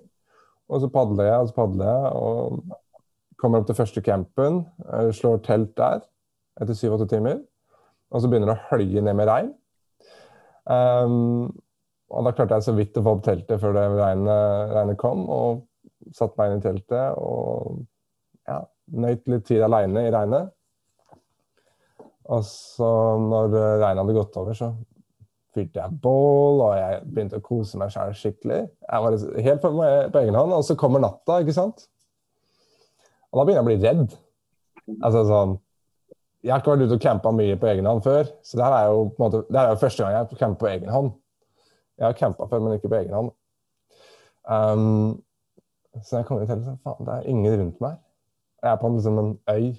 Og 0.72 0.84
så 0.84 0.92
padler 0.92 1.28
jeg 1.28 1.44
og 1.44 1.50
så 1.50 1.58
padler 1.58 1.90
jeg, 1.90 2.12
og 2.16 3.40
kommer 3.42 3.62
opp 3.62 3.68
til 3.68 3.80
første 3.80 4.04
campen. 4.06 4.62
Slår 5.16 5.42
telt 5.48 5.74
der 5.80 6.04
etter 6.62 6.78
syv-åtte 6.78 7.10
timer. 7.12 7.42
Og 8.12 8.24
så 8.24 8.30
begynner 8.30 8.52
det 8.52 8.58
å 8.60 8.70
hølje 8.72 9.04
ned 9.04 9.18
med 9.18 9.30
regn. 9.32 9.52
Um, 10.72 11.52
og 12.12 12.28
da 12.28 12.34
klarte 12.36 12.60
jeg 12.60 12.68
så 12.68 12.76
vidt 12.76 12.98
å 13.00 13.04
få 13.06 13.16
opp 13.16 13.24
teltet 13.26 13.62
før 13.62 13.76
det 13.76 13.86
regnet, 13.96 14.74
regnet 14.76 15.00
kom, 15.00 15.24
og 15.32 15.64
satte 16.16 16.36
meg 16.38 16.52
inn 16.52 16.62
i 16.62 16.66
teltet 16.66 17.18
og 17.22 17.80
ja, 18.50 18.60
nøyt 18.92 19.28
litt 19.32 19.46
tid 19.48 19.64
aleine 19.66 20.08
i 20.08 20.14
regnet. 20.14 20.52
Og 22.32 22.44
så, 22.48 22.90
når 23.20 23.54
regnet 23.82 24.04
hadde 24.04 24.18
gått 24.18 24.38
over, 24.40 24.56
så 24.56 24.72
fyrte 25.56 25.82
jeg 25.82 26.00
bål, 26.04 26.62
og 26.64 26.76
jeg 26.78 27.00
begynte 27.08 27.40
å 27.42 27.44
kose 27.44 27.80
meg 27.80 27.92
sjæl 27.92 28.14
skikkelig. 28.16 28.60
Jeg 28.88 29.06
var 29.06 29.18
helt 29.48 29.64
på, 29.64 29.72
på 29.76 30.22
egen 30.22 30.38
hånd. 30.40 30.54
Og 30.56 30.64
så 30.68 30.78
kommer 30.80 31.04
natta, 31.04 31.42
ikke 31.42 31.56
sant. 31.56 31.88
Og 33.32 33.40
da 33.40 33.48
begynner 33.48 33.62
jeg 33.62 33.66
å 33.66 33.70
bli 33.72 33.90
redd. 33.90 34.16
Altså 35.00 35.24
sånn 35.30 35.60
Jeg 36.42 36.52
har 36.52 36.64
ikke 36.64 36.74
vært 36.74 36.88
ute 36.88 36.96
og 36.98 37.04
campa 37.04 37.32
mye 37.38 37.58
på 37.62 37.68
egen 37.70 37.86
hånd 37.86 38.02
før, 38.02 38.30
så 38.42 38.58
det 38.58 38.64
her 38.66 38.74
er 38.74 38.88
jo, 38.90 39.02
på 39.14 39.22
en 39.22 39.28
måte, 39.28 39.42
det 39.46 39.60
her 39.60 39.68
er 39.68 39.76
jo 39.76 39.82
første 39.84 40.02
gang 40.02 40.16
jeg 40.16 40.40
camper 40.40 40.64
på 40.64 40.70
egen 40.72 40.90
hånd. 40.90 41.12
Jeg 42.02 42.08
har 42.08 42.16
campa 42.18 42.48
før, 42.50 42.64
men 42.64 42.80
ikke 42.80 42.90
på 42.90 42.98
egen 42.98 43.14
hånd. 43.14 43.30
Um, 44.50 45.20
så 46.02 46.18
jeg 46.18 46.26
kommer 46.26 46.50
til 46.50 46.56
at 46.58 46.80
faen, 46.82 47.06
det 47.06 47.14
er 47.14 47.28
ingen 47.30 47.60
rundt 47.60 47.84
meg. 47.84 48.00
Jeg 48.62 48.72
er 48.72 48.82
på 48.82 48.92
liksom, 48.94 49.20
en 49.20 49.32
øy 49.50 49.72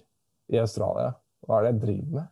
i 0.52 0.60
Australia. 0.60 1.12
Hva 1.46 1.58
er 1.58 1.66
det 1.66 1.72
jeg 1.72 1.82
driver 1.86 2.16
med? 2.18 2.30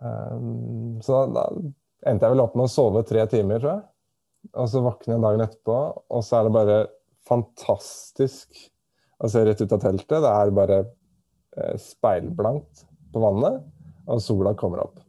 Um, 0.00 1.00
så 1.04 1.26
da, 1.28 1.44
da 1.44 2.08
endte 2.08 2.26
jeg 2.26 2.34
vel 2.34 2.44
opp 2.46 2.56
med 2.56 2.66
å 2.66 2.72
sove 2.72 3.02
tre 3.08 3.26
timer, 3.30 3.60
tror 3.60 3.74
jeg. 3.74 3.84
Og 4.56 4.70
så 4.72 4.80
våkner 4.84 5.16
jeg 5.16 5.24
dagen 5.26 5.44
etterpå, 5.44 5.76
og 6.08 6.24
så 6.24 6.38
er 6.38 6.46
det 6.46 6.54
bare 6.56 6.78
fantastisk 7.28 8.62
å 9.20 9.28
se 9.28 9.44
rett 9.44 9.60
ut 9.60 9.76
av 9.76 9.82
teltet. 9.82 10.16
Det 10.16 10.32
er 10.32 10.56
bare 10.56 10.78
eh, 10.80 11.76
speilblankt 11.80 12.86
på 13.12 13.22
vannet, 13.22 13.60
og 14.08 14.22
sola 14.24 14.54
kommer 14.58 14.86
opp. 14.86 15.02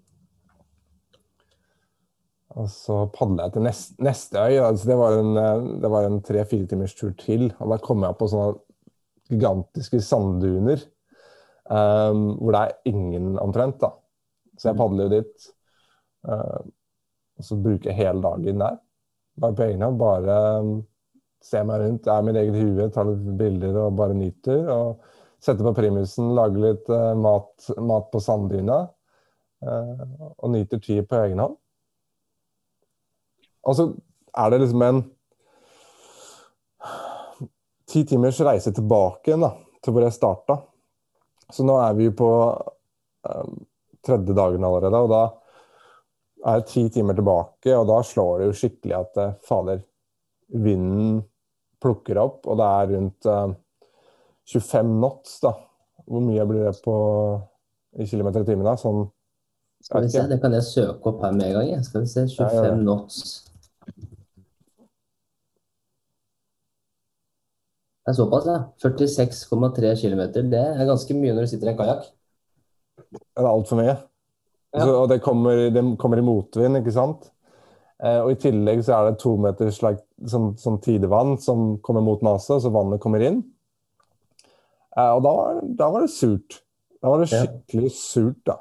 Og 2.60 2.68
så 2.68 2.98
padler 3.16 3.48
jeg 3.48 3.56
til 3.56 3.64
neste, 3.64 3.96
neste 4.04 4.42
øy. 4.44 4.58
Altså 4.60 4.90
det 4.90 4.98
var 5.00 5.16
en, 5.16 5.38
eh, 5.40 5.96
en 6.02 6.20
tre-fire 6.28 6.68
timers 6.68 6.96
tur 7.00 7.14
til. 7.16 7.48
Og 7.64 7.72
da 7.72 7.80
kom 7.80 8.04
jeg 8.04 8.18
på 8.20 8.28
sånne 8.34 8.60
gigantiske 9.32 10.02
sandduner 10.04 10.82
um, 11.72 12.36
hvor 12.40 12.56
det 12.56 12.62
er 12.62 12.92
ingen 12.92 13.40
omtrent. 13.40 13.80
da. 13.82 13.92
Så 14.58 14.70
jeg 14.70 14.80
padler 14.80 15.08
jo 15.08 15.16
dit. 15.20 15.50
Uh, 16.28 16.62
og 17.40 17.48
så 17.48 17.58
bruker 17.58 17.90
jeg 17.90 18.00
hele 18.00 18.22
dagen 18.22 18.62
der. 18.62 18.80
Bare 19.42 19.58
på 19.58 19.68
egen 19.68 19.86
hånd. 19.86 20.00
Bare 20.00 20.38
um, 20.62 20.74
ser 21.42 21.66
meg 21.66 21.82
rundt, 21.82 22.08
er 22.08 22.26
mitt 22.26 22.38
eget 22.38 22.60
hue, 22.60 22.90
tar 22.94 23.08
litt 23.10 23.24
bilder 23.40 23.80
og 23.86 23.98
bare 23.98 24.18
nyter. 24.18 24.68
Og 24.70 25.42
setter 25.42 25.66
på 25.66 25.76
primusen, 25.78 26.34
lager 26.38 26.68
litt 26.68 26.92
uh, 26.92 27.14
mat, 27.18 27.72
mat, 27.80 28.12
på 28.14 28.22
sanddyna. 28.22 28.84
Uh, 29.62 30.06
og 30.42 30.54
nyter 30.56 30.82
tid 30.82 31.06
på 31.10 31.20
egen 31.24 31.42
hånd. 31.42 31.58
Og 33.62 33.78
så 33.78 33.92
er 34.42 34.50
det 34.50 34.64
liksom 34.64 34.82
en 34.86 35.04
ti 37.92 38.06
timers 38.08 38.40
reise 38.46 38.74
tilbake 38.76 39.36
da, 39.40 39.52
til 39.84 39.96
hvor 39.96 40.06
jeg 40.06 40.16
starta. 40.16 40.58
Så 41.52 41.66
nå 41.68 41.76
er 41.84 41.96
vi 41.98 42.08
på 42.16 42.30
um, 43.28 43.58
tredje 44.06 44.36
dagen 44.38 44.64
allerede. 44.64 45.02
Og 45.04 45.12
da 45.12 45.24
er 46.52 46.62
det 46.62 46.72
ti 46.72 46.86
timer 46.90 47.18
tilbake, 47.18 47.74
og 47.76 47.88
da 47.90 48.00
slår 48.06 48.40
det 48.40 48.48
jo 48.50 48.58
skikkelig 48.58 48.96
at 48.98 49.20
eh, 49.22 49.36
fader, 49.46 49.84
vinden 50.52 51.20
plukker 51.82 52.18
opp, 52.18 52.48
og 52.50 52.58
det 52.60 52.70
er 52.78 52.90
rundt 52.96 53.28
uh, 53.30 53.54
25 54.50 54.90
knots, 54.98 55.38
da. 55.44 55.54
Hvor 56.10 56.24
mye 56.26 56.46
blir 56.50 56.66
det 56.66 56.74
på 56.84 56.96
i 58.02 58.08
kilometer 58.10 58.44
i 58.44 58.50
timen, 58.50 58.66
da? 58.68 58.74
Sånn 58.80 59.06
Skal 59.86 60.06
vi 60.06 60.12
se, 60.14 60.26
det 60.30 60.42
kan 60.42 60.54
jeg 60.54 60.66
søke 60.68 61.14
opp 61.14 61.24
her 61.26 61.38
med 61.38 61.48
en 61.52 61.56
gang. 61.60 61.86
Skal 61.86 62.04
vi 62.04 62.12
se, 62.12 62.26
25 62.26 62.58
ja, 62.58 62.66
ja. 62.68 62.76
knots. 62.82 63.24
Det 68.02 68.10
er 68.10 68.18
såpass, 68.18 68.48
ja. 68.50 68.62
46,3 68.82 69.92
km. 70.02 70.24
Det 70.50 70.62
er 70.62 70.88
ganske 70.90 71.18
mye 71.18 71.36
når 71.36 71.46
du 71.46 71.52
sitter 71.52 71.70
i 71.70 71.74
en 71.74 71.78
kajakk. 71.78 72.08
Det 73.12 73.44
er 73.44 73.50
altfor 73.50 73.78
mye. 73.78 73.94
Ja. 74.72 74.86
Så, 74.86 74.96
og 74.96 75.08
det 75.12 75.20
kommer, 75.22 75.68
det 75.70 75.84
kommer, 76.02 76.18
i 76.18 76.26
motvind, 76.26 76.80
ikke 76.80 76.96
sant. 76.96 77.28
Eh, 78.02 78.18
og 78.24 78.32
I 78.34 78.40
tillegg 78.42 78.82
så 78.88 78.96
er 78.98 79.10
det 79.10 79.22
to 79.22 79.36
meter 79.42 79.70
like, 79.86 80.02
sånn, 80.32 80.54
sånn, 80.58 80.80
tidevann 80.82 81.36
som 81.44 81.76
kommer 81.86 82.02
mot 82.06 82.24
maset, 82.26 82.64
så 82.64 82.74
vannet 82.74 83.04
kommer 83.04 83.22
inn. 83.28 83.42
Eh, 84.96 85.12
og 85.12 85.22
da 85.28 85.36
var, 85.38 85.62
da 85.62 85.94
var, 85.94 86.08
det 86.08 86.16
surt. 86.16 86.62
Da 87.04 87.12
var 87.12 87.22
det 87.22 87.30
skikkelig 87.34 87.92
ja. 87.92 87.98
surt, 88.00 88.42
da. 88.48 88.58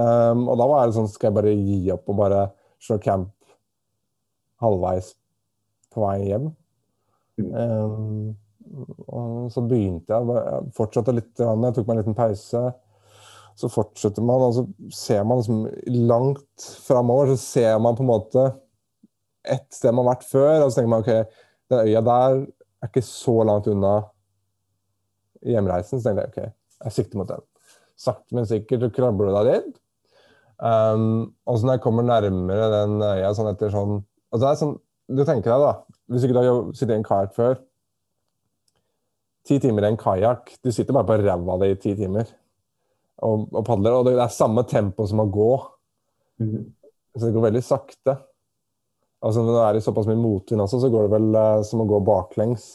Um, 0.00 0.44
og 0.46 0.54
da 0.60 0.66
var 0.70 0.84
det 0.86 0.94
sånn 0.94 1.08
Skal 1.10 1.26
jeg 1.26 1.34
bare 1.34 1.50
gi 1.50 1.78
opp 1.90 2.12
og 2.12 2.18
bare 2.20 2.42
slå 2.78 3.00
camp 3.02 3.32
halvveis 4.62 5.08
på 5.90 6.04
vei 6.04 6.28
hjem? 6.28 6.44
Um, 7.42 8.36
og 8.70 9.50
så 9.52 9.62
begynte 9.66 10.14
jeg, 10.14 10.36
jeg 10.36 10.70
fortsatte 10.76 11.14
litt, 11.14 11.32
jeg 11.40 11.74
tok 11.76 11.88
meg 11.88 11.96
en 11.96 12.00
liten 12.02 12.16
pause. 12.18 12.62
Så 13.58 13.68
fortsetter 13.68 14.24
man, 14.24 14.44
og 14.46 14.54
så 14.56 14.64
ser 14.94 15.24
man 15.26 15.40
liksom 15.40 15.64
langt 16.08 16.68
framover, 16.86 17.32
så 17.32 17.40
ser 17.42 17.80
man 17.82 17.98
på 17.98 18.04
en 18.06 18.12
måte 18.12 18.46
ett 19.50 19.66
sted 19.72 19.94
man 19.96 20.06
har 20.06 20.14
vært 20.14 20.28
før, 20.28 20.54
og 20.62 20.70
så 20.70 20.78
tenker 20.80 20.92
man 20.92 21.04
OK, 21.04 21.36
den 21.72 21.84
øya 21.88 22.02
der 22.06 22.40
er 22.80 22.90
ikke 22.90 23.04
så 23.04 23.36
langt 23.48 23.68
unna 23.70 23.94
hjemreisen. 25.46 26.00
Så 26.00 26.06
tenkte 26.06 26.24
jeg 26.24 26.32
OK, 26.32 26.56
jeg 26.86 26.96
sikter 26.96 27.20
mot 27.20 27.30
den. 27.30 27.46
Sakte, 28.00 28.36
men 28.36 28.48
sikkert 28.48 28.86
så 28.86 28.92
krabber 28.96 29.28
du 29.28 29.36
deg 29.36 29.50
dit. 29.50 29.80
Um, 30.60 31.32
og 31.48 31.56
så 31.56 31.66
når 31.66 31.78
jeg 31.78 31.84
kommer 31.86 32.04
nærmere 32.04 32.68
den 32.74 33.00
øya 33.00 33.32
sånn 33.32 33.48
etter 33.48 33.70
sånn 33.72 33.94
altså 34.28 34.42
det 34.42 34.48
er 34.50 34.58
sånn, 34.60 34.74
Du 35.10 35.22
tenker 35.24 35.48
deg, 35.50 35.62
da, 35.64 36.00
hvis 36.12 36.26
ikke 36.26 36.34
du 36.36 36.38
har 36.38 36.58
sittet 36.76 36.92
i 36.92 36.98
en 37.00 37.06
kajakk 37.06 37.32
før 37.34 37.54
Ti 39.50 39.58
timer 39.58 39.88
i 39.88 39.90
en 39.90 39.98
kajakk, 39.98 40.52
du 40.62 40.70
sitter 40.70 40.94
bare 40.94 41.08
på 41.08 41.18
ræva 41.18 41.56
di 41.58 41.72
i 41.72 41.78
ti 41.82 41.96
timer 41.98 42.28
og, 43.26 43.48
og 43.50 43.64
padler. 43.66 43.96
Og 43.96 44.06
det 44.06 44.16
er 44.16 44.32
samme 44.32 44.62
tempo 44.68 45.06
som 45.10 45.22
å 45.24 45.30
gå. 45.30 45.52
Mm. 46.42 46.68
Så 47.16 47.26
det 47.26 47.34
går 47.34 47.48
veldig 47.48 47.64
sakte. 47.66 48.14
Altså 49.20 49.42
Når 49.44 49.56
det 49.56 49.64
er 49.64 49.78
i 49.78 49.82
såpass 49.84 50.06
mye 50.08 50.20
motvind 50.20 50.64
også, 50.64 50.80
så 50.84 50.90
går 50.92 51.06
det 51.08 51.12
vel 51.16 51.34
uh, 51.36 51.64
som 51.66 51.82
å 51.82 51.88
gå 51.88 51.98
baklengs. 52.06 52.70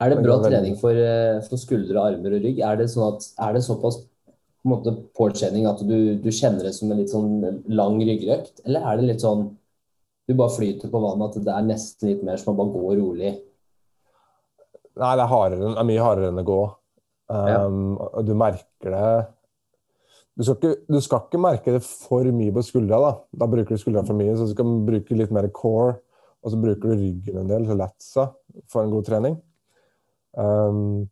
Er 0.00 0.12
det 0.12 0.24
bra 0.24 0.38
det 0.40 0.50
trening 0.50 0.76
for, 0.80 0.96
uh, 0.96 1.40
for, 1.46 1.60
skuldre, 1.60 2.02
armer 2.02 2.36
og 2.36 2.44
rygg? 2.44 2.60
Er 2.66 2.80
det, 2.80 2.90
sånn 2.92 3.14
at, 3.14 3.28
er 3.46 3.56
det 3.56 3.64
såpass 3.64 4.02
på 4.02 4.68
en 4.68 4.74
måte 4.74 4.92
påkjenning 5.16 5.64
at 5.70 5.80
du, 5.88 6.18
du, 6.20 6.28
kjenner 6.34 6.66
det 6.66 6.74
som 6.76 6.90
en 6.90 7.00
litt 7.00 7.12
sånn 7.12 7.62
lang 7.72 7.96
ryggrøkt? 8.04 8.60
Eller 8.66 8.84
er 8.84 9.00
det 9.00 9.08
litt 9.14 9.24
sånn 9.24 9.46
du 10.28 10.34
bare 10.36 10.52
flyter 10.52 10.92
på 10.92 11.00
vannet, 11.02 11.38
at 11.38 11.46
det 11.46 11.54
er 11.54 11.64
nesten 11.66 12.12
litt 12.12 12.20
mer 12.26 12.36
som 12.38 12.52
å 12.52 12.58
bare 12.58 12.74
gå 12.74 12.98
rolig? 13.00 13.32
Nei, 15.00 15.14
det 15.16 15.24
er, 15.24 15.30
hardere, 15.30 15.60
det 15.64 15.80
er 15.80 15.88
mye 15.88 16.04
hardere 16.04 16.30
enn 16.30 16.42
å 16.42 16.46
gå. 16.46 16.62
Um, 17.30 17.84
ja. 17.96 18.22
Du 18.26 18.32
merker 18.36 18.90
det 18.90 19.04
du 20.40 20.44
skal, 20.44 20.56
ikke, 20.56 20.76
du 20.88 21.00
skal, 21.04 21.24
ikke, 21.26 21.38
merke 21.42 21.72
det 21.74 21.82
for 21.84 22.24
mye 22.32 22.52
på 22.54 22.62
skuldra. 22.64 23.00
Da 23.02 23.40
Da 23.42 23.48
bruker 23.50 23.76
du 23.76 23.80
skuldra 23.80 24.04
for 24.06 24.16
mye, 24.16 24.36
så 24.38 24.46
du 24.48 24.54
skal 24.54 24.70
bruke 24.86 25.16
litt 25.18 25.32
mer 25.36 25.50
core. 25.52 25.98
Og 26.40 26.54
så 26.54 26.60
bruker 26.60 26.88
du 26.88 26.96
ryggen 26.96 27.42
en 27.42 27.50
del, 27.50 27.66
så 27.68 27.76
latsa, 27.76 28.24
for 28.72 28.82
en 28.82 28.92
god 28.94 29.04
trening. 29.04 29.34
Um, 30.32 31.10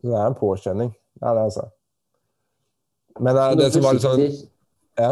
Så 0.00 0.08
det 0.08 0.16
er 0.16 0.26
en 0.26 0.38
påkjenning. 0.38 0.94
Det 1.20 1.28
er 1.28 1.34
det, 1.34 1.42
altså. 1.42 1.66
Men 3.20 3.36
det, 3.36 3.58
det 3.58 3.72
som 3.74 3.84
var 3.84 3.92
litt 3.92 4.06
sånn 4.06 4.22
Ja? 4.96 5.10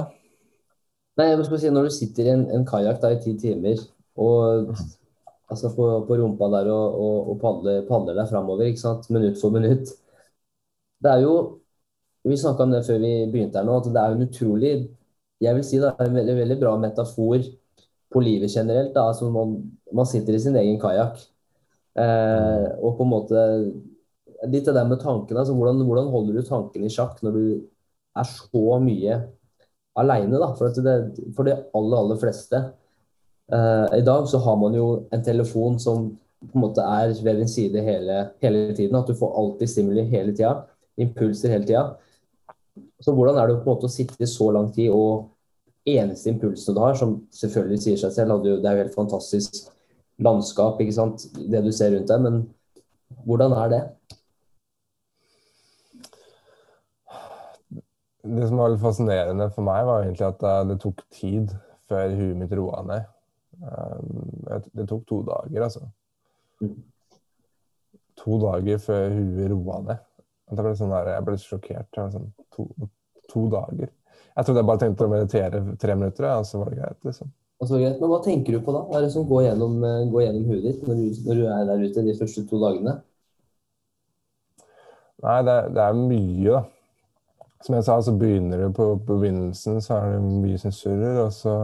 Nei, 1.18 1.26
jeg 1.26 1.44
skal 1.44 1.60
si, 1.60 1.70
Når 1.74 1.88
du 1.88 1.90
sitter 1.92 2.24
i 2.24 2.32
en, 2.32 2.46
en 2.54 2.64
kajakk 2.64 3.04
i 3.10 3.18
ti 3.20 3.34
timer 3.36 3.82
og 4.16 4.72
altså 5.48 5.70
på, 5.76 5.86
på 6.08 6.18
rumpa 6.20 6.48
der 6.56 6.70
og, 6.72 6.98
og, 7.04 7.30
og 7.32 7.40
padler, 7.42 7.80
padler 7.88 8.18
deg 8.18 8.30
framover 8.30 8.72
minutt 9.14 9.40
for 9.40 9.54
minutt 9.54 9.92
Det 11.02 11.10
er 11.12 11.22
jo 11.24 11.34
Vi 12.28 12.36
snakka 12.36 12.64
om 12.66 12.72
det 12.74 12.84
før 12.86 12.98
vi 13.02 13.12
begynte 13.32 13.60
her 13.60 13.66
nå, 13.66 13.78
at 13.78 13.88
det 13.94 14.02
er 14.02 14.14
en 14.16 14.26
utrolig 14.26 14.72
Jeg 15.44 15.54
vil 15.56 15.64
si 15.66 15.78
det 15.82 15.92
er 15.94 16.08
en 16.08 16.18
veldig, 16.18 16.36
veldig 16.42 16.58
bra 16.60 16.74
metafor 16.82 17.44
på 18.12 18.20
livet 18.24 18.50
generelt. 18.50 18.94
Da. 18.94 19.04
Altså 19.12 19.28
man, 19.30 19.52
man 19.94 20.06
sitter 20.08 20.34
i 20.34 20.40
sin 20.42 20.56
egen 20.56 20.78
kajakk. 20.80 21.20
Eh, 21.98 22.64
og 22.82 22.96
på 22.98 23.04
en 23.06 23.10
måte 23.12 23.44
Litt 24.48 24.68
det 24.70 24.84
med 24.86 25.00
tankene. 25.02 25.40
Altså 25.42 25.54
hvordan, 25.58 25.82
hvordan 25.86 26.10
holder 26.12 26.38
du 26.38 26.46
tankene 26.46 26.86
i 26.86 26.92
sjakk 26.94 27.22
når 27.26 27.34
du 27.34 27.44
er 28.18 28.26
så 28.28 28.78
mye 28.82 29.16
aleine, 29.98 30.38
da? 30.38 30.52
For, 30.58 30.70
det, 30.84 30.94
for 31.36 31.48
de 31.48 31.56
aller, 31.56 31.96
aller 31.98 32.20
fleste. 32.22 32.60
Eh, 33.52 33.98
I 33.98 34.04
dag 34.04 34.28
så 34.28 34.38
har 34.44 34.56
man 34.60 34.74
jo 34.76 34.88
en 35.14 35.24
telefon 35.24 35.78
som 35.80 36.10
på 36.38 36.54
en 36.54 36.62
måte 36.62 36.84
er 36.84 37.14
ved 37.24 37.40
din 37.40 37.48
side 37.48 37.82
hele, 37.82 38.18
hele 38.42 38.74
tiden. 38.74 38.96
At 38.98 39.08
du 39.08 39.16
får 39.16 39.34
alltid 39.40 39.70
stimuli 39.70 40.04
hele 40.10 40.34
tida. 40.36 40.66
Impulser 41.00 41.54
hele 41.54 41.66
tida. 41.66 41.96
Så 43.00 43.14
hvordan 43.14 43.38
er 43.38 43.48
det 43.48 43.58
på 43.62 43.66
en 43.66 43.74
måte 43.74 43.88
å 43.88 43.92
sitte 43.92 44.18
i 44.22 44.28
så 44.28 44.50
lang 44.54 44.70
tid 44.74 44.92
og 44.94 45.30
eneste 45.88 46.30
impulsene 46.30 46.76
du 46.76 46.82
har, 46.82 46.94
som 46.98 47.16
selvfølgelig 47.34 47.82
sier 47.82 48.00
seg 48.02 48.14
selv, 48.14 48.44
det 48.44 48.58
er 48.58 48.76
jo 48.76 48.84
helt 48.84 48.96
fantastisk 48.96 49.62
landskap, 50.20 50.80
ikke 50.82 50.94
sant, 50.94 51.24
det 51.38 51.62
du 51.64 51.70
ser 51.72 51.94
rundt 51.94 52.10
deg, 52.10 52.24
men 52.24 52.40
hvordan 53.24 53.54
er 53.56 53.70
det? 53.72 53.82
Det 58.28 58.48
som 58.50 58.60
var 58.60 58.74
litt 58.74 58.82
fascinerende 58.82 59.46
for 59.54 59.64
meg, 59.64 59.86
var 59.88 60.04
egentlig 60.04 60.26
at 60.28 60.42
det 60.68 60.80
tok 60.82 61.06
tid 61.14 61.54
før 61.88 62.18
huet 62.18 62.36
mitt 62.42 62.52
roa 62.58 62.82
ned. 62.84 63.06
Um, 63.58 64.62
det 64.72 64.86
tok 64.86 65.06
to 65.08 65.22
dager, 65.26 65.64
altså. 65.66 65.88
Mm. 66.62 66.76
To 68.22 68.38
dager 68.42 68.78
før 68.82 69.14
huet 69.14 69.50
roa 69.52 69.80
ned. 69.86 70.04
Jeg 70.48 70.60
ble, 70.60 70.74
sånn 70.78 70.94
der, 70.94 71.10
jeg 71.12 71.26
ble 71.26 71.36
sjokkert. 71.42 71.98
Sånn, 72.14 72.30
to, 72.54 72.68
to 73.28 73.44
dager. 73.52 73.90
Jeg 74.38 74.46
trodde 74.46 74.62
jeg 74.62 74.70
bare 74.70 74.82
tenkte 74.84 75.06
å 75.06 75.12
meditere 75.12 75.60
tre 75.82 75.98
minutter, 75.98 76.28
og 76.30 76.46
så 76.46 76.62
var 76.62 76.72
det 76.72 76.80
greit. 76.80 76.98
liksom. 77.04 77.30
Altså, 77.58 77.74
greit. 77.74 77.98
Men 77.98 78.12
hva 78.12 78.20
tenker 78.22 78.54
du 78.54 78.62
på 78.62 78.74
da? 78.74 78.84
Hva 78.86 79.00
er 79.00 79.06
det 79.08 79.12
som 79.14 79.26
går 79.28 79.48
gjennom, 79.48 79.76
eh, 79.84 80.06
går 80.12 80.24
gjennom 80.24 80.48
huet 80.48 80.64
ditt 80.68 80.86
når 80.86 80.98
du, 81.00 81.22
når 81.26 81.40
du, 81.40 81.44
er 81.50 81.68
der 81.68 81.84
ute 81.84 82.04
de 82.06 82.16
første 82.20 82.44
to 82.46 82.60
dagene? 82.62 82.94
Nei, 85.26 85.38
det, 85.48 85.56
det 85.74 85.82
er 85.82 85.98
mye, 85.98 86.52
da. 86.54 86.62
Som 87.66 87.74
jeg 87.74 87.88
sa, 87.88 87.96
så 88.06 88.14
begynner 88.14 88.62
du 88.62 88.68
på, 88.70 88.92
på 89.02 89.16
begynnelsen, 89.18 89.80
så 89.82 89.96
er 89.98 90.14
det 90.14 90.20
mye 90.22 90.60
som 90.62 90.74
surrer, 90.74 91.18
og 91.24 91.32
så 91.34 91.56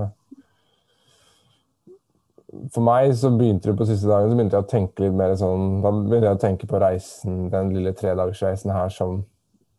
For 2.75 2.85
meg 2.85 3.13
så 3.19 3.31
begynte 3.35 3.71
det 3.71 3.79
på 3.79 3.87
siste 3.89 4.09
dagen, 4.09 4.31
så 4.31 4.39
begynte 4.39 4.59
jeg 4.59 4.67
å 4.67 4.71
tenke 4.71 5.05
litt 5.05 5.15
mer 5.17 5.35
sånn 5.39 5.79
Da 5.85 5.93
begynte 5.95 6.29
jeg 6.29 6.39
å 6.39 6.43
tenke 6.43 6.69
på 6.71 6.81
reisen, 6.83 7.47
den 7.53 7.73
lille 7.75 7.95
tredagersreisen 7.97 8.73
her 8.75 8.91
som 8.93 9.23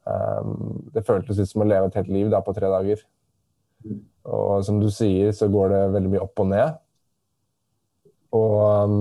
um, 0.06 0.56
Det 0.94 1.06
føltes 1.08 1.40
ut 1.40 1.52
som 1.52 1.66
å 1.66 1.70
leve 1.70 1.90
et 1.90 2.00
helt 2.00 2.12
liv 2.14 2.32
da 2.34 2.42
på 2.46 2.56
tre 2.58 2.72
dager. 2.72 3.04
Og 4.26 4.64
som 4.66 4.80
du 4.82 4.90
sier, 4.94 5.30
så 5.38 5.50
går 5.52 5.72
det 5.74 5.84
veldig 5.94 6.12
mye 6.16 6.24
opp 6.26 6.42
og 6.42 6.50
ned. 6.52 6.80
Og 8.36 8.56
um, 8.90 8.98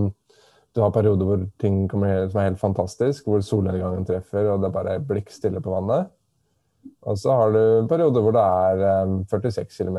du 0.74 0.82
har 0.82 0.92
perioder 0.94 1.28
hvor 1.28 1.46
ting 1.62 1.84
kommer 1.90 2.26
som 2.28 2.40
er 2.40 2.50
helt 2.50 2.60
fantastisk, 2.60 3.28
hvor 3.28 3.42
solnedgangen 3.46 4.06
treffer, 4.08 4.50
og 4.50 4.60
det 4.60 4.68
er 4.68 4.76
bare 4.76 4.98
blikk 5.06 5.32
stille 5.32 5.62
på 5.64 5.72
vannet. 5.72 6.10
Og 7.08 7.16
så 7.20 7.32
har 7.38 7.54
du 7.54 7.88
perioder 7.88 8.24
hvor 8.24 8.34
det 8.36 8.44
er 8.44 9.04
um, 9.06 9.18
46 9.30 9.80
km 9.80 9.98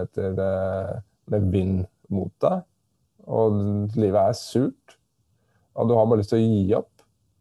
med 1.31 1.51
vind 1.51 1.85
mot 2.13 2.31
deg, 2.43 2.61
og 3.25 3.57
livet 3.97 4.21
er 4.21 4.37
surt. 4.37 4.97
Og 5.75 5.89
du 5.89 5.95
har 5.97 6.07
bare 6.07 6.21
lyst 6.21 6.31
til 6.33 6.39
å 6.39 6.45
gi 6.45 6.77
opp. 6.77 6.91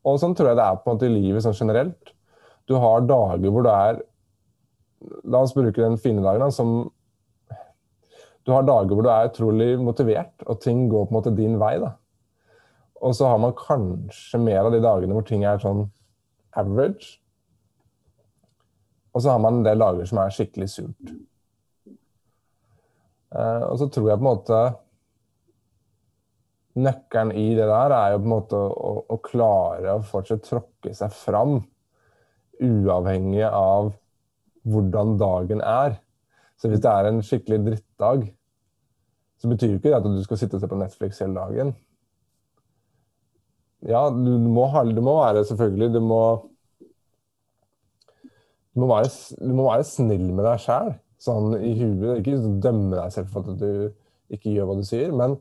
Og 0.05 0.19
sånn 0.21 0.35
tror 0.37 0.51
jeg 0.51 0.59
det 0.59 0.67
er 0.67 0.81
på 0.81 0.91
en 0.91 0.97
måte 0.97 1.09
i 1.09 1.15
livet 1.15 1.45
sånn 1.45 1.57
generelt. 1.57 2.13
Du 2.69 2.77
har 2.81 3.07
dager 3.09 3.53
hvor 3.53 3.65
du 3.65 3.73
er 3.73 4.03
La 5.29 5.43
oss 5.45 5.53
bruke 5.53 5.77
den 5.77 5.99
fine 6.01 6.23
dagen 6.25 6.41
da, 6.41 6.47
som 6.49 6.87
du 8.45 8.53
har 8.55 8.65
dager 8.65 8.97
hvor 8.97 9.05
du 9.05 9.11
er 9.13 9.29
utrolig 9.29 9.67
motivert, 9.81 10.33
og 10.49 10.63
ting 10.65 10.87
går 10.89 11.05
på 11.05 11.13
en 11.13 11.17
måte 11.19 11.33
din 11.37 11.59
vei. 11.61 11.75
da. 11.81 11.91
Og 13.05 13.13
så 13.17 13.29
har 13.29 13.41
man 13.41 13.53
kanskje 13.57 14.41
mer 14.41 14.65
av 14.65 14.73
de 14.73 14.81
dagene 14.85 15.17
hvor 15.17 15.27
ting 15.29 15.45
er 15.45 15.61
sånn 15.61 15.87
average. 16.57 17.19
Og 19.13 19.23
så 19.23 19.35
har 19.35 19.41
man 19.45 19.61
en 19.61 19.67
del 19.67 19.85
dager 19.85 20.09
som 20.09 20.21
er 20.23 20.33
skikkelig 20.35 20.71
surt. 20.73 21.15
Uh, 23.35 23.65
og 23.69 23.77
så 23.81 23.89
tror 23.91 24.09
jeg 24.09 24.21
på 24.21 24.25
en 24.25 24.31
måte 24.31 24.59
Nøkkelen 26.75 27.31
i 27.39 27.53
det 27.55 27.67
der 27.71 27.93
er 27.95 28.15
jo 28.15 28.21
på 28.23 28.27
en 28.27 28.33
måte 28.33 28.59
å, 28.59 28.95
å 29.15 29.19
klare 29.23 29.95
å 29.95 30.07
fortsatt 30.07 30.43
tråkke 30.49 30.95
seg 30.97 31.13
fram, 31.15 31.61
uavhengig 32.63 33.45
av 33.47 33.93
hvordan 34.67 35.15
dagen 35.21 35.63
er. 35.63 36.01
Så 36.59 36.71
hvis 36.71 36.83
det 36.83 36.91
er 36.91 37.11
en 37.11 37.23
skikkelig 37.23 37.61
drittdag, 37.69 38.27
så 39.39 39.51
betyr 39.51 39.75
jo 39.75 39.79
ikke 39.79 39.91
det 39.93 39.99
at 40.01 40.09
du 40.09 40.23
skal 40.25 40.41
sitte 40.41 40.59
og 40.59 40.65
se 40.65 40.71
på 40.71 40.81
Netflix 40.81 41.23
hele 41.23 41.37
dagen. 41.37 41.75
Ja, 43.85 44.09
du 44.09 44.33
må, 44.41 44.67
du 44.97 45.01
må 45.05 45.19
være 45.19 45.43
selvfølgelig 45.45 45.91
Du 45.93 46.01
må 46.01 46.21
du 48.75 48.81
må, 48.83 48.89
være, 48.91 49.11
du 49.39 49.53
må 49.55 49.69
være 49.69 49.85
snill 49.87 50.31
med 50.35 50.43
deg 50.49 50.63
sjæl, 50.65 50.95
sånn 51.23 51.53
i 51.61 51.75
huet. 51.79 52.25
Ikke 52.25 52.41
dømme 52.65 52.97
deg 52.97 53.13
selv 53.15 53.29
for 53.31 53.47
at 53.47 53.61
du 53.61 54.35
ikke 54.35 54.51
gjør 54.51 54.71
hva 54.71 54.79
du 54.81 54.87
sier, 54.89 55.13
men 55.15 55.37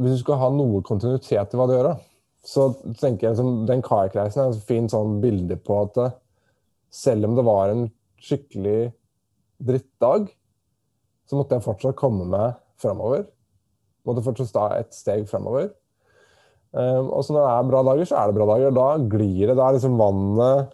hvis 0.00 0.16
du 0.16 0.22
skal 0.24 0.40
ha 0.40 0.48
noe 0.54 0.82
kontinuitet 0.86 1.54
i 1.54 1.60
hva 1.60 1.68
du 1.68 1.74
gjør, 1.76 1.92
så 2.46 2.70
tenker 3.00 3.28
jeg 3.28 3.38
som 3.38 3.64
den 3.68 3.82
kajakkreisen 3.84 4.42
er 4.42 4.54
et 4.54 4.68
fint 4.68 4.92
sånn 4.92 5.18
bilde 5.20 5.58
på 5.60 5.82
at 5.84 5.98
selv 6.90 7.28
om 7.28 7.36
det 7.36 7.44
var 7.46 7.72
en 7.72 7.84
skikkelig 8.20 8.90
drittdag, 9.60 10.30
så 11.28 11.38
måtte 11.38 11.56
jeg 11.56 11.66
fortsatt 11.66 11.98
komme 11.98 12.26
meg 12.28 12.56
framover. 12.80 13.26
Måtte 14.08 14.24
fortsatt 14.24 14.52
ta 14.54 14.66
et 14.78 14.96
steg 14.96 15.28
framover. 15.30 15.68
Um, 16.70 17.10
og 17.10 17.24
så 17.26 17.34
når 17.34 17.44
det 17.44 17.50
er 17.52 17.68
bra 17.70 17.82
dager, 17.86 18.08
så 18.08 18.16
er 18.18 18.30
det 18.30 18.36
bra 18.38 18.46
dager. 18.52 18.74
Da 18.74 18.86
glir 19.12 19.50
det. 19.50 19.56
Da 19.58 19.66
er 19.66 19.76
liksom 19.76 19.98
vannet 20.00 20.72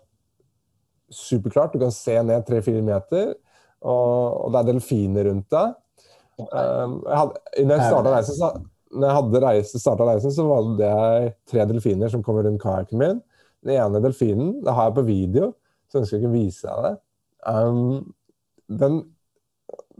superklart. 1.13 1.75
Du 1.75 1.83
kan 1.83 1.95
se 1.95 2.17
ned 2.23 2.47
tre-fire 2.47 2.83
meter, 2.85 3.35
og, 3.87 4.47
og, 4.47 4.49
det 4.55 4.63
er 4.63 4.71
delfiner 4.71 5.29
rundt 5.31 5.51
deg. 5.53 5.77
Um, 6.37 6.99
jeg 7.07 7.21
hadde, 7.21 7.45
når 7.65 7.75
jeg 7.75 7.91
starta 7.91 8.15
reisen, 8.17 8.39
så, 8.41 8.51
når 8.97 9.09
jeg 9.09 9.17
hadde 9.19 9.43
reise, 9.45 9.97
reisen, 10.01 10.33
så 10.35 10.47
var 10.49 10.71
det 10.81 10.93
tre 11.51 11.67
delfiner 11.69 12.13
som 12.13 12.23
kommer 12.25 12.47
rundt 12.47 12.63
kajakken 12.63 13.01
min. 13.01 13.21
Den 13.65 13.77
ene 13.77 14.03
delfinen 14.05 14.57
det 14.65 14.75
har 14.75 14.91
jeg 14.91 14.97
på 14.99 15.07
video, 15.07 15.51
så 15.91 16.01
ønsker 16.01 16.17
jeg 16.17 16.25
ikke 16.25 16.33
å 16.33 16.37
vise 16.37 16.71
deg 16.71 16.87
det. 16.87 16.95
Um, 17.47 18.15
den 18.83 19.01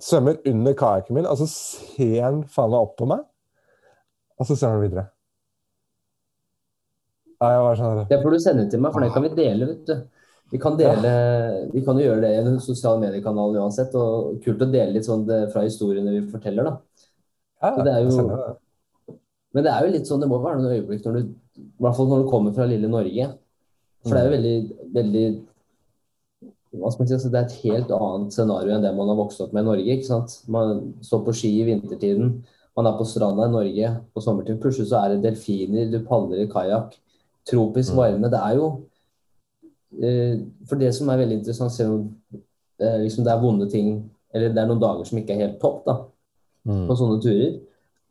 svømmer 0.03 0.41
under 0.49 0.77
kajakken 0.77 1.19
min, 1.19 1.29
og 1.29 1.39
så 1.41 1.49
ser 1.51 2.19
den 2.25 2.43
faen 2.53 2.73
meg 2.73 2.89
opp 2.89 2.97
på 2.99 3.09
meg, 3.11 3.23
og 4.37 4.49
så 4.49 4.57
ser 4.59 4.75
den 4.75 4.85
videre. 4.89 5.09
Ja, 7.37 7.73
Sånn 7.77 8.07
det 8.09 8.17
får 8.23 8.33
du 8.33 8.41
sende 8.41 8.69
til 8.73 8.81
meg, 8.81 8.95
for 8.95 9.05
det 9.05 9.13
kan 9.13 9.25
vi 9.27 9.35
dele. 9.37 9.73
vet 9.73 9.89
du. 9.89 9.97
Vi 10.53 10.61
kan, 10.63 10.77
dele, 10.79 11.11
vi 11.73 11.81
kan 11.85 11.99
jo 11.99 12.05
gjøre 12.07 12.23
det 12.23 12.29
i 12.37 12.39
en 12.39 12.61
sosial 12.63 13.01
mediekanal 13.03 13.57
uansett. 13.59 13.95
og 13.99 14.39
Kult 14.45 14.63
å 14.63 14.69
dele 14.71 14.95
litt 14.95 15.09
sånn 15.09 15.25
fra 15.53 15.65
historiene 15.67 16.15
vi 16.15 16.23
forteller. 16.31 16.69
da. 16.71 17.03
Ja, 17.65 17.73
det 17.83 17.93
er 17.93 18.05
jo, 18.07 18.29
men 19.57 19.65
det 19.65 19.73
er 19.73 19.87
jo 19.87 19.93
litt 19.95 20.09
sånn, 20.09 20.21
det 20.21 20.29
må 20.29 20.37
være 20.43 20.61
noen 20.61 20.75
øyeblikk 20.77 21.07
når 21.07 21.15
du, 21.17 21.29
i 21.57 21.83
hvert 21.83 21.97
fall 21.97 22.11
når 22.11 22.23
du 22.23 22.29
kommer 22.29 22.53
fra 22.53 22.67
lille 22.69 22.91
Norge. 22.93 23.31
For 24.05 24.13
det 24.13 24.21
er 24.21 24.27
jo 24.27 24.33
mm. 24.33 24.37
veldig, 24.37 24.81
veldig 24.99 25.27
hva 26.77 26.91
skal 26.93 27.03
man 27.03 27.09
si, 27.09 27.17
altså 27.17 27.31
Det 27.33 27.39
er 27.39 27.47
et 27.47 27.63
helt 27.65 27.95
annet 27.97 28.35
scenario 28.37 28.75
enn 28.75 28.85
det 28.85 28.93
man 28.97 29.09
har 29.09 29.17
vokst 29.17 29.41
opp 29.41 29.55
med 29.57 29.65
i 29.65 29.69
Norge. 29.71 29.95
ikke 29.95 30.09
sant? 30.09 30.35
Man 30.53 30.83
står 31.05 31.23
på 31.25 31.35
ski 31.41 31.53
i 31.61 31.67
vintertiden, 31.71 32.35
man 32.77 32.91
er 32.91 32.99
på 32.99 33.07
stranda 33.09 33.47
i 33.47 33.53
Norge 33.55 33.93
på 34.13 34.25
sommertid. 34.25 34.59
Plutselig 34.61 34.91
så 34.91 35.01
er 35.01 35.15
det 35.15 35.23
delfiner, 35.25 35.89
du 35.89 36.03
padler 36.05 36.45
i 36.45 36.51
kajakk. 36.51 36.99
Tropisk 37.49 37.95
mm. 37.95 38.01
varme. 38.01 38.31
Det 38.33 38.43
er 38.43 38.59
jo 38.59 38.67
eh, 40.03 40.43
For 40.69 40.81
det 40.81 40.93
som 40.97 41.09
er 41.09 41.23
veldig 41.23 41.41
interessant, 41.41 41.73
selv 41.73 41.95
om 41.95 42.03
eh, 42.83 42.99
liksom 43.07 43.25
det 43.25 43.33
er 43.33 43.41
vonde 43.41 43.71
ting, 43.73 43.95
eller 44.35 44.53
det 44.53 44.61
er 44.61 44.69
noen 44.69 44.83
dager 44.83 45.09
som 45.09 45.23
ikke 45.23 45.33
er 45.33 45.47
helt 45.47 45.61
topp 45.63 45.87
da, 45.87 45.97
mm. 46.69 46.85
på 46.91 46.99
sånne 46.99 47.23
turer, 47.25 47.57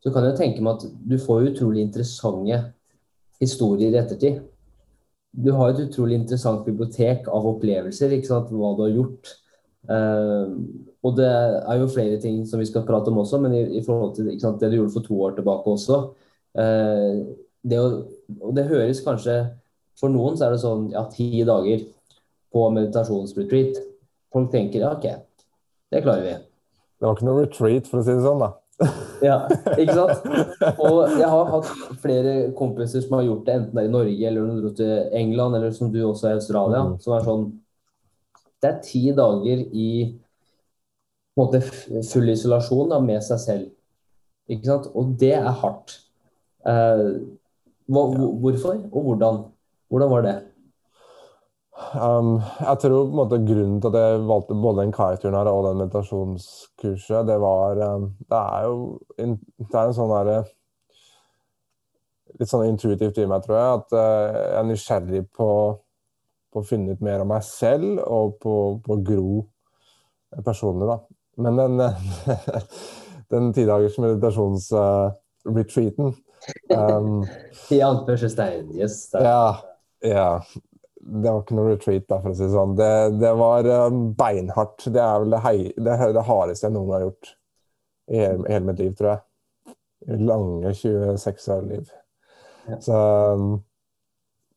så 0.06 0.14
kan 0.14 0.28
jeg 0.28 0.38
tenke 0.38 0.62
meg 0.62 0.78
at 0.78 0.90
du 1.10 1.16
får 1.18 1.50
utrolig 1.50 1.82
interessante 1.82 2.60
historier 3.42 3.90
i 3.90 4.00
ettertid 4.00 4.44
du 5.36 5.52
har 5.56 5.74
et 5.74 5.82
utrolig 5.84 6.20
interessant 6.22 6.64
bibliotek 6.66 7.28
av 7.32 7.48
opplevelser, 7.50 8.14
ikke 8.16 8.30
sant, 8.30 8.54
hva 8.56 8.72
du 8.78 8.86
har 8.86 8.94
gjort. 8.94 9.34
Uh, 9.86 10.56
og 11.06 11.18
det 11.20 11.28
er 11.30 11.82
jo 11.82 11.92
flere 11.92 12.18
ting 12.22 12.40
som 12.50 12.62
vi 12.62 12.68
skal 12.70 12.86
prate 12.88 13.12
om 13.12 13.20
også, 13.22 13.42
men 13.44 13.54
i, 13.54 13.66
i 13.80 13.84
forhold 13.86 14.16
til 14.18 14.32
sant, 14.42 14.62
det 14.62 14.72
du 14.72 14.80
gjorde 14.80 14.96
for 14.96 15.06
to 15.06 15.20
år 15.28 15.36
tilbake 15.38 15.74
også 15.76 16.00
uh, 16.58 17.20
det, 17.62 17.78
å, 17.78 17.92
og 18.40 18.56
det 18.58 18.66
høres 18.72 19.04
kanskje 19.06 19.36
For 20.00 20.10
noen 20.10 20.40
så 20.40 20.48
er 20.48 20.56
det 20.56 20.64
sånn 20.64 20.88
ja, 20.92 21.06
ti 21.08 21.44
dager 21.48 21.86
på 22.52 22.64
meditasjonsretreat. 22.76 23.78
Folk 24.34 24.50
tenker 24.52 24.82
ja, 24.82 24.90
OK, 24.98 25.06
det 25.94 26.02
klarer 26.04 26.26
vi. 26.26 26.34
Det 27.00 27.08
var 27.08 27.16
ikke 27.16 27.28
noe 27.30 27.46
retreat, 27.46 27.88
for 27.88 28.02
å 28.02 28.04
si 28.04 28.12
det 28.12 28.26
sånn, 28.26 28.42
da. 28.42 28.50
Ja, 29.24 29.38
ikke 29.80 29.94
sant? 29.96 30.26
Og 30.84 31.14
jeg 31.16 31.28
har 31.32 31.46
hatt 31.54 31.70
flere 32.04 32.34
kompiser 32.58 33.02
som 33.06 33.14
har 33.18 33.24
gjort 33.30 33.46
det, 33.48 33.54
enten 33.56 33.78
det 33.78 33.84
er 33.86 33.88
i 33.88 33.94
Norge 33.94 34.28
eller 34.28 34.42
når 34.50 34.58
du 34.58 34.66
dro 34.66 34.72
til 34.76 35.14
England, 35.16 35.56
eller 35.56 35.72
som 35.78 35.92
du 35.94 36.00
også 36.04 36.28
er 36.28 36.34
i 36.36 36.40
Australia, 36.42 36.82
Mm. 36.84 36.98
som 37.00 37.14
er 37.16 37.24
sånn 37.24 37.46
Det 38.62 38.70
er 38.74 38.82
ti 38.82 39.02
dager 39.16 39.64
i 39.78 39.88
måte 41.38 41.60
full 42.12 42.30
isolasjon 42.32 42.90
da, 42.90 43.00
med 43.04 43.22
seg 43.24 43.40
selv. 43.44 43.66
Ikke 44.50 44.66
sant? 44.66 44.88
Og 44.96 45.16
det 45.20 45.34
er 45.36 45.50
hardt. 45.62 45.98
Eh, 46.66 47.20
hva, 47.88 48.04
hvor- 48.16 48.34
Hvorfor, 48.42 48.80
og 48.92 49.04
hvordan? 49.04 49.44
Hvordan 49.92 50.10
var 50.10 50.22
det? 50.26 50.36
Um, 51.76 52.38
jeg 52.62 52.78
tror 52.80 53.02
på 53.04 53.10
en 53.10 53.18
måte 53.20 53.38
grunnen 53.44 53.82
til 53.84 53.92
at 53.92 53.98
jeg 54.00 54.20
valgte 54.30 54.56
både 54.64 54.80
den 54.80 54.94
kajakturen 54.96 55.36
her 55.36 55.48
og 55.52 55.66
den 55.66 55.82
meditasjonskurset, 55.82 57.28
det 57.28 57.36
var 57.44 57.82
um, 57.84 58.06
Det 58.24 58.40
er 58.40 58.62
jo 58.64 58.76
det 59.18 59.76
er 59.76 59.82
en 59.82 59.98
sånn 59.98 60.14
derre 60.14 60.38
Litt 62.40 62.52
sånn 62.52 62.68
intuitivt 62.68 63.18
i 63.20 63.28
meg, 63.32 63.40
tror 63.44 63.56
jeg, 63.56 63.68
at 63.80 63.90
uh, 63.96 64.28
jeg 64.36 64.56
er 64.60 64.66
nysgjerrig 64.70 65.22
på, 65.36 65.50
på 66.52 66.58
å 66.60 66.68
finne 66.68 66.92
ut 66.96 67.02
mer 67.04 67.20
om 67.24 67.30
meg 67.32 67.44
selv 67.48 68.00
og 68.04 68.28
på, 68.44 68.54
på 68.84 68.90
å 68.96 69.04
gro 69.08 69.32
personlig, 70.44 70.86
da. 70.90 70.98
Men 71.44 71.54
den, 71.60 71.74
den 73.36 73.46
tidagers 73.56 73.96
meditasjonsretreaten 74.04 76.08
um, 76.76 77.24
I 77.76 77.78
anførselstegn. 77.88 78.66
Yes. 78.80 78.96
ja, 79.16 79.46
ja. 80.04 80.44
Det 81.06 81.30
var 81.30 81.44
ikke 81.44 81.58
noe 81.58 81.72
retreat, 81.72 82.06
da, 82.10 82.18
for 82.22 82.34
å 82.34 82.38
si 82.38 82.46
det 82.46 82.54
sånn. 82.56 82.76
Det, 82.80 82.92
det 83.22 83.32
var 83.38 83.68
um, 83.86 84.00
beinhardt. 84.18 84.88
Det 84.90 85.02
er 85.02 85.20
vel 85.22 85.36
det, 85.36 85.42
hei, 85.44 85.58
det, 85.78 85.98
det 86.18 86.24
hardeste 86.26 86.66
jeg 86.66 86.74
noen 86.76 86.90
gang 86.90 86.96
har 86.98 87.06
gjort 87.06 87.32
i 88.06 88.22
hele, 88.22 88.48
hele 88.50 88.70
mitt 88.70 88.82
liv, 88.82 88.96
tror 88.98 89.12
jeg. 89.12 89.76
I 90.06 90.18
lange 90.22 90.74
26 90.80 91.50
år 91.56 91.68
liv. 91.70 91.92
Ja. 92.70 92.80
Så 92.88 93.04
um, 93.38 93.52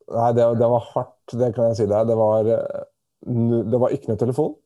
Nei, 0.08 0.30
det, 0.32 0.44
det 0.56 0.68
var 0.72 0.86
hardt, 0.94 1.34
det 1.36 1.50
kan 1.52 1.66
jeg 1.68 1.82
si 1.82 1.86
deg. 1.90 2.08
Det 2.08 2.16
var, 2.16 2.48
uh, 2.48 3.58
det 3.68 3.82
var 3.82 3.92
ikke 3.92 4.12
noe 4.12 4.20
telefon. 4.20 4.56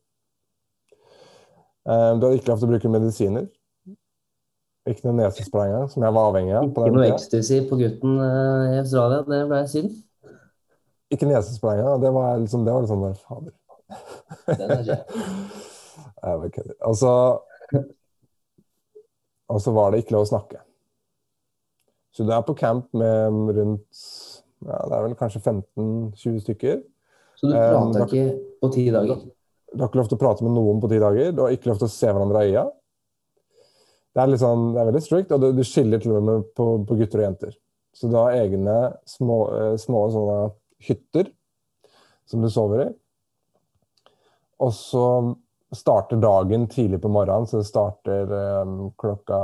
Du 1.83 1.91
hadde 2.23 2.37
ikke 2.37 2.47
lov 2.47 2.61
til 2.61 2.69
å 2.69 2.71
bruke 2.71 2.89
medisiner. 2.93 3.49
Ikke 4.83 5.07
noe 5.07 5.15
nesespray 5.15 5.69
engang, 5.69 5.85
som 5.91 6.03
jeg 6.03 6.15
var 6.15 6.29
avhengig 6.29 6.55
av. 6.59 6.65
Ikke 6.67 6.91
noe 6.91 7.05
ecstasy 7.13 7.61
på 7.69 7.77
gutten 7.79 8.17
eh, 8.19 8.73
i 8.73 8.79
Australia. 8.81 9.21
Det 9.27 9.39
ble 9.47 9.61
synd. 9.71 9.93
Ikke 11.13 11.27
nesespray. 11.29 11.81
Det 12.01 12.11
var 12.15 12.37
liksom, 12.41 12.63
det 12.65 12.73
var 12.73 12.85
liksom 12.85 13.03
der, 13.05 13.17
fader. 13.27 13.53
Den 14.49 14.71
er 14.77 14.85
kjent. 14.87 15.17
Jeg 16.23 16.39
bare 16.39 16.53
kødder. 16.55 16.75
Og 16.89 16.95
så 16.97 17.13
Og 19.53 19.59
så 19.61 19.73
var 19.75 19.91
det 19.91 19.99
ikke 20.03 20.15
lov 20.15 20.23
å 20.25 20.31
snakke. 20.31 20.61
Så 22.13 22.25
du 22.25 22.31
er 22.33 22.43
på 22.45 22.55
camp 22.57 22.87
med 22.97 23.53
rundt 23.57 24.03
ja, 24.63 24.77
det 24.87 24.95
er 24.95 25.01
vel 25.03 25.15
kanskje 25.19 25.41
15-20 25.43 26.37
stykker. 26.45 26.77
Så 27.35 27.49
du 27.49 27.53
Um, 27.53 27.91
prata 27.91 27.99
da- 27.99 28.05
ikke 28.05 28.39
på 28.63 28.69
ti 28.71 28.85
dager? 28.95 29.17
Du 29.73 29.81
har 29.81 29.89
ikke 29.89 29.99
lov 29.99 30.07
til 30.07 30.15
å 30.17 30.21
prate 30.21 30.45
med 30.45 30.53
noen 30.55 30.79
på 30.79 30.87
ti 30.89 30.99
dager. 31.01 31.33
Du 31.35 31.41
har 31.43 31.51
ikke 31.51 31.67
lov 31.71 31.81
til 31.81 31.89
å 31.89 31.91
se 31.91 32.07
hverandre 32.13 32.43
i 32.45 32.53
øya. 32.53 32.63
Det 34.13 34.21
er, 34.21 34.29
litt 34.29 34.39
sånn, 34.39 34.67
det 34.75 34.79
er 34.79 34.87
veldig 34.91 35.01
strict, 35.03 35.31
og 35.33 35.41
du, 35.41 35.47
du 35.57 35.63
skiller 35.65 35.99
til 35.99 36.13
og 36.15 36.23
med 36.23 36.43
på, 36.55 36.67
på 36.87 36.95
gutter 36.99 37.19
og 37.19 37.25
jenter. 37.25 37.55
Så 37.97 38.07
du 38.07 38.15
har 38.15 38.37
egne 38.37 38.77
små, 39.09 39.37
eh, 39.57 39.75
små 39.81 40.03
sånne 40.13 40.37
hytter 40.87 41.31
som 42.29 42.43
du 42.43 42.49
sover 42.51 42.85
i. 42.85 42.89
Og 44.63 44.71
så 44.75 45.05
starter 45.73 46.21
dagen 46.21 46.67
tidlig 46.67 47.01
på 47.01 47.11
morgenen, 47.11 47.47
så 47.49 47.61
det 47.61 47.67
starter 47.67 48.29
um, 48.61 48.91
klokka 48.99 49.39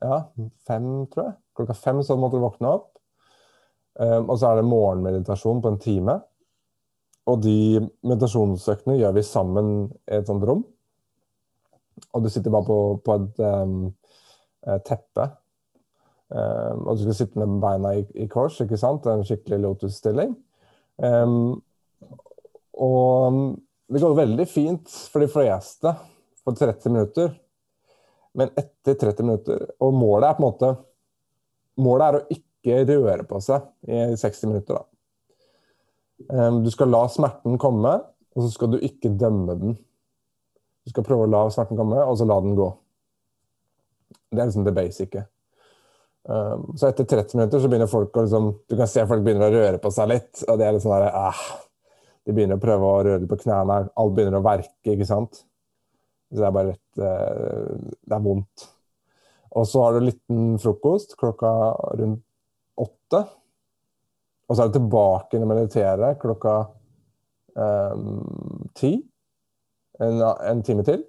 ja, 0.00 0.22
fem, 0.66 1.06
tror 1.12 1.26
jeg. 1.26 1.36
Klokka 1.58 1.76
fem 1.76 2.00
så 2.06 2.16
måtte 2.16 2.38
du 2.38 2.46
våkne 2.46 2.72
opp. 2.78 2.88
Um, 3.98 4.30
og 4.30 4.38
så 4.38 4.50
er 4.50 4.60
det 4.60 4.68
morgenmeditasjon 4.70 5.62
på 5.62 5.72
en 5.74 5.80
time. 5.82 6.16
Og 7.28 7.42
de 7.44 7.82
meditasjonsøktene 8.06 8.96
gjør 8.96 9.18
vi 9.18 9.26
sammen 9.26 9.72
i 10.08 10.20
et 10.20 10.28
sånt 10.30 10.46
rom. 10.48 10.64
Og 12.14 12.24
du 12.24 12.30
sitter 12.32 12.54
bare 12.54 12.64
på, 12.64 12.78
på 13.04 13.18
et 13.18 13.42
um, 13.44 13.90
teppe. 14.86 15.28
Um, 16.28 16.86
og 16.86 16.96
du 16.96 17.04
skal 17.04 17.18
sitte 17.20 17.40
med 17.40 17.60
beina 17.62 17.94
i, 17.98 18.04
i 18.16 18.28
kors, 18.30 18.60
ikke 18.64 18.80
sant? 18.80 19.06
En 19.08 19.26
skikkelig 19.26 19.60
lotusstilling. 19.66 20.36
Um, 20.98 21.60
og 22.78 23.58
det 23.88 24.02
går 24.02 24.16
veldig 24.18 24.46
fint 24.50 24.90
for 25.10 25.22
de 25.22 25.30
fleste 25.30 25.92
på 26.44 26.54
30 26.58 26.92
minutter. 26.92 27.32
Men 28.38 28.52
etter 28.60 28.94
30 28.94 29.24
minutter 29.24 29.62
Og 29.82 29.94
målet 29.96 30.28
er 30.28 30.34
på 30.36 30.42
en 30.42 30.44
måte 30.44 30.68
Målet 31.80 32.04
er 32.04 32.18
å 32.18 32.36
ikke 32.36 32.82
røre 32.90 33.24
på 33.26 33.40
seg 33.42 33.64
i 33.88 34.16
60 34.18 34.50
minutter. 34.50 34.78
da. 34.78 34.84
Um, 36.28 36.58
du 36.64 36.70
skal 36.74 36.90
la 36.90 37.04
smerten 37.08 37.54
komme, 37.62 37.92
og 38.34 38.42
så 38.42 38.48
skal 38.50 38.72
du 38.72 38.80
ikke 38.82 39.12
dømme 39.14 39.54
den. 39.60 39.76
Du 40.82 40.90
skal 40.90 41.06
prøve 41.06 41.28
å 41.28 41.30
la 41.30 41.44
smerten 41.54 41.78
komme, 41.78 42.02
og 42.02 42.18
så 42.18 42.26
la 42.26 42.40
den 42.42 42.58
gå. 42.58 42.66
Det 44.34 44.42
er 44.42 44.50
liksom 44.50 44.66
det 44.66 44.74
basice. 44.74 45.22
Um, 46.28 46.74
så 46.76 46.90
etter 46.90 47.06
30 47.08 47.38
minutter 47.38 47.62
så 47.62 47.68
begynner 47.70 47.88
folk 47.88 48.16
å 48.18 48.24
liksom 48.26 48.48
Du 48.68 48.74
kan 48.76 48.88
se 48.90 49.00
folk 49.08 49.22
begynner 49.24 49.48
å 49.48 49.54
røre 49.54 49.78
på 49.80 49.88
seg 49.94 50.10
litt, 50.10 50.42
og 50.44 50.58
det 50.60 50.66
er 50.66 50.74
litt 50.76 50.82
sånn 50.84 50.92
derre 50.92 51.12
ah, 51.16 51.44
De 52.26 52.34
begynner 52.36 52.58
å 52.58 52.60
prøve 52.60 52.88
å 52.88 53.04
røre 53.06 53.28
på 53.30 53.38
knærne. 53.40 53.78
Alt 53.96 54.16
begynner 54.16 54.36
å 54.36 54.44
verke, 54.44 54.92
ikke 54.92 55.08
sant. 55.08 55.40
Så 56.28 56.42
det 56.42 56.48
er 56.50 56.56
bare 56.58 56.74
rett 56.74 57.00
eh, 57.00 57.86
Det 58.04 58.18
er 58.18 58.24
vondt. 58.26 58.66
Og 59.56 59.64
så 59.70 59.84
har 59.84 59.94
du 59.94 60.02
en 60.02 60.08
liten 60.10 60.42
frokost 60.60 61.16
klokka 61.16 61.52
rundt 61.96 62.24
åtte. 62.78 63.22
Og 64.48 64.56
så 64.56 64.64
er 64.64 64.68
du 64.68 64.78
tilbake 64.78 65.36
inn 65.36 65.44
og 65.44 65.50
meditere 65.50 66.12
klokka 66.20 66.54
ehm, 67.58 68.68
ti. 68.78 68.92
En, 70.04 70.20
en 70.22 70.60
time 70.64 70.84
til. 70.86 71.02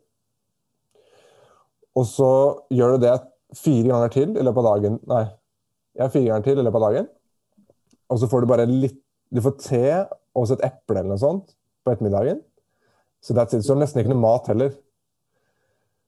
Og 1.99 2.07
så 2.07 2.31
gjør 2.73 2.95
du 2.95 3.05
det 3.05 3.17
fire 3.57 3.87
ganger 3.89 4.13
til 4.13 4.35
i 4.35 4.43
løpet 4.45 4.61
av 4.61 4.67
dagen. 4.73 4.99
Nei, 5.09 5.23
ja, 5.99 6.09
fire 6.09 6.27
ganger 6.31 6.45
til 6.47 6.61
i 6.61 6.65
løpet 6.65 6.79
av 6.79 6.85
dagen. 6.87 7.09
Og 8.09 8.21
så 8.21 8.29
får 8.29 8.43
du 8.43 8.49
bare 8.49 8.69
litt 8.69 8.99
Du 9.29 9.43
får 9.45 9.59
te 9.61 9.83
og 10.33 10.51
et 10.55 10.63
eple 10.65 10.97
eller 10.97 11.11
noe 11.11 11.21
sånt 11.21 11.51
på 11.85 11.91
ettermiddagen. 11.91 12.39
Så 13.21 13.35
that's 13.37 13.53
it. 13.53 13.61
Så 13.61 13.75
nesten 13.77 14.01
ikke 14.01 14.13
noe 14.13 14.23
mat 14.23 14.47
heller. 14.49 14.71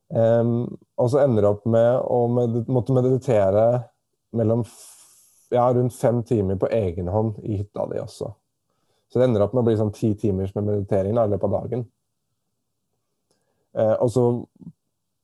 Um, 0.10 0.66
og 0.98 1.12
så 1.12 1.22
ender 1.22 1.46
du 1.46 1.50
opp 1.52 1.68
med 1.70 2.02
å 2.02 2.26
med, 2.34 2.58
måtte 2.72 2.96
meditere 2.96 3.66
mellom 4.36 4.64
ja, 5.52 5.68
rundt 5.72 5.96
fem 5.96 6.20
timer 6.28 6.58
på 6.60 6.68
egen 6.74 7.12
hånd 7.12 7.38
i 7.46 7.62
hytta 7.62 7.86
di 7.92 8.02
også. 8.02 8.32
Så 9.12 9.20
det 9.20 9.28
ender 9.28 9.46
opp 9.46 9.56
med 9.56 9.64
å 9.64 9.68
bli 9.70 9.78
sånn 9.80 9.94
ti 9.96 10.14
timers 10.20 10.54
med 10.56 10.68
meditering 10.68 11.16
da, 11.16 11.28
i 11.28 11.32
løpet 11.32 11.48
av 11.48 11.56
dagen. 11.58 11.86
Uh, 13.76 13.96
og, 13.96 14.08
så, 14.12 14.26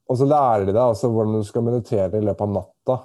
og 0.08 0.18
så 0.20 0.26
lærer 0.30 0.66
de 0.68 0.74
deg 0.74 0.82
altså 0.84 1.10
hvordan 1.12 1.38
du 1.40 1.48
skal 1.48 1.66
meditere 1.68 2.18
i 2.20 2.24
løpet 2.26 2.46
av 2.46 2.54
natta. 2.56 2.98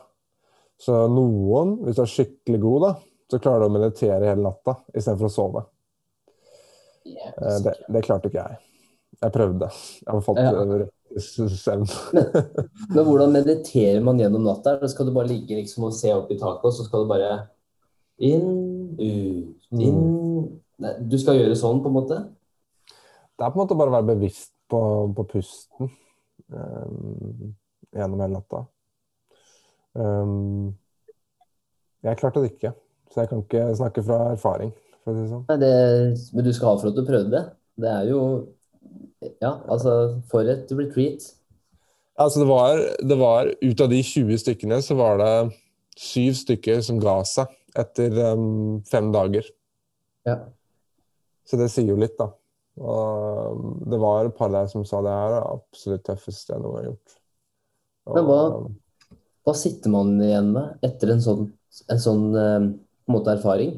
Så 0.83 1.05
noen, 1.11 1.77
hvis 1.87 1.99
du 1.99 2.03
er 2.05 2.11
skikkelig 2.11 2.61
god, 2.63 2.81
da, 2.87 2.91
så 3.31 3.39
klarer 3.43 3.65
du 3.65 3.71
å 3.71 3.75
meditere 3.77 4.29
hele 4.31 4.43
natta 4.45 4.77
istedenfor 4.93 5.29
å 5.29 5.33
sove. 5.33 5.63
Eh, 7.07 7.59
det, 7.65 7.75
det 7.93 8.03
klarte 8.07 8.31
ikke 8.31 8.43
jeg. 8.43 8.61
Jeg 9.23 9.35
prøvde. 9.35 9.69
Jeg 10.03 10.11
har 10.11 10.25
fått 10.25 10.41
Ja. 10.43 10.53
eh, 10.81 10.89
søvn. 11.23 11.87
Men 12.95 13.05
hvordan 13.07 13.35
mediterer 13.35 14.03
man 14.05 14.19
gjennom 14.23 14.47
natta? 14.47 14.79
Da 14.81 14.89
skal 14.91 15.07
du 15.11 15.15
bare 15.15 15.31
ligge 15.31 15.59
liksom 15.59 15.89
og 15.91 15.95
se 15.97 16.13
opp 16.15 16.31
i 16.33 16.39
taket, 16.41 16.65
og 16.71 16.77
så 16.77 16.87
skal 16.87 17.05
du 17.05 17.11
bare 17.13 17.33
inn, 18.23 18.49
ut, 18.99 19.59
inn 19.79 20.03
Nei, 20.83 20.97
Du 21.07 21.15
skal 21.21 21.37
gjøre 21.39 21.55
sånn, 21.59 21.83
på 21.85 21.91
en 21.93 21.95
måte? 21.95 22.17
Det 22.89 23.45
er 23.45 23.53
på 23.53 23.59
en 23.59 23.61
måte 23.63 23.77
bare 23.79 23.93
å 23.93 23.97
være 24.01 24.09
bevisst 24.17 24.51
på, 24.73 24.81
på 25.15 25.25
pusten 25.31 25.91
um, 26.53 27.53
gjennom 27.93 28.23
hele 28.23 28.37
natta. 28.37 28.63
Um, 29.93 30.73
jeg 32.03 32.19
klarte 32.19 32.43
det 32.43 32.55
ikke, 32.55 32.73
så 33.13 33.23
jeg 33.23 33.31
kan 33.31 33.45
ikke 33.45 33.67
snakke 33.79 34.05
fra 34.07 34.21
erfaring. 34.33 34.73
For 35.03 35.13
å 35.13 35.19
si 35.19 35.29
sånn. 35.31 35.45
Nei, 35.51 35.59
det, 35.63 35.75
men 36.35 36.47
du 36.47 36.53
skal 36.55 36.73
ha 36.73 36.81
for 36.81 36.93
at 36.93 36.99
du 36.99 37.05
prøvde 37.07 37.35
det. 37.35 37.45
Det 37.83 37.93
er 37.93 38.11
jo 38.11 38.25
Ja, 39.43 39.61
altså, 39.71 40.19
for 40.31 40.47
et 40.51 40.71
retreat. 40.75 41.25
Altså 42.19 42.43
det 42.43 42.49
var, 42.49 42.81
det 42.99 43.19
var 43.19 43.51
Ut 43.63 43.81
av 43.81 43.91
de 43.93 44.01
20 44.03 44.41
stykkene 44.43 44.81
så 44.85 44.97
var 44.99 45.21
det 45.23 45.35
syv 45.99 46.35
stykker 46.41 46.81
som 46.85 46.99
ga 47.03 47.21
seg 47.29 47.51
etter 47.79 48.19
um, 48.35 48.83
fem 48.89 49.13
dager. 49.15 49.47
Ja. 50.29 50.39
Så 51.49 51.59
det 51.61 51.71
sier 51.73 51.93
jo 51.93 51.99
litt, 52.01 52.17
da. 52.19 52.31
Og 52.81 53.57
um, 53.59 53.73
det 53.91 53.99
var 54.01 54.25
et 54.31 54.37
par 54.37 54.49
der 54.55 54.67
som 54.71 54.85
sa 54.89 55.03
det 55.05 55.11
er 55.13 55.35
det 55.35 55.41
absolutt 55.51 56.05
tøffeste 56.09 56.55
jeg 56.55 56.63
noen 56.63 56.79
har 56.79 56.87
gjort. 56.91 57.17
Og, 58.07 58.15
Men 58.17 58.25
hva- 58.31 58.73
Hva 59.43 59.53
sitter 59.59 59.91
man 59.91 60.15
igjen 60.23 60.53
med 60.55 60.79
etter 60.87 61.11
en 61.13 61.21
sånn, 61.21 61.49
en 61.91 61.99
sånn 61.99 62.25
eh, 62.39 62.61
på 63.03 63.11
en 63.11 63.17
måte 63.17 63.33
erfaring? 63.35 63.73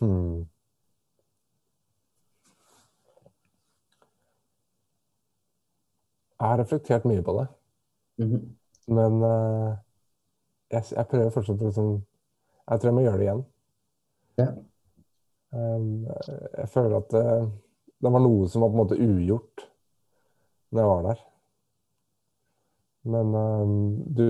Hmm. 0.00 0.42
Jeg 6.40 6.48
har 6.50 6.58
reflektert 6.60 7.04
mye 7.08 7.22
på 7.24 7.32
det, 7.38 7.46
Mhm. 8.18 8.40
men 8.88 9.22
uh, 9.22 9.76
jeg, 10.70 10.82
jeg 10.96 11.08
prøver 11.08 11.30
fortsatt 11.30 11.62
å 11.62 11.66
liksom 11.70 12.02
Jeg 12.68 12.80
tror 12.80 12.88
jeg 12.90 12.94
må 12.94 13.02
gjøre 13.04 13.18
det 13.18 13.26
igjen. 13.26 13.42
Ja. 14.38 14.46
Um, 15.56 16.04
jeg 16.58 16.68
føler 16.72 16.98
at 16.98 17.08
det, 17.14 17.24
det 18.04 18.12
var 18.12 18.22
noe 18.22 18.48
som 18.50 18.64
var 18.64 18.72
på 18.72 18.76
en 18.76 18.82
måte 18.82 19.00
ugjort 19.00 19.64
når 20.70 20.82
jeg 20.82 20.90
var 20.90 21.04
der. 21.06 21.24
Men 23.06 23.34
um, 23.38 23.74
du 24.16 24.26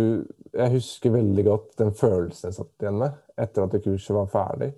Jeg 0.52 0.72
husker 0.74 1.14
veldig 1.14 1.44
godt 1.44 1.78
den 1.80 1.94
følelsen 1.96 2.50
jeg 2.50 2.58
satt 2.58 2.84
igjen 2.84 3.00
med 3.00 3.16
etter 3.40 3.66
at 3.66 3.78
kurset 3.84 4.16
var 4.16 4.30
ferdig. 4.32 4.70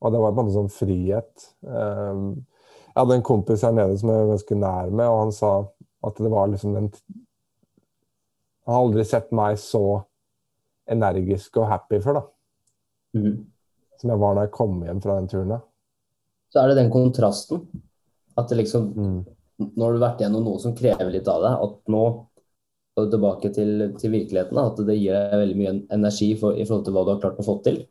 Og 0.00 0.12
det 0.12 0.20
var 0.20 0.32
på 0.32 0.40
en 0.40 0.48
måte 0.48 0.56
sånn 0.56 0.72
frihet. 0.72 1.46
Jeg 1.64 2.96
hadde 2.96 3.16
en 3.16 3.24
kompis 3.24 3.62
her 3.64 3.72
nede 3.76 3.96
som 4.00 4.10
jeg 4.10 4.22
var 4.22 4.30
ganske 4.32 4.56
nær 4.58 4.92
med, 4.92 5.06
og 5.06 5.18
han 5.22 5.32
sa 5.36 5.52
at 6.08 6.20
det 6.20 6.32
var 6.32 6.48
liksom 6.50 6.76
den 6.76 6.90
Han 8.66 8.74
har 8.74 8.84
aldri 8.84 9.04
sett 9.08 9.32
meg 9.34 9.56
så 9.58 10.02
energisk 10.90 11.56
og 11.58 11.68
happy 11.70 12.00
før, 12.04 12.20
da. 12.20 12.22
Mhm. 13.18 13.38
Som 14.00 14.14
jeg 14.14 14.22
var 14.22 14.36
da 14.36 14.46
jeg 14.46 14.54
kom 14.56 14.80
hjem 14.86 15.02
fra 15.04 15.18
den 15.18 15.28
turen. 15.30 15.54
da. 15.56 15.60
Så 16.50 16.62
er 16.62 16.70
det 16.70 16.80
den 16.80 16.90
kontrasten. 16.92 17.66
At 18.38 18.48
det 18.48 18.62
liksom 18.62 18.90
Mm. 18.96 19.20
Nå 19.60 19.84
har 19.84 19.92
du 19.92 20.00
vært 20.00 20.20
gjennom 20.22 20.44
noe 20.46 20.58
som 20.58 20.72
krever 20.72 21.10
litt 21.12 21.28
av 21.28 21.42
deg. 21.44 21.64
At 21.66 21.92
nå 21.92 22.04
og 23.00 23.10
tilbake 23.12 23.50
til, 23.54 23.92
til 24.00 24.12
virkeligheten. 24.12 24.56
da, 24.56 24.66
At 24.70 24.80
det 24.86 24.96
gir 24.98 25.14
deg 25.14 25.40
veldig 25.42 25.56
mye 25.58 25.74
energi 25.94 26.34
for, 26.40 26.56
i 26.56 26.64
forhold 26.64 26.86
til 26.86 26.96
hva 26.96 27.04
du 27.04 27.12
har 27.14 27.20
klart 27.22 27.40
å 27.40 27.46
få 27.46 27.58
til. 27.64 27.82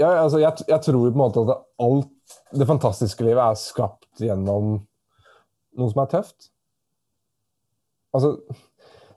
Ja, 0.00 0.22
altså, 0.22 0.40
jeg, 0.40 0.64
jeg 0.68 0.80
tror 0.86 1.04
på 1.04 1.12
en 1.12 1.20
måte 1.20 1.44
at 1.44 1.64
alt 1.84 2.36
det 2.56 2.68
fantastiske 2.68 3.26
livet 3.26 3.42
er 3.44 3.58
skapt 3.60 4.22
gjennom 4.24 4.74
noe 5.78 5.92
som 5.92 6.02
er 6.02 6.10
tøft. 6.14 6.48
Altså, 8.16 8.36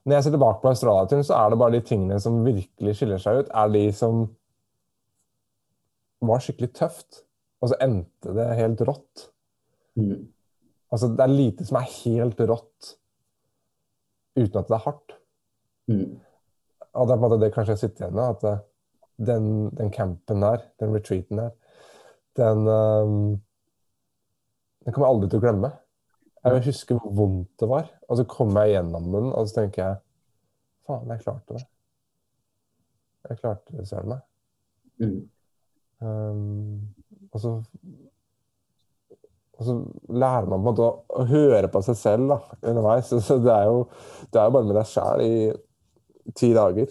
når 0.06 0.18
jeg 0.18 0.26
ser 0.26 0.36
tilbake 0.36 0.62
på 0.62 0.72
Australia-turen, 0.72 1.26
så 1.28 1.38
er 1.40 1.52
det 1.52 1.60
bare 1.60 1.76
de 1.78 1.86
tingene 1.88 2.20
som 2.22 2.44
virkelig 2.46 2.98
skiller 3.00 3.22
seg 3.24 3.44
ut, 3.44 3.50
er 3.50 3.72
de 3.74 3.86
som 3.96 4.26
var 6.30 6.44
skikkelig 6.44 6.74
tøft. 6.78 7.24
Og 7.64 7.72
så 7.72 7.80
endte 7.82 8.34
det 8.36 8.46
helt 8.60 8.82
rått. 8.86 9.30
Mm. 9.98 10.28
Altså, 10.94 11.10
det 11.12 11.24
er 11.24 11.34
lite 11.34 11.66
som 11.68 11.80
er 11.80 11.92
helt 12.04 12.42
rått 12.46 12.96
uten 14.36 14.60
at 14.60 14.70
det 14.70 14.76
er 14.76 14.84
hardt. 14.84 15.16
Mm. 15.92 16.18
Og 16.96 17.08
det 17.08 17.14
er 17.14 17.20
på 17.20 17.20
en 17.20 17.26
måte 17.26 17.42
det 17.42 17.52
kanskje 17.56 17.76
jeg 17.76 17.84
sitter 17.84 18.06
igjen 18.06 18.18
med. 18.20 18.36
At 18.36 18.46
eh, 18.50 18.64
den, 19.30 19.48
den 19.76 19.92
campen 19.96 20.44
der, 20.44 20.68
den 20.82 20.96
retreaten 20.96 21.42
der, 21.42 21.56
den 22.40 22.68
eh, 22.68 23.42
Den 24.86 24.94
kommer 24.94 25.08
jeg 25.08 25.16
aldri 25.16 25.28
til 25.32 25.40
å 25.40 25.42
glemme. 25.42 25.70
Jeg 26.46 26.54
vil 26.54 26.68
huske 26.68 26.96
hvor 27.00 27.14
vondt 27.18 27.56
det 27.58 27.68
var. 27.72 27.88
Og 28.06 28.20
så 28.20 28.26
kommer 28.30 28.68
jeg 28.68 28.76
gjennom 28.76 29.08
den, 29.16 29.32
og 29.34 29.48
så 29.50 29.64
tenker 29.64 29.82
jeg 29.82 30.02
Faen, 30.86 31.10
jeg 31.10 31.24
klarte 31.24 31.56
det. 31.56 31.64
Jeg 33.26 33.40
klarte 33.40 33.74
det 33.74 33.88
søren 33.90 34.12
meg. 34.12 34.28
Mhm. 35.02 35.24
Um, 36.06 36.82
og 37.34 37.42
så 37.42 37.56
og 39.56 39.66
så 39.66 39.76
lærer 40.10 40.48
man 40.50 40.60
på 40.60 40.62
en 40.62 40.66
måte 40.68 40.86
å, 40.86 41.26
høre 41.30 41.68
på 41.72 41.82
seg 41.86 41.98
selv 42.00 42.32
da, 42.34 42.40
underveis. 42.72 43.12
Så, 43.28 43.38
det, 43.44 43.54
er 43.54 43.70
jo, 43.70 43.86
det 44.34 44.42
er 44.42 44.50
jo 44.50 44.56
bare 44.58 44.68
med 44.68 44.76
deg 44.80 44.90
sjæl 44.90 45.24
i 45.24 45.36
ti 46.36 46.50
dager. 46.56 46.90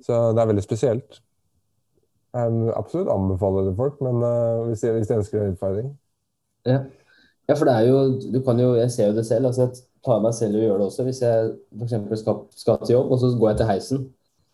Så 0.00 0.20
det 0.32 0.40
er 0.40 0.48
veldig 0.52 0.64
spesielt. 0.64 1.20
Jeg 2.30 2.54
vil 2.54 2.72
absolutt 2.78 3.10
anbefaler 3.12 3.68
det 3.68 3.76
folk, 3.76 4.00
men 4.06 4.22
uh, 4.22 4.64
hvis, 4.68 4.84
de, 4.84 4.94
hvis 4.96 5.10
de 5.10 5.18
ønsker 5.18 5.42
en 5.42 5.52
utfordring. 5.56 5.92
Ja. 6.68 6.78
ja, 7.48 7.54
for 7.56 7.64
det 7.64 7.74
er 7.74 7.86
jo 7.88 8.00
Du 8.20 8.42
kan 8.44 8.58
jo 8.60 8.74
Jeg 8.76 8.90
ser 8.92 9.06
jo 9.08 9.14
det 9.16 9.22
selv. 9.26 9.46
altså 9.46 9.62
Jeg 9.62 9.70
tar 10.04 10.18
meg 10.20 10.34
selv 10.36 10.58
og 10.58 10.64
gjør 10.64 10.78
det 10.78 10.86
også. 10.86 11.04
Hvis 11.04 11.22
jeg 11.22 11.52
f.eks. 11.80 12.20
Skal, 12.20 12.42
skal 12.56 12.80
til 12.84 12.94
jobb, 12.94 13.12
og 13.12 13.20
så 13.20 13.32
går 13.40 13.48
jeg 13.50 13.60
til 13.60 13.70
heisen, 13.70 14.02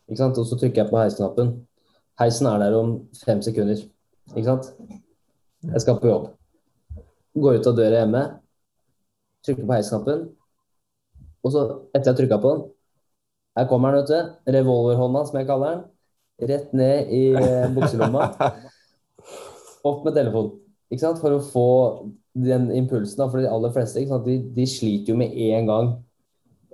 ikke 0.08 0.20
sant? 0.22 0.38
og 0.38 0.46
så 0.46 0.58
trykker 0.58 0.82
jeg 0.82 0.90
på 0.90 0.98
heisknappen. 0.98 1.52
Heisen 2.20 2.48
er 2.48 2.62
der 2.62 2.78
om 2.78 2.96
fem 3.24 3.42
sekunder. 3.44 3.82
Ikke 4.34 4.48
sant? 4.48 4.72
Jeg 5.66 5.82
skal 5.84 6.00
på 6.00 6.08
jobb. 6.08 6.30
Går 7.36 7.60
ut 7.60 7.68
av 7.68 7.76
døra 7.76 8.00
hjemme, 8.00 8.22
trykker 9.44 9.66
på 9.66 9.76
heisknappen, 9.76 10.22
og 11.46 11.52
så, 11.52 11.64
etter 11.94 12.08
jeg 12.08 12.14
har 12.14 12.18
trykka 12.20 12.38
på 12.42 12.54
den 12.54 12.64
Her 13.56 13.68
kommer 13.70 13.94
den, 13.94 14.02
vet 14.02 14.10
du. 14.10 14.52
Revolverhånda, 14.52 15.22
som 15.28 15.38
jeg 15.38 15.46
kaller 15.48 15.74
den. 15.74 15.84
Rett 16.50 16.72
ned 16.76 17.12
i 17.16 17.20
eh, 17.40 17.68
bukselomma. 17.72 18.26
Opp 19.88 20.02
med 20.04 20.16
telefonen. 20.18 20.58
Ikke 20.92 21.00
sant? 21.00 21.22
For 21.22 21.32
å 21.32 21.40
få 21.40 21.68
den 22.36 22.68
impulsen. 22.76 23.22
For 23.30 23.40
de 23.40 23.48
aller 23.48 23.72
fleste 23.72 24.02
ikke? 24.02 24.18
De, 24.26 24.36
de 24.58 24.66
sliter 24.68 25.14
jo 25.14 25.16
med 25.22 25.32
en 25.46 25.70
gang. 25.70 25.88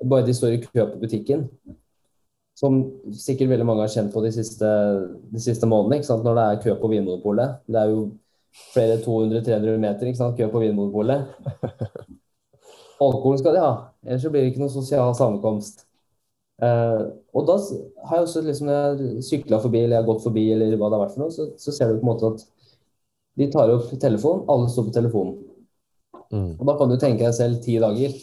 Bare 0.03 0.27
de 0.27 0.35
står 0.35 0.57
i 0.57 0.63
kø 0.65 0.89
på 0.89 1.05
butikken. 1.05 1.47
Som 2.63 2.81
sikkert 3.19 3.51
veldig 3.51 3.67
mange 3.67 3.83
har 3.83 3.91
kjent 3.91 4.13
på 4.15 4.23
de 4.23 4.31
siste, 4.35 4.69
de 5.35 5.41
siste 5.43 5.67
månedene. 5.67 6.21
Når 6.23 6.37
det 6.39 6.45
er 6.45 6.61
kø 6.63 6.77
på 6.79 6.91
Vinmonopolet. 6.93 7.63
Det 7.67 7.81
er 7.81 7.91
jo 7.91 8.05
flere 8.73 9.01
200-300 9.03 9.81
meter 9.83 10.37
kø 10.39 10.51
på 10.53 10.63
Vinmonopolet. 10.63 11.27
Alkoholen 13.03 13.41
skal 13.41 13.57
de 13.57 13.63
ha, 13.65 13.73
ellers 14.07 14.23
så 14.23 14.31
blir 14.31 14.45
det 14.45 14.53
ikke 14.53 14.63
noen 14.63 14.71
sosial 14.71 15.15
sammenkomst. 15.19 15.87
Eh, 16.63 17.01
og 17.35 17.47
da 17.49 17.57
har 18.07 18.21
jeg 18.21 18.27
også 18.29 18.43
liksom, 18.47 18.69
sykla 19.27 19.59
forbi 19.63 19.81
eller 19.81 19.97
jeg 19.97 20.05
har 20.05 20.11
gått 20.11 20.27
forbi, 20.27 20.45
eller 20.55 20.77
hva 20.77 20.91
det 20.91 20.99
har 20.99 21.05
vært 21.07 21.17
for 21.17 21.25
noe, 21.25 21.35
så, 21.35 21.49
så 21.59 21.75
ser 21.75 21.91
du 21.91 21.99
på 21.99 22.07
en 22.07 22.11
måte 22.13 22.31
at 22.31 22.45
de 23.41 23.49
tar 23.51 23.73
opp 23.73 23.89
telefonen, 23.99 24.45
alle 24.53 24.69
står 24.71 24.87
på 24.91 24.95
telefonen. 24.95 25.41
Mm. 26.33 26.53
Og 26.59 26.69
da 26.69 26.77
kan 26.79 26.93
du 26.93 26.99
tenke 27.01 27.25
deg 27.25 27.35
selv 27.37 27.63
ti 27.65 27.79
dager 27.83 28.15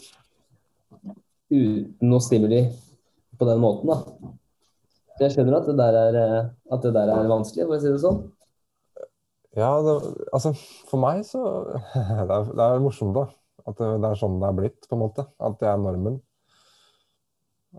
uten 1.49 2.09
noe 2.09 2.21
stimuli 2.21 2.63
på 3.39 3.47
den 3.47 3.61
måten, 3.63 3.91
da. 3.91 4.33
Jeg 5.19 5.33
skjønner 5.35 5.57
at 5.59 5.67
det 5.67 5.75
der 5.79 5.97
er, 5.99 6.17
eh, 6.19 6.51
at 6.71 6.83
det 6.85 6.93
der 6.95 7.11
er 7.11 7.31
vanskelig, 7.31 7.67
for 7.67 7.75
å 7.75 7.81
si 7.81 7.91
det 7.91 8.03
sånn. 8.03 8.21
Ja, 9.57 9.73
det, 9.83 9.95
altså 10.29 10.53
for 10.87 11.01
meg 11.01 11.23
så 11.25 11.41
Det 12.29 12.35
er, 12.35 12.51
det 12.53 12.65
er 12.65 12.83
morsomt, 12.83 13.15
da. 13.17 13.25
At 13.67 13.77
det, 13.79 13.89
det 14.01 14.09
er 14.09 14.19
sånn 14.19 14.39
det 14.41 14.49
er 14.49 14.57
blitt, 14.57 14.81
på 14.87 14.95
en 14.97 15.03
måte. 15.03 15.25
At 15.41 15.57
det 15.61 15.69
er 15.71 15.81
normen. 15.81 16.19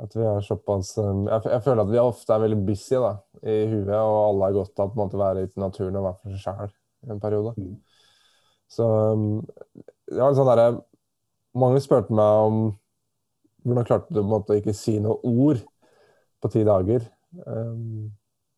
At 0.01 0.15
vi 0.15 0.23
er 0.23 0.45
såpass 0.47 0.93
um, 1.03 1.25
jeg, 1.27 1.49
jeg 1.51 1.63
føler 1.65 1.83
at 1.83 1.91
vi 1.91 1.99
ofte 1.99 2.35
er 2.35 2.43
veldig 2.45 2.61
busy 2.63 3.01
da, 3.03 3.15
i 3.43 3.57
huet, 3.73 3.97
og 3.97 4.19
alle 4.21 4.47
har 4.47 4.59
godt 4.61 4.83
av 4.85 4.93
på 4.93 4.95
en 4.95 5.03
måte 5.03 5.19
å 5.19 5.23
være 5.25 5.47
ute 5.47 5.59
i 5.59 5.65
naturen 5.65 5.99
og 5.99 6.07
være 6.07 6.19
for 6.21 6.37
seg 6.37 6.45
sjæl 6.45 6.71
i 6.71 7.15
en 7.15 7.23
periode. 7.23 7.55
Mm. 7.57 7.73
Så 8.71 8.87
um, 8.87 9.25
det 10.07 10.21
var 10.21 10.31
litt 10.31 10.41
sånn 10.41 10.53
derre 10.53 10.71
Mange 11.59 11.81
spurte 11.83 12.15
meg 12.15 12.45
om 12.47 12.59
hvordan 13.65 13.87
klarte 13.89 14.15
du 14.15 14.23
måte 14.27 14.57
ikke 14.59 14.75
si 14.77 14.97
noe 15.03 15.19
ord 15.27 15.61
på 16.41 16.51
ti 16.53 16.63
dager. 16.67 17.05
Um, 17.47 18.11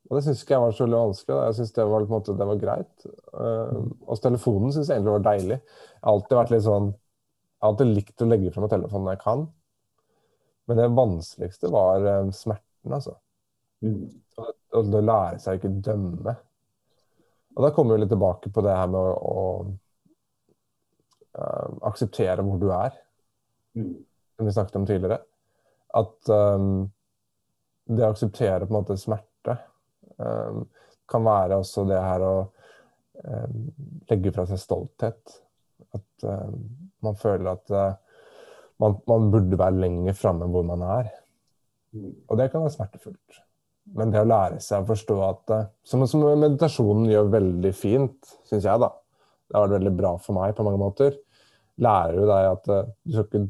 og 0.09 0.18
det 0.18 0.24
syns 0.26 0.42
ikke 0.42 0.57
jeg 0.57 0.64
var 0.64 0.74
så 0.76 0.84
veldig 0.84 1.00
vanskelig. 1.00 1.32
Da. 1.32 1.46
Jeg 1.48 1.57
syns 1.59 1.74
det, 1.76 1.86
var 1.88 2.07
måte, 2.11 2.36
det 2.38 2.48
var 2.48 2.61
greit. 2.61 3.07
Um, 3.32 3.90
og 4.05 4.20
telefonen 4.22 4.74
syns 4.74 4.90
jeg 4.90 4.98
egentlig 4.98 5.16
var 5.16 5.26
deilig. 5.30 5.59
Jeg 5.59 6.05
har 6.05 6.12
alltid 6.12 6.38
vært 6.38 6.55
litt 6.55 6.66
sånn 6.66 6.88
Jeg 6.92 7.64
har 7.64 7.72
alltid 7.72 7.92
likt 7.96 8.24
å 8.24 8.28
legge 8.28 8.53
fra 8.53 8.64
meg 8.64 8.72
telefonen 8.72 9.07
når 9.09 9.16
jeg 9.16 9.22
kan. 9.22 9.44
Men 10.68 10.78
det 10.78 10.88
vanskeligste 10.98 11.70
var 11.72 12.09
um, 12.20 12.32
smerten, 12.34 12.96
altså. 12.98 13.16
Og, 13.82 14.50
og 14.78 14.90
det 14.90 15.00
å 15.00 15.07
lære 15.07 15.40
seg 15.42 15.57
å 15.57 15.61
ikke 15.61 15.72
dømme. 15.88 16.36
Og 17.57 17.66
da 17.66 17.72
kommer 17.74 17.96
vi 17.96 18.05
litt 18.05 18.12
tilbake 18.12 18.53
på 18.53 18.64
det 18.64 18.74
her 18.76 18.88
med 18.90 19.00
å, 19.00 19.12
å 19.32 19.40
um, 21.36 21.80
akseptere 21.88 22.44
hvor 22.46 22.61
du 22.62 22.68
er, 22.74 22.96
som 24.37 24.49
vi 24.49 24.55
snakket 24.55 24.78
om 24.80 24.87
tidligere. 24.89 25.20
At 25.99 26.33
um, 26.33 26.91
det 27.91 28.05
å 28.07 28.12
akseptere 28.12 28.66
på 28.66 28.72
en 28.72 28.78
måte 28.78 28.99
smerte 29.01 29.57
um, 30.16 30.64
kan 31.11 31.26
være 31.26 31.59
også 31.61 31.85
det 31.91 32.01
her 32.01 32.24
å 32.24 32.35
um, 33.26 33.59
legge 34.11 34.33
fra 34.35 34.47
seg 34.49 34.61
stolthet. 34.62 35.39
At 35.93 36.26
um, 36.28 36.59
man 37.05 37.18
føler 37.20 37.53
at 37.53 37.74
uh, 37.74 38.18
man, 38.83 38.99
man 39.11 39.30
burde 39.35 39.59
være 39.59 39.83
lenger 39.83 40.16
framme 40.18 40.49
hvor 40.51 40.66
man 40.66 40.85
er. 40.87 41.11
Og 41.93 42.39
det 42.41 42.49
kan 42.53 42.64
være 42.64 42.76
smertefullt. 42.76 43.43
Men 43.99 44.12
det 44.14 44.22
å 44.22 44.28
lære 44.28 44.61
seg 44.62 44.85
å 44.85 44.89
forstå 44.93 45.18
at 45.26 45.53
uh, 45.53 45.64
Som, 45.87 46.07
som 46.09 46.22
meditasjonen 46.24 47.11
gjør 47.11 47.33
veldig 47.35 47.72
fint, 47.76 48.35
syns 48.49 48.68
jeg, 48.68 48.80
da. 48.80 48.93
Det 49.49 49.59
har 49.59 49.66
vært 49.66 49.80
veldig 49.80 49.95
bra 49.99 50.14
for 50.22 50.39
meg 50.39 50.55
på 50.57 50.64
mange 50.66 50.80
måter. 50.80 51.18
Lærer 51.83 52.16
du 52.16 52.24
deg 52.30 52.49
at 52.53 52.70
uh, 52.72 52.87
du, 53.03 53.12
skal 53.12 53.26
ikke, 53.26 53.45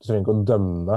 du 0.00 0.06
trenger 0.08 0.24
ikke 0.24 0.32
å 0.34 0.48
dømme 0.48 0.96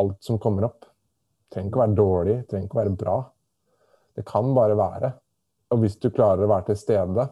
alt 0.00 0.22
som 0.24 0.38
kommer 0.40 0.68
opp. 0.68 0.86
Det 0.86 1.56
trenger 1.56 1.70
ikke 1.72 1.80
å 1.80 1.82
være 1.82 1.98
dårlig, 1.98 2.36
det 2.38 2.48
trenger 2.50 2.68
ikke 2.68 2.78
å 2.78 2.80
være 2.80 2.96
bra. 3.00 3.16
Det 4.16 4.24
kan 4.28 4.54
bare 4.54 4.78
være. 4.78 5.12
Og 5.74 5.82
hvis 5.82 5.98
du 6.02 6.08
klarer 6.14 6.46
å 6.46 6.50
være 6.50 6.70
til 6.70 6.78
stede, 6.78 7.26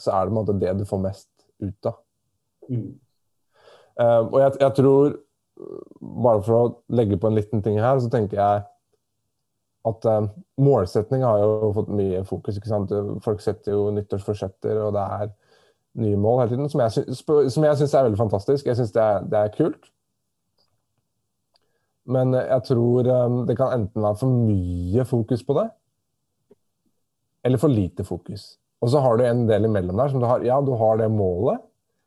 så 0.00 0.14
er 0.14 0.24
det 0.24 0.30
på 0.30 0.34
en 0.34 0.38
måte 0.38 0.58
det 0.62 0.74
du 0.78 0.86
får 0.88 1.02
mest 1.02 1.28
ut 1.60 1.90
av. 1.90 1.98
Uh, 4.00 4.22
og 4.30 4.38
jeg, 4.40 4.52
jeg, 4.62 4.72
tror, 4.78 5.16
bare 6.24 6.42
for 6.46 6.56
å 6.56 6.96
legge 6.96 7.18
på 7.20 7.28
en 7.28 7.36
liten 7.36 7.64
ting 7.64 7.80
her, 7.82 7.98
så 8.00 8.10
tenker 8.12 8.38
jeg 8.38 8.64
at 9.90 10.06
uh, 10.08 10.30
målsetning 10.60 11.26
har 11.26 11.42
jo 11.42 11.72
fått 11.76 11.90
mye 11.92 12.22
fokus. 12.28 12.56
ikke 12.56 12.70
sant? 12.70 12.94
Folk 13.24 13.42
setter 13.44 13.74
jo 13.74 13.90
nyttårsforsetter, 13.96 14.78
og 14.86 14.94
det 14.96 15.06
er 15.18 15.34
nye 15.98 16.18
mål 16.20 16.42
hele 16.42 16.54
tiden. 16.54 16.70
Som 16.70 16.82
jeg, 16.84 17.06
jeg 17.08 17.78
syns 17.80 17.94
er 17.94 18.06
veldig 18.06 18.20
fantastisk. 18.20 18.68
Jeg 18.68 18.78
syns 18.78 18.92
det, 18.94 19.08
det, 19.32 19.40
er 19.40 19.54
kult. 19.56 19.90
Men 22.10 22.34
jeg 22.34 22.66
tror 22.66 23.10
um, 23.26 23.42
det 23.46 23.56
kan 23.58 23.74
enten 23.76 24.02
være 24.02 24.18
for 24.22 24.40
mye 24.48 25.04
fokus 25.06 25.44
på 25.46 25.56
det, 25.60 25.68
eller 27.46 27.60
for 27.60 27.72
lite 27.72 28.04
fokus. 28.04 28.54
Og 28.80 28.90
så 28.90 29.02
har 29.04 29.16
du 29.16 29.24
en 29.26 29.44
del 29.48 29.68
imellom 29.68 29.98
der 30.00 30.12
som 30.12 30.22
du 30.22 30.26
har 30.28 30.44
Ja, 30.44 30.60
du 30.64 30.72
har 30.80 30.98
det 30.98 31.10
målet, 31.12 31.60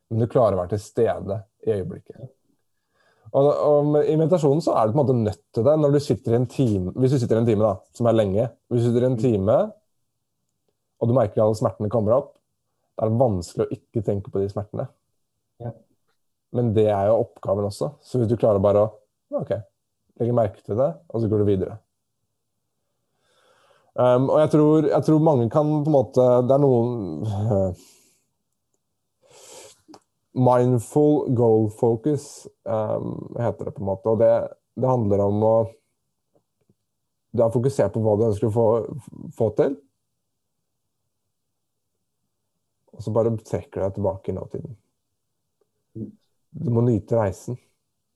men 0.09 0.23
du 0.23 0.29
klarer 0.29 0.57
å 0.57 0.63
være 0.63 0.73
til 0.73 0.81
stede 0.83 1.37
i 1.65 1.75
øyeblikket. 1.77 2.31
Og, 3.33 3.47
og 3.49 3.95
I 4.05 4.17
meditasjonen 4.17 4.61
så 4.61 4.75
er 4.77 4.89
du 4.89 4.93
på 4.93 4.99
en 4.99 5.01
måte 5.01 5.15
nødt 5.17 5.41
til 5.55 5.65
det 5.65 5.73
når 5.79 5.95
du 5.95 5.99
sitter 6.05 6.35
i 6.35 6.37
en 6.41 6.49
time, 6.49 6.91
hvis 6.97 7.15
du 7.15 7.21
sitter 7.21 7.39
i 7.39 7.41
en 7.41 7.47
time 7.49 7.65
da, 7.65 7.73
som 7.97 8.09
er 8.09 8.17
lenge. 8.17 8.45
Hvis 8.69 8.83
du 8.83 8.89
sitter 8.89 9.05
i 9.05 9.09
en 9.09 9.21
time, 9.21 9.55
og 11.01 11.09
du 11.09 11.15
merker 11.17 11.39
at 11.41 11.47
alle 11.47 11.57
smertene 11.57 11.89
kommer 11.93 12.17
opp, 12.19 12.33
det 12.93 13.05
er 13.07 13.15
vanskelig 13.17 13.65
å 13.65 13.73
ikke 13.73 14.03
tenke 14.05 14.31
på 14.31 14.41
de 14.41 14.49
smertene. 14.51 14.85
Ja. 15.63 15.71
Men 16.53 16.73
det 16.75 16.85
er 16.93 17.09
jo 17.09 17.21
oppgaven 17.23 17.65
også. 17.69 17.95
Så 18.05 18.21
hvis 18.21 18.29
du 18.29 18.37
klarer 18.37 18.61
bare 18.61 18.85
å 18.85 18.91
ok, 19.39 19.55
legge 20.21 20.35
merke 20.37 20.61
til 20.61 20.77
det, 20.77 20.91
og 21.09 21.23
så 21.23 21.29
går 21.31 21.41
du 21.41 21.49
videre. 21.49 21.79
Um, 23.93 24.29
og 24.29 24.39
jeg 24.41 24.49
tror, 24.55 24.87
jeg 24.89 25.05
tror, 25.05 25.19
mange 25.21 25.49
kan 25.53 25.67
på 25.69 25.91
en 25.91 25.93
måte 25.93 26.23
Det 26.47 26.55
er 26.55 26.61
noen 26.63 27.27
uh, 27.29 27.81
Mindful 30.47 31.27
goal 31.37 31.67
focus 31.77 32.47
um, 32.65 33.35
heter 33.37 33.69
det 33.69 33.75
på 33.75 33.83
en 33.83 33.89
måte. 33.91 34.09
Og 34.09 34.17
det, 34.23 34.31
det 34.81 34.89
handler 34.89 35.21
om 35.27 35.45
å 35.45 35.53
Du 37.33 37.43
er 37.45 37.53
fokusert 37.53 37.93
på 37.93 38.01
hva 38.01 38.17
du 38.17 38.25
ønsker 38.31 38.49
å 38.49 38.55
få, 38.55 38.65
få 39.37 39.51
til. 39.61 39.77
Og 42.93 43.03
så 43.03 43.13
bare 43.13 43.33
trekker 43.37 43.79
du 43.79 43.85
deg 43.85 43.95
tilbake 43.97 44.31
i 44.31 44.35
nåtiden. 44.37 44.75
Du 46.53 46.69
må 46.73 46.83
nyte 46.85 47.17
reisen. 47.17 47.57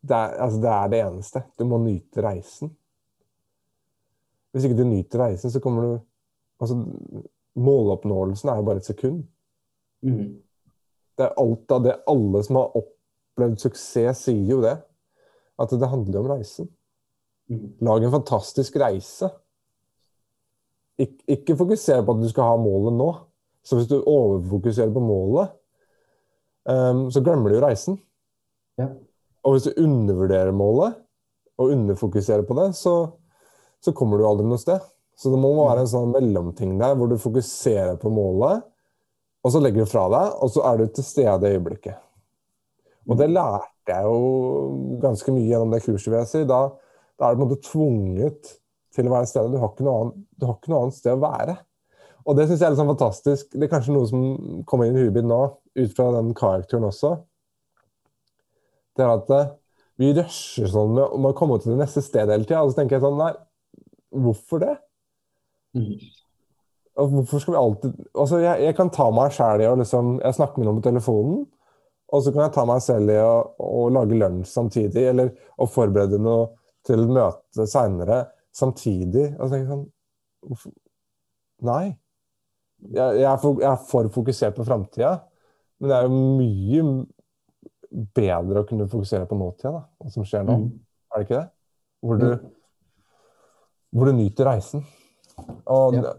Det 0.08 0.16
er, 0.16 0.36
altså 0.44 0.60
det 0.62 0.74
er 0.74 0.92
det 0.92 1.00
eneste. 1.06 1.44
Du 1.58 1.66
må 1.66 1.80
nyte 1.82 2.24
reisen. 2.24 2.72
Hvis 4.54 4.68
ikke 4.68 4.78
du 4.80 4.88
nyter 4.88 5.26
reisen, 5.26 5.54
så 5.54 5.64
kommer 5.64 5.86
du 5.86 5.98
Altså, 6.58 6.74
måloppnåelsen 7.54 8.50
er 8.50 8.56
jo 8.58 8.64
bare 8.66 8.82
et 8.82 8.88
sekund. 8.88 9.20
Mm. 10.02 10.40
Det 11.18 11.26
er 11.26 11.36
alt 11.38 11.74
av 11.76 11.84
det 11.86 11.94
alle 12.10 12.42
som 12.48 12.58
har 12.58 12.80
opplevd 12.80 13.60
suksess, 13.62 14.24
sier 14.26 14.56
jo 14.56 14.64
det. 14.64 14.74
At 15.62 15.70
det 15.70 15.90
handler 15.92 16.24
om 16.24 16.32
reisen. 16.32 16.72
Mm. 17.50 17.76
Lag 17.86 18.04
en 18.04 18.16
fantastisk 18.16 18.80
reise. 18.82 19.30
Ik 20.98 21.22
ikke 21.30 21.60
fokuser 21.62 22.02
på 22.02 22.18
at 22.18 22.26
du 22.26 22.30
skal 22.30 22.50
ha 22.50 22.58
målet 22.58 22.98
nå. 22.98 23.12
Så 23.68 23.76
hvis 23.76 23.90
du 23.92 23.98
overfokuserer 24.00 24.94
på 24.96 25.04
målet, 25.04 25.52
um, 26.70 27.08
så 27.12 27.24
glemmer 27.24 27.52
du 27.52 27.58
jo 27.58 27.66
reisen. 27.66 28.00
Ja. 28.80 28.94
Og 29.44 29.58
hvis 29.58 29.68
du 29.68 29.84
undervurderer 29.84 30.56
målet, 30.56 30.96
og 31.58 31.72
underfokuserer 31.74 32.46
på 32.46 32.54
det, 32.54 32.68
så 32.78 32.94
så 33.80 33.94
kommer 33.94 34.18
du 34.18 34.26
aldri 34.28 34.48
noe 34.48 34.62
sted. 34.62 34.82
Så 35.18 35.32
det 35.34 35.40
må 35.42 35.54
være 35.58 35.84
en 35.86 35.90
sånn 35.92 36.14
mellomting 36.14 36.76
der 36.80 36.98
hvor 36.98 37.10
du 37.10 37.18
fokuserer 37.22 37.98
på 38.02 38.12
målet, 38.14 38.66
og 39.46 39.54
så 39.54 39.62
legger 39.64 39.86
du 39.86 39.90
fra 39.90 40.06
deg, 40.12 40.34
og 40.44 40.52
så 40.54 40.64
er 40.68 40.80
du 40.82 40.92
til 40.92 41.06
stede 41.06 41.48
i 41.48 41.58
øyeblikket. 41.58 41.98
Og 43.08 43.20
det 43.20 43.30
lærte 43.32 43.94
jeg 43.94 44.04
jo 44.04 44.98
ganske 45.00 45.32
mye 45.32 45.48
gjennom 45.48 45.72
det 45.72 45.84
kurset, 45.86 46.10
vil 46.12 46.20
jeg 46.20 46.30
si. 46.32 46.42
Da, 46.50 46.60
da 47.16 47.28
er 47.28 47.36
du 47.36 47.40
på 47.40 47.46
en 47.46 47.52
måte 47.54 47.70
tvunget 47.70 48.52
til 48.98 49.08
å 49.08 49.14
være 49.14 49.30
stedet. 49.30 49.54
Du 49.54 49.62
har 49.62 49.72
ikke 49.72 49.88
noe 49.88 50.02
annet, 50.02 50.26
du 50.36 50.48
har 50.50 50.58
ikke 50.58 50.74
noe 50.74 50.82
annet 50.84 50.98
sted 50.98 51.14
å 51.14 51.24
være. 51.24 51.56
Og 52.28 52.36
det 52.36 52.48
syns 52.48 52.60
jeg 52.60 52.68
er 52.68 52.74
litt 52.74 52.82
sånn 52.82 52.92
fantastisk. 52.92 53.48
Det 53.54 53.64
er 53.64 53.72
kanskje 53.72 53.96
noe 53.96 54.08
som 54.10 54.24
kommer 54.68 54.90
inn 54.90 54.98
i 55.00 55.06
huet 55.06 55.16
mitt 55.16 55.28
nå, 55.30 55.40
ut 55.80 55.94
fra 55.96 56.10
den 56.18 56.34
karakteren 56.36 56.88
også. 56.90 57.14
Det 58.98 59.06
er 59.06 59.14
at 59.14 59.32
eh, 59.32 59.52
vi 60.02 60.12
rusher 60.18 60.68
sånn 60.72 60.96
med, 60.98 61.30
å 61.30 61.36
komme 61.38 61.60
til 61.62 61.74
det 61.74 61.82
neste 61.82 62.04
stedet 62.04 62.34
hele 62.34 62.48
tida. 62.48 62.64
Og 62.66 62.74
så 62.74 62.82
tenker 62.82 62.98
jeg 62.98 63.06
sånn 63.06 63.20
Nei, 63.22 63.34
Hvorfor 64.18 64.62
det? 64.64 64.74
Mm. 65.76 66.00
Og 66.98 67.12
hvorfor 67.12 67.42
skal 67.44 67.54
vi 67.54 67.60
alltid 67.60 67.98
Altså, 68.16 68.40
jeg, 68.42 68.62
jeg 68.64 68.76
kan 68.78 68.90
ta 68.96 69.10
meg 69.14 69.36
sjæl 69.36 69.62
i 69.62 69.68
å 69.68 69.76
liksom 69.78 70.14
Jeg 70.24 70.38
snakker 70.38 70.62
med 70.62 70.70
noen 70.70 70.80
på 70.80 70.86
telefonen, 70.88 71.42
og 72.08 72.24
så 72.24 72.32
kan 72.32 72.46
jeg 72.46 72.54
ta 72.56 72.64
meg 72.66 72.80
selv 72.86 73.12
i 73.12 73.18
å, 73.20 73.36
å 73.60 73.84
lage 73.92 74.16
lunsj 74.16 74.48
samtidig, 74.48 75.04
eller 75.12 75.34
å 75.60 75.68
forberede 75.68 76.20
noe 76.24 76.48
til 76.88 77.04
møte 77.12 77.68
seinere 77.68 78.22
samtidig. 78.56 79.34
Og 79.36 79.44
så 79.44 79.52
tenker 79.54 79.64
jeg 79.66 79.72
sånn 79.76 79.88
Hvorfor 80.48 80.76
Nei. 81.68 81.98
Jeg, 82.86 83.20
jeg, 83.20 83.28
er 83.30 83.40
for, 83.42 83.62
jeg, 83.62 83.72
er 83.72 83.88
for, 83.90 84.10
fokusert 84.14 84.58
på 84.58 84.66
framtida, 84.68 85.16
men 85.82 85.92
det 85.92 85.98
er 85.98 86.06
jo 86.06 86.20
mye 86.38 88.06
bedre 88.18 88.62
å 88.62 88.68
kunne 88.68 88.90
fokusere 88.92 89.28
på 89.30 89.38
nåtida, 89.40 89.74
da, 89.80 89.82
hva 89.98 90.14
som 90.14 90.26
skjer 90.28 90.46
nå. 90.46 90.60
Mm. 90.62 90.70
Er 91.08 91.22
det 91.22 91.28
ikke 91.28 91.40
det? 91.40 91.48
Hvor 92.06 92.22
du 92.22 92.30
mm 92.30 92.46
hvor 93.98 94.10
du 94.10 94.18
nyter 94.18 94.50
reisen. 94.50 94.84
Og 95.66 95.98
ja. 95.98 96.04
det, 96.04 96.14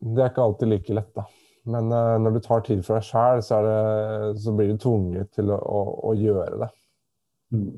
det, 0.00 0.18
er 0.18 0.30
ikke 0.30 0.44
alltid 0.46 0.72
like 0.72 0.98
lett, 0.98 1.12
da. 1.18 1.26
Men 1.72 1.94
uh, 1.94 2.18
når 2.18 2.36
du 2.36 2.42
tar 2.42 2.64
tid 2.66 2.82
for 2.86 2.98
deg 2.98 3.06
sjæl, 3.06 3.42
så, 3.46 3.60
så, 4.38 4.54
blir 4.56 4.72
du 4.72 4.80
tvunget 4.82 5.30
til 5.36 5.52
å, 5.54 5.58
å, 5.58 5.82
å 6.10 6.14
gjøre 6.18 6.58
det. 6.64 6.70
Mm. 7.54 7.70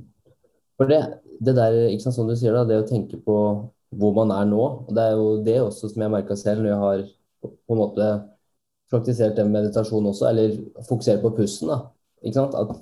For 0.78 0.90
det, 0.90 1.00
det 1.44 1.56
der, 1.58 1.76
ikke 1.90 2.06
sant, 2.06 2.16
som 2.16 2.30
du 2.30 2.36
sier, 2.38 2.56
da, 2.56 2.64
det 2.68 2.80
å 2.82 2.88
tenke 2.88 3.20
på 3.22 3.36
hvor 3.94 4.14
man 4.16 4.32
er 4.34 4.48
nå, 4.50 4.62
og 4.88 4.94
det 4.96 5.02
er 5.04 5.12
jo 5.14 5.26
det 5.46 5.58
også 5.62 5.92
som 5.92 6.02
jeg 6.02 6.10
merka 6.10 6.34
selv 6.38 6.64
når 6.64 6.72
jeg 6.72 6.80
har 6.80 7.02
på 7.44 7.76
en 7.76 7.80
måte 7.80 8.08
praktisert 8.90 9.36
den 9.38 9.52
meditasjonen 9.52 10.10
også, 10.12 10.28
eller 10.30 10.56
fokusert 10.88 11.22
på 11.22 11.32
pusten. 11.36 11.70
da, 11.72 11.80
ikke 12.22 12.40
sant, 12.40 12.54
At 12.54 12.74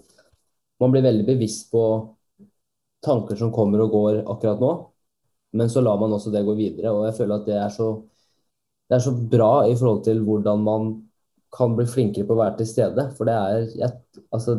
man 0.83 0.93
blir 0.95 1.05
veldig 1.05 1.27
bevisst 1.27 1.71
på 1.73 1.85
tanker 3.03 3.39
som 3.39 3.53
kommer 3.55 3.83
og 3.83 3.95
går 3.95 4.23
akkurat 4.25 4.63
nå. 4.63 4.73
Men 5.53 5.71
så 5.71 5.83
lar 5.85 5.99
man 6.01 6.13
også 6.13 6.33
det 6.33 6.45
gå 6.47 6.55
videre. 6.57 6.93
Og 6.93 7.07
jeg 7.07 7.17
føler 7.19 7.39
at 7.39 7.47
det 7.47 7.57
er 7.61 7.73
så, 7.73 7.89
det 8.89 8.97
er 8.97 9.05
så 9.05 9.13
bra 9.15 9.53
i 9.69 9.77
forhold 9.77 10.05
til 10.07 10.23
hvordan 10.25 10.63
man 10.65 10.93
kan 11.53 11.75
bli 11.77 11.85
flinkere 11.87 12.25
på 12.25 12.33
å 12.33 12.41
være 12.41 12.57
til 12.63 12.71
stede. 12.71 13.07
For 13.17 13.29
det 13.29 13.35
er 13.37 13.65
jeg, 13.77 13.91
altså, 14.33 14.57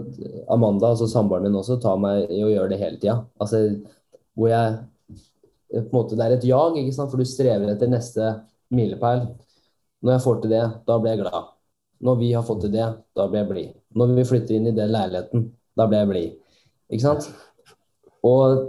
Amanda, 0.53 0.91
altså 0.93 1.09
samboeren 1.09 1.47
min 1.47 1.57
også, 1.57 1.79
tar 1.81 1.97
meg 2.01 2.29
i 2.29 2.43
å 2.45 2.51
gjøre 2.51 2.69
det 2.75 2.81
hele 2.83 2.99
tida. 3.01 3.17
Altså, 3.41 3.63
hvor 4.37 4.51
jeg 4.51 4.75
på 5.73 5.81
en 5.81 5.95
måte, 5.95 6.15
Det 6.15 6.25
er 6.25 6.35
et 6.35 6.45
jag, 6.45 6.77
ikke 6.77 6.93
sant? 6.93 7.09
for 7.09 7.17
du 7.17 7.25
strever 7.25 7.71
etter 7.71 7.89
neste 7.89 8.29
milepæl. 8.69 9.25
Når 10.03 10.17
jeg 10.17 10.23
får 10.25 10.39
til 10.43 10.53
det, 10.53 10.63
da 10.87 10.99
blir 10.99 11.13
jeg 11.13 11.23
glad. 11.23 11.49
Når 12.03 12.19
vi 12.19 12.29
har 12.35 12.43
fått 12.43 12.65
til 12.65 12.73
det, 12.73 12.87
da 13.15 13.27
blir 13.29 13.43
jeg 13.43 13.49
blid. 13.49 13.73
Når 13.95 14.15
vi 14.17 14.27
flytter 14.27 14.57
inn 14.57 14.67
i 14.67 14.75
den 14.75 14.91
leiligheten, 14.91 15.45
da 15.79 15.87
blir 15.87 16.03
jeg 16.03 16.11
blid. 16.11 16.33
Ikke 16.91 17.05
sant? 17.05 17.29
Og 18.27 18.65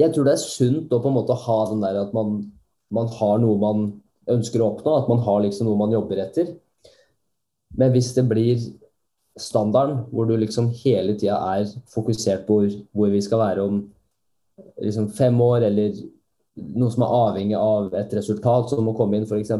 jeg 0.00 0.12
tror 0.12 0.26
det 0.28 0.36
er 0.36 0.42
sunt 0.42 0.92
å 0.92 1.00
på 1.02 1.10
en 1.10 1.16
måte 1.16 1.36
ha 1.46 1.58
den 1.70 1.84
der 1.84 2.00
at 2.02 2.16
man, 2.16 2.38
man 2.92 3.08
har 3.18 3.38
noe 3.42 3.60
man 3.60 3.86
ønsker 4.32 4.62
å 4.62 4.72
oppnå, 4.72 4.96
at 4.96 5.10
man 5.10 5.22
har 5.24 5.44
liksom 5.44 5.68
noe 5.68 5.78
man 5.80 5.94
jobber 5.94 6.20
etter. 6.24 6.50
Men 7.76 7.92
hvis 7.94 8.12
det 8.16 8.24
blir 8.28 8.60
standarden, 9.36 10.06
hvor 10.10 10.28
du 10.28 10.36
liksom 10.40 10.70
hele 10.82 11.16
tida 11.18 11.38
er 11.52 11.68
fokusert 11.92 12.46
på 12.48 12.62
hvor, 12.64 13.10
vi 13.12 13.22
skal 13.24 13.42
være 13.42 13.66
om 13.68 13.82
liksom 14.80 15.10
fem 15.16 15.36
år, 15.40 15.68
eller 15.68 16.00
noe 16.56 16.92
som 16.92 17.04
er 17.04 17.16
avhengig 17.20 17.58
av 17.60 17.92
et 18.00 18.14
resultat 18.16 18.72
som 18.72 18.84
må 18.86 18.96
komme 18.96 19.18
inn, 19.18 19.28
f.eks., 19.28 19.52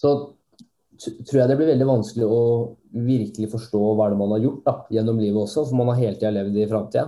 så 0.00 0.12
tror 1.00 1.38
jeg 1.40 1.48
det 1.50 1.56
blir 1.58 1.70
veldig 1.72 1.88
vanskelig 1.88 2.28
å 2.28 2.42
virkelig 2.90 3.50
forstå 3.52 3.80
hva 3.96 4.10
det 4.10 4.18
man 4.20 4.34
har 4.34 4.44
gjort 4.44 4.62
da, 4.66 4.74
gjennom 4.96 5.20
livet 5.20 5.42
også, 5.44 5.64
for 5.68 5.78
man 5.78 5.92
har 5.92 6.00
hele 6.00 6.18
tida 6.18 6.32
levd 6.34 6.56
i 6.58 6.68
framtida. 6.70 7.06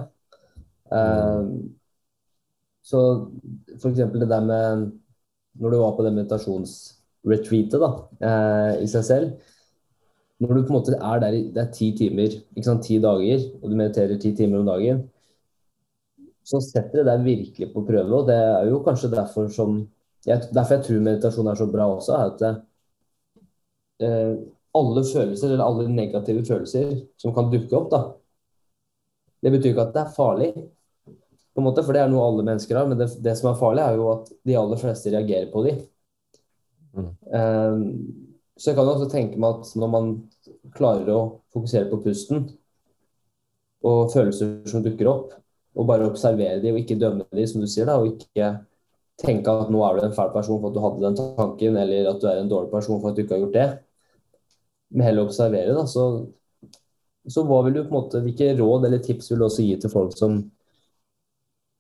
Uh, 0.93 1.70
så 2.84 3.01
f.eks. 3.78 4.03
det 4.12 4.28
der 4.28 4.43
med 4.45 4.90
Når 5.62 5.72
du 5.72 5.76
var 5.80 5.95
på 5.97 6.05
det 6.05 6.11
meditasjonsretreatet 6.12 7.80
da, 7.80 7.88
uh, 8.26 8.72
i 8.82 8.88
seg 8.90 9.07
selv 9.07 9.30
Når 10.43 10.53
du 10.53 10.66
på 10.66 10.74
en 10.74 10.76
måte 10.76 10.99
er 10.99 11.22
der 11.22 11.36
i 11.38 11.43
det 11.55 11.62
er 11.62 11.70
ti 11.72 11.93
timer, 11.97 12.34
ikke 12.53 12.66
sant, 12.66 12.84
ti 12.84 12.99
dager, 13.01 13.47
og 13.62 13.70
du 13.70 13.78
mediterer 13.78 14.20
ti 14.20 14.34
timer 14.36 14.61
om 14.61 14.68
dagen, 14.68 15.05
så 16.45 16.61
setter 16.61 17.01
det 17.01 17.07
deg 17.09 17.24
virkelig 17.24 17.68
på 17.70 17.84
prøve. 17.86 18.18
Og 18.18 18.26
det 18.28 18.36
er 18.36 18.66
jo 18.68 18.82
kanskje 18.84 19.12
derfor 19.14 19.49
som 19.55 19.84
jeg, 20.26 20.38
Derfor 20.55 20.76
jeg 20.76 20.84
tror 20.86 21.07
meditasjon 21.07 21.49
er 21.51 21.59
så 21.59 21.66
bra 21.70 21.86
også, 21.95 22.18
er 22.18 22.32
at 22.32 22.43
uh, 22.47 22.61
alle 24.03 25.05
følelser, 25.05 25.53
eller 25.53 25.65
alle 25.65 25.89
negative 25.93 26.45
følelser 26.49 26.95
som 27.21 27.35
kan 27.37 27.51
dukke 27.53 27.77
opp, 27.77 27.91
da, 27.93 28.03
det 29.43 29.53
betyr 29.53 29.73
ikke 29.73 29.89
at 29.89 29.95
det 29.97 30.03
er 30.05 30.15
farlig 30.17 30.53
på 31.53 31.61
en 31.61 31.67
måte, 31.67 31.83
for 31.85 31.93
det 31.93 32.03
er 32.03 32.11
noe 32.13 32.25
alle 32.25 32.45
mennesker 32.47 32.79
har. 32.79 32.89
Men 32.89 33.01
det, 33.01 33.11
det, 33.25 33.35
som 33.37 33.51
er 33.51 33.59
farlig, 33.61 33.85
er 33.85 33.99
jo 33.99 34.09
at 34.15 34.31
de 34.49 34.57
aller 34.57 34.81
fleste 34.81 35.13
reagerer 35.13 35.51
på 35.53 35.65
de. 35.67 35.75
Mm. 36.97 37.11
Um, 37.33 37.85
så 38.57 38.71
jeg 38.71 38.79
kan 38.79 38.89
også 38.89 39.11
tenke 39.13 39.41
meg 39.41 39.59
at 39.59 39.77
når 39.81 39.93
man 39.93 40.11
klarer 40.77 41.11
å 41.13 41.21
fokusere 41.53 41.89
på 41.91 42.01
pusten 42.05 42.47
og 43.83 44.13
følelser 44.13 44.61
som 44.71 44.85
dukker 44.85 45.09
opp, 45.11 45.33
og 45.73 45.89
bare 45.89 46.07
observere 46.07 46.61
de 46.63 46.71
og 46.71 46.83
ikke 46.83 47.01
dømme 47.01 47.25
de, 47.33 47.47
som 47.49 47.65
du 47.65 47.67
sier, 47.67 47.89
da, 47.89 47.97
og 47.99 48.13
ikke 48.13 48.53
tenke 49.23 49.53
at 49.53 49.71
nå 49.73 49.81
er 49.85 49.99
du 49.99 50.07
en 50.07 50.15
fæl 50.15 50.31
person 50.35 50.61
for 50.61 50.71
at 50.71 50.77
du 50.77 50.83
hadde 50.85 51.05
den 51.05 51.17
tanken, 51.19 51.79
eller 51.81 52.11
at 52.13 52.21
du 52.23 52.29
er 52.29 52.41
en 52.41 52.51
dårlig 52.51 52.71
person 52.73 53.01
for 53.01 53.11
at 53.11 53.19
du 53.19 53.25
ikke 53.25 53.37
har 53.37 53.45
gjort 53.47 53.57
det. 53.57 53.69
Men 54.93 55.07
heller 55.07 55.26
observere, 55.26 55.74
da, 55.76 55.84
så, 55.88 56.07
så 57.28 57.45
hva 57.49 57.62
vil 57.66 57.78
du 57.78 57.82
på 57.82 57.88
en 57.88 57.97
måte, 57.97 58.20
hvilke 58.24 58.51
råd 58.59 58.88
eller 58.88 59.01
tips 59.05 59.30
vil 59.32 59.40
du 59.40 59.47
også 59.49 59.64
gi 59.64 59.78
til 59.80 59.93
folk 59.93 60.16
som 60.18 60.43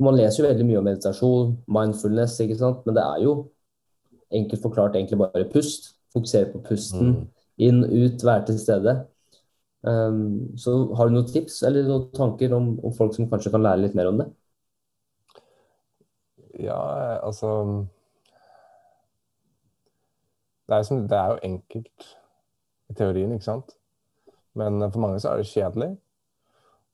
Man 0.02 0.16
leser 0.16 0.40
jo 0.40 0.48
veldig 0.48 0.64
mye 0.66 0.78
om 0.80 0.86
meditasjon, 0.88 1.50
mindfulness, 1.70 2.40
ikke 2.42 2.56
sant, 2.58 2.80
men 2.88 2.96
det 2.96 3.02
er 3.04 3.20
jo 3.22 3.34
enkelt 4.34 4.62
forklart 4.64 4.96
egentlig 4.96 5.18
bare 5.20 5.44
pust. 5.52 5.92
Fokusere 6.12 6.50
på 6.52 6.60
pusten. 6.66 7.12
Mm. 7.12 7.26
Inn, 7.62 7.84
ut, 7.84 8.24
være 8.24 8.46
til 8.46 8.58
stede. 8.58 8.96
Um, 9.82 10.56
så 10.58 10.74
har 10.96 11.08
du 11.08 11.16
noen 11.16 11.26
tips 11.26 11.62
eller 11.66 11.86
noen 11.88 12.10
tanker 12.14 12.52
om, 12.54 12.72
om, 12.84 12.92
folk 12.94 13.16
som 13.16 13.26
kanskje 13.30 13.50
kan 13.50 13.64
lære 13.64 13.82
litt 13.82 13.96
mer 13.98 14.10
om 14.12 14.20
det? 14.20 14.28
Ja, 16.62 16.78
altså 17.18 17.50
det 20.68 20.76
er, 20.76 20.84
som, 20.86 21.00
det 21.08 21.18
er, 21.18 21.32
jo 21.32 21.40
enkelt 21.48 22.06
i 22.92 22.96
teorien, 22.96 23.32
ikke 23.34 23.48
sant? 23.48 23.76
Men 24.58 24.82
for 24.84 25.00
mange 25.02 25.20
så 25.22 25.32
er 25.32 25.40
det 25.40 25.50
kjedelig. 25.50 25.92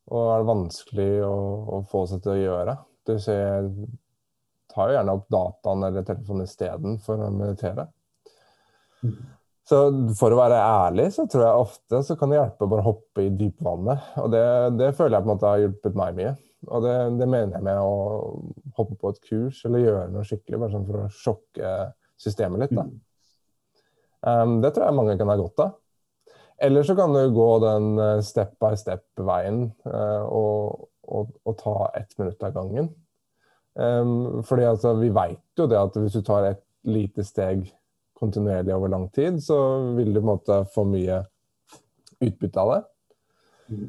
Og 0.08 0.28
er 0.32 0.42
det 0.42 0.48
vanskelig 0.48 1.08
å, 1.26 1.38
å 1.76 1.80
få 1.90 2.04
seg 2.08 2.22
til 2.24 2.36
å 2.36 2.38
gjøre. 2.40 2.76
Du 3.08 3.16
ser, 3.20 3.66
tar 4.72 4.90
jo 4.90 4.96
gjerne 4.96 5.16
opp 5.18 5.26
dataen 5.32 5.88
eller 5.88 6.06
telefonen 6.06 6.48
isteden 6.48 6.96
for 7.04 7.20
å 7.24 7.32
meditere. 7.34 7.88
Mm. 9.02 9.18
Så 9.68 9.78
for 10.16 10.32
å 10.32 10.38
være 10.38 10.58
ærlig, 10.64 11.10
så 11.12 11.26
tror 11.28 11.44
jeg 11.44 11.64
ofte 11.64 12.00
så 12.06 12.14
kan 12.16 12.32
det 12.32 12.38
hjelpe 12.38 12.64
å 12.64 12.70
bare 12.72 12.86
hoppe 12.86 13.26
i 13.26 13.32
dypvannet. 13.36 14.06
Og 14.22 14.30
det, 14.32 14.44
det, 14.80 14.94
føler 14.96 15.18
jeg 15.18 15.26
på 15.26 15.28
en 15.28 15.34
måte 15.34 15.50
har 15.50 15.64
hjulpet 15.64 15.98
meg 15.98 16.16
mye. 16.16 16.30
Og 16.68 16.86
det, 16.86 16.94
det, 17.20 17.28
mener 17.28 17.58
jeg 17.58 17.66
med 17.66 17.80
å 17.82 17.92
hoppe 18.78 18.96
på 18.98 19.12
et 19.12 19.20
kurs 19.28 19.60
eller 19.68 19.84
gjøre 19.84 20.06
noe 20.14 20.24
skikkelig, 20.26 20.62
bare 20.62 20.72
sånn 20.72 20.88
for 20.88 21.02
å 21.02 21.10
sjokke 21.12 21.74
systemet 22.18 22.64
litt. 22.64 22.72
Da. 22.78 22.86
Um, 24.24 24.56
det 24.64 24.72
tror 24.74 24.88
jeg 24.88 24.96
mange 24.96 25.18
kan 25.20 25.30
ha 25.30 25.36
godt 25.38 25.62
av. 25.66 25.76
Eller 26.58 26.82
så 26.82 26.96
kan 26.98 27.12
du 27.14 27.20
gå 27.34 27.48
den 27.62 27.98
eh, 28.02 28.20
step 28.26 28.56
by 28.58 28.72
step-veien 28.78 29.68
uh, 29.86 30.24
og, 30.26 30.88
og, 31.06 31.30
og, 31.46 31.54
ta 31.60 31.90
ett 31.98 32.16
minutt 32.18 32.42
av 32.42 32.56
gangen. 32.56 32.88
Um, 33.78 34.42
fordi 34.42 34.64
altså, 34.66 34.96
vi 34.98 35.12
veit 35.14 35.60
jo 35.60 35.68
det 35.70 35.78
at 35.78 35.94
hvis 35.94 36.16
du 36.18 36.24
tar 36.26 36.48
et 36.48 36.64
lite 36.88 37.22
steg 37.22 37.68
kontinuerlig 38.18 38.74
over 38.74 38.90
lang 38.90 39.06
tid, 39.14 39.38
så 39.44 39.58
vil 39.94 40.10
du 40.10 40.18
på 40.18 40.24
en 40.24 40.32
måte 40.32 40.58
få 40.74 40.82
mye 40.88 41.20
utbytte 42.18 42.64
av 42.64 42.72
det. 42.72 42.80
Mm. 43.70 43.88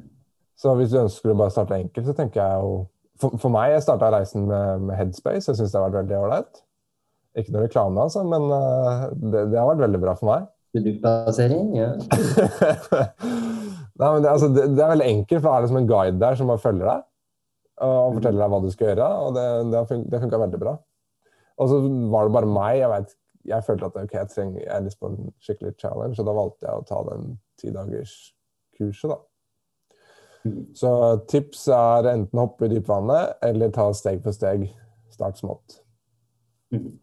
Så 0.60 0.76
hvis 0.78 0.94
du 0.94 1.00
ønsker 1.02 1.34
å 1.34 1.40
bare 1.40 1.56
starte 1.56 1.80
enkelt, 1.80 2.06
så 2.06 2.16
tenker 2.18 2.42
jeg 2.44 2.64
jo 2.64 2.80
For, 3.20 3.36
for 3.36 3.52
meg, 3.52 3.74
jeg 3.74 3.84
starta 3.84 4.14
reisen 4.14 4.46
med, 4.48 4.86
med, 4.88 4.96
Headspace. 4.96 5.50
Jeg 5.50 5.58
syns 5.58 5.74
det 5.74 5.76
har 5.76 5.90
vært 5.90 5.98
veldig 6.06 6.20
ålreit. 6.22 6.62
Ikke 7.36 7.52
noe 7.52 7.66
reklame, 7.66 8.06
altså, 8.06 8.22
men 8.24 8.46
uh, 8.48 9.10
det, 9.12 9.42
det, 9.52 9.58
har 9.60 9.68
vært 9.68 9.82
veldig 9.82 10.00
bra 10.06 10.14
for 10.16 10.30
meg. 10.30 10.46
Produktplassering, 10.74 11.70
ja. 11.78 11.92
Nei, 14.00 14.10
men 14.14 14.24
det, 14.24 14.32
altså, 14.32 14.50
det, 14.54 14.68
det, 14.76 14.84
er 14.84 14.94
veldig 14.94 15.08
enkelt, 15.12 15.42
for 15.42 15.50
det 15.50 15.56
er 15.56 15.66
liksom 15.66 15.82
en 15.82 15.90
guide 15.90 16.22
der 16.22 16.38
som 16.40 16.52
bare 16.52 16.64
følger 16.64 16.88
deg 16.88 17.06
og 17.80 18.18
forteller 18.18 18.44
deg 18.44 18.52
hva 18.52 18.60
du 18.60 18.70
skal 18.74 18.92
gjøre. 18.92 19.08
Og 19.24 19.38
det, 19.38 19.46
det 20.12 20.22
funka 20.22 20.42
veldig 20.42 20.60
bra. 20.62 20.74
Og 21.60 21.72
så 21.72 21.80
var 22.12 22.28
det 22.28 22.36
bare 22.36 22.52
meg. 22.52 22.82
Jeg 22.82 22.92
vet 22.92 23.14
jeg 23.50 23.66
følte 23.66 23.88
at 23.88 23.96
okay, 23.96 24.20
jeg, 24.20 24.30
trenger, 24.34 24.62
jeg 24.62 24.76
er 24.76 24.86
lyst 24.86 25.00
på 25.00 25.10
en 25.10 25.32
skikkelig 25.44 25.74
challenge, 25.80 26.20
og 26.20 26.28
da 26.28 26.36
valgte 26.38 26.68
jeg 26.68 26.82
å 26.82 26.86
ta 26.88 27.02
den 27.08 27.28
tidagerskurset, 27.62 29.14
da. 29.14 29.20
Så 30.78 30.92
tips 31.28 31.66
er 31.76 32.08
enten 32.14 32.40
hoppe 32.40 32.68
i 32.68 32.72
dypvannet 32.72 33.42
eller 33.44 33.74
ta 33.76 33.90
steg 33.96 34.22
for 34.24 34.36
steg. 34.36 34.70
Start 35.12 35.40
smått. 35.40 35.82
Mm. 36.72 36.94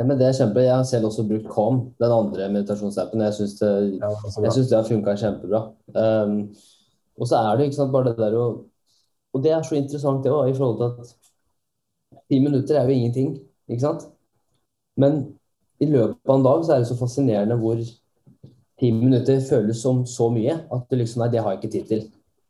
Ja, 0.00 0.04
men 0.08 0.16
det 0.16 0.30
er 0.30 0.36
kjempe. 0.38 0.62
Jeg 0.64 0.72
har 0.72 0.86
selv 0.88 1.10
også 1.10 1.26
brukt 1.28 1.50
Calm, 1.52 1.80
den 2.00 2.12
andre 2.14 2.46
meditasjonsappen. 2.48 3.20
Jeg 3.20 3.34
syns 3.36 3.58
det, 3.58 3.70
ja, 4.00 4.08
det, 4.08 4.52
det, 4.56 4.76
har 4.78 4.86
funka 4.88 5.12
kjempebra. 5.20 5.60
Um, 5.92 6.38
og 7.20 7.28
så 7.28 7.36
er 7.36 7.58
det 7.58 7.66
ikke 7.68 7.76
sant, 7.76 7.92
bare 7.92 8.08
det 8.08 8.16
der 8.22 8.38
å 8.40 8.46
Og 9.30 9.42
det 9.44 9.52
er 9.54 9.62
så 9.62 9.76
interessant 9.78 10.24
det 10.24 10.32
òg, 10.32 10.48
i 10.50 10.54
forhold 10.56 10.78
til 10.80 10.86
at 10.88 12.16
ti 12.32 12.40
minutter 12.42 12.80
er 12.80 12.88
jo 12.88 12.96
ingenting, 12.96 13.28
ikke 13.68 13.84
sant? 13.84 14.08
Men 14.98 15.20
i 15.78 15.86
løpet 15.86 16.18
av 16.26 16.40
en 16.40 16.46
dag 16.48 16.64
så 16.64 16.72
er 16.74 16.80
det 16.82 16.88
så 16.88 16.96
fascinerende 16.98 17.58
hvor 17.60 17.78
ti 18.80 18.90
minutter 18.90 19.38
føles 19.46 19.84
som 19.84 20.02
så 20.08 20.26
mye 20.32 20.56
at 20.64 20.88
du 20.90 20.96
liksom 20.96 21.22
Nei, 21.22 21.30
det 21.30 21.44
har 21.44 21.54
jeg 21.54 21.60
ikke 21.60 21.72
tid 21.76 21.92
til. 21.92 22.02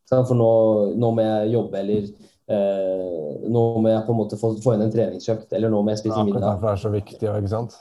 For 0.08 0.38
nå, 0.38 0.50
nå 0.96 1.12
må 1.18 1.26
jeg 1.26 1.52
jobbe, 1.52 1.82
eller 1.82 2.29
nå 2.50 3.62
må 3.82 3.90
jeg 3.90 4.04
på 4.06 4.14
en 4.14 4.18
måte 4.18 4.38
få, 4.40 4.52
få 4.62 4.74
inn 4.74 4.84
en 4.84 4.92
treningsøkt, 4.92 5.52
eller 5.56 5.72
nå 5.72 5.82
må 5.84 5.94
jeg 5.94 6.02
spise 6.02 6.18
ja, 6.18 6.26
middag. 6.26 6.46
Derfor 6.46 6.72
er 6.72 6.82
så 6.82 6.92
viktig, 6.94 7.20
ikke 7.22 7.52
sant? 7.52 7.76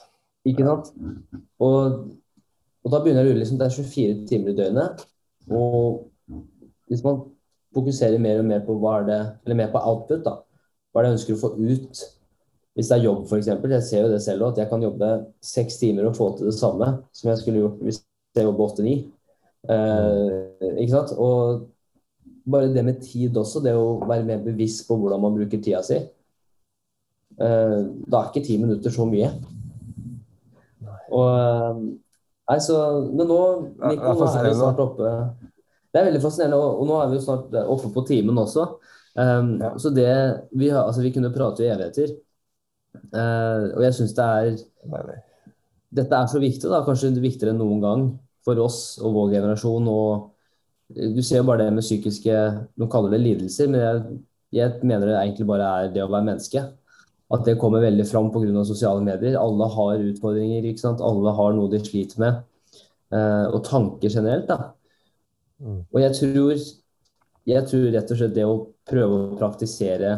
Ikke 0.48 0.68
sant? 0.68 0.92
Og, 1.66 1.98
og 2.86 2.94
da 2.94 3.02
begynner 3.02 3.26
jeg 3.26 3.30
å 3.30 3.34
lure 3.34 3.42
liksom, 3.42 3.60
det 3.60 3.68
er 3.68 3.76
24 3.76 4.28
timer 4.30 4.54
i 4.54 4.60
døgnet. 4.60 5.04
Og 5.50 6.06
hvis 6.90 7.04
man 7.06 7.24
fokuserer 7.76 8.22
mer 8.22 8.42
og 8.42 8.48
mer 8.50 8.64
på 8.66 8.78
hva 8.82 9.00
er 9.02 9.10
det, 9.10 9.20
eller 9.46 9.60
mer 9.62 9.74
på 9.74 9.82
output, 9.92 10.24
da, 10.26 10.40
hva 10.90 11.02
er 11.02 11.06
det 11.06 11.12
jeg 11.12 11.20
ønsker 11.20 11.38
å 11.38 11.44
få 11.44 11.54
ut 11.58 12.08
hvis 12.78 12.88
det 12.88 12.96
er 12.96 13.04
jobb, 13.10 13.26
f.eks. 13.28 13.48
Jeg 13.50 13.84
ser 13.84 14.06
jo 14.06 14.12
det 14.14 14.22
selv 14.24 14.46
òg, 14.46 14.54
at 14.54 14.62
jeg 14.62 14.70
kan 14.70 14.84
jobbe 14.86 15.08
seks 15.44 15.82
timer 15.82 16.06
og 16.08 16.16
få 16.16 16.30
til 16.38 16.48
det 16.48 16.56
samme 16.56 16.88
som 17.18 17.32
jeg 17.32 17.42
skulle 17.42 17.64
gjort 17.64 17.82
hvis 17.84 17.98
jeg 18.38 18.46
jobber 18.46 18.70
åtte-ni. 18.70 18.94
Eh, 19.74 20.78
ikke 20.80 20.94
sant? 20.94 21.12
Og 21.20 21.66
bare 22.46 22.72
det 22.74 22.84
med 22.86 23.02
tid 23.04 23.38
også, 23.38 23.62
det 23.64 23.74
å 23.76 24.00
være 24.08 24.28
mer 24.28 24.44
bevisst 24.44 24.86
på 24.88 24.98
hvordan 25.00 25.22
man 25.24 25.36
bruker 25.38 25.62
tida 25.62 25.82
si. 25.86 26.00
Eh, 27.40 27.80
da 28.10 28.20
er 28.20 28.30
ikke 28.30 28.46
ti 28.46 28.58
minutter 28.62 28.94
så 28.94 29.08
mye. 29.10 29.32
Og 31.10 31.28
eh, 31.34 31.82
Nei, 32.50 32.58
så 32.66 32.76
Men 33.14 33.28
nå, 33.30 33.42
Nico, 33.92 34.16
nå 34.18 34.26
er 34.26 34.48
vi 34.48 34.56
snart 34.58 34.80
oppe 34.82 35.10
Det 35.94 36.00
er 36.00 36.08
veldig 36.08 36.22
fascinerende, 36.24 36.58
og, 36.58 36.82
nå 36.90 36.98
er 36.98 37.12
vi 37.12 37.20
jo 37.20 37.26
snart 37.26 37.54
oppe 37.62 37.92
på 37.94 38.06
timen 38.10 38.38
også. 38.38 38.66
Um, 39.18 39.56
ja. 39.58 39.72
Så 39.82 39.92
det 39.94 40.10
vi, 40.54 40.70
har, 40.70 40.84
altså, 40.86 41.02
vi 41.02 41.12
kunne 41.14 41.32
prate 41.34 41.66
i 41.66 41.70
evigheter. 41.70 42.14
Uh, 43.14 43.74
og 43.76 43.84
jeg 43.86 43.96
syns 43.98 44.14
det 44.18 44.26
er 44.26 45.16
Dette 46.00 46.18
er 46.18 46.30
så 46.30 46.42
viktig, 46.42 46.70
da, 46.70 46.84
kanskje 46.86 47.10
viktigere 47.18 47.56
enn 47.56 47.62
noen 47.62 47.82
gang 47.82 48.04
for 48.46 48.62
oss 48.62 49.00
og 49.02 49.16
vår 49.18 49.34
generasjon. 49.40 49.90
og 49.90 50.29
Du 50.90 51.22
ser 51.22 51.42
jo 51.42 51.48
bare 51.48 51.68
det 51.68 51.76
med 51.76 51.86
psykiske 51.86 52.34
Noen 52.80 52.90
kaller 52.92 53.14
det 53.14 53.22
lidelser, 53.22 53.70
men 53.70 53.84
jeg, 53.84 54.20
jeg, 54.58 54.80
mener 54.82 55.06
det 55.06 55.18
egentlig 55.20 55.48
bare 55.50 55.68
er 55.70 55.92
det 55.94 56.02
å 56.04 56.10
være 56.10 56.28
menneske. 56.32 56.64
At 57.30 57.46
det 57.46 57.60
kommer 57.62 57.84
veldig 57.84 58.08
fram 58.10 58.32
pga. 58.34 58.64
sosiale 58.66 59.04
medier. 59.06 59.38
Alle 59.38 59.68
har 59.70 60.02
utfordringer. 60.10 60.66
ikke 60.66 60.82
sant? 60.82 61.04
Alle 61.06 61.34
har 61.38 61.54
noe 61.54 61.70
de 61.70 61.82
sliter 61.84 62.24
med. 62.24 62.42
Uh, 63.14 63.46
og 63.54 63.62
tanker 63.68 64.10
generelt. 64.10 64.50
da. 64.50 64.74
Mm. 65.62 65.84
Og 65.94 66.02
jeg 66.02 66.16
tror, 66.18 66.66
jeg 67.54 67.70
tror 67.70 67.88
rett 67.94 68.12
og 68.12 68.18
slett 68.18 68.36
det 68.36 68.48
å 68.48 68.58
prøve 68.90 69.20
å 69.20 69.38
praktisere 69.38 70.16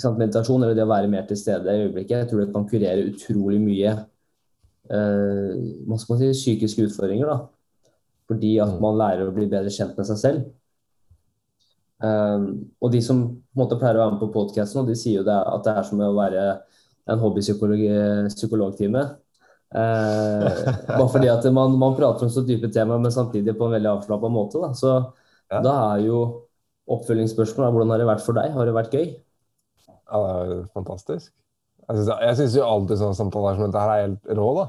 sant, 0.00 0.18
meditasjon 0.18 0.62
eller 0.62 0.76
det 0.76 0.84
å 0.86 0.90
være 0.90 1.10
mer 1.12 1.26
til 1.28 1.38
stede 1.38 1.72
i 1.72 1.86
øyeblikket, 1.86 2.16
jeg 2.22 2.30
tror 2.30 2.42
det 2.42 2.52
kan 2.54 2.68
kurere 2.68 3.08
utrolig 3.10 3.60
mye 3.62 3.92
eh, 3.92 5.50
hva 5.88 5.98
skal 6.00 6.14
man 6.14 6.22
si, 6.22 6.30
psykiske 6.36 6.88
utfordringer. 6.88 7.28
da. 7.28 7.61
Fordi 8.32 8.56
at 8.64 8.74
mm. 8.74 8.82
man 8.82 8.98
lærer 9.00 9.28
å 9.28 9.36
bli 9.36 9.46
bedre 9.50 9.72
kjent 9.72 9.96
med 9.98 10.08
seg 10.08 10.20
selv. 10.20 10.50
Um, 12.02 12.46
og 12.82 12.90
de 12.90 12.98
som 13.04 13.18
måte 13.54 13.76
pleier 13.78 13.94
å 13.94 14.02
være 14.02 14.14
med 14.16 14.22
på 14.24 14.32
podkasten, 14.34 14.88
de 14.88 14.96
sier 14.98 15.20
jo 15.20 15.26
det, 15.26 15.36
at 15.36 15.66
det 15.66 15.74
er 15.76 15.84
som 15.86 16.00
å 16.02 16.14
være 16.16 16.46
en 17.12 17.20
hobbypsykologtime. 17.22 19.02
Uh, 19.72 20.48
bare 20.98 21.10
fordi 21.12 21.30
at 21.32 21.46
man, 21.54 21.76
man, 21.80 21.94
prater 21.96 22.26
om 22.26 22.32
så 22.32 22.42
dype 22.46 22.72
temaer, 22.74 23.00
men 23.02 23.14
samtidig 23.14 23.54
på 23.58 23.68
en 23.68 23.76
veldig 23.76 23.92
avslappa 23.94 24.30
måte. 24.32 24.62
Da. 24.62 24.72
Så 24.78 24.90
ja. 24.96 25.60
da 25.62 25.76
er 25.92 26.08
jo 26.08 26.24
oppfølgingsspørsmålet 26.92 27.76
hvordan 27.76 27.94
har 27.94 28.02
det 28.02 28.10
vært 28.10 28.26
for 28.26 28.36
deg? 28.36 28.50
Har 28.56 28.68
det 28.68 28.74
vært 28.76 28.98
gøy? 28.98 29.06
Ja, 29.86 30.18
det 30.18 30.32
er 30.32 30.66
fantastisk. 30.74 31.30
Jeg 31.92 32.36
syns 32.38 32.54
jo 32.56 32.66
alltid 32.66 33.00
sånne 33.00 33.18
samtaler 33.18 33.56
som 33.58 33.66
dette 33.66 33.82
her 33.82 33.92
er 33.94 34.04
helt 34.06 34.34
rå, 34.38 34.48
da. 34.58 34.66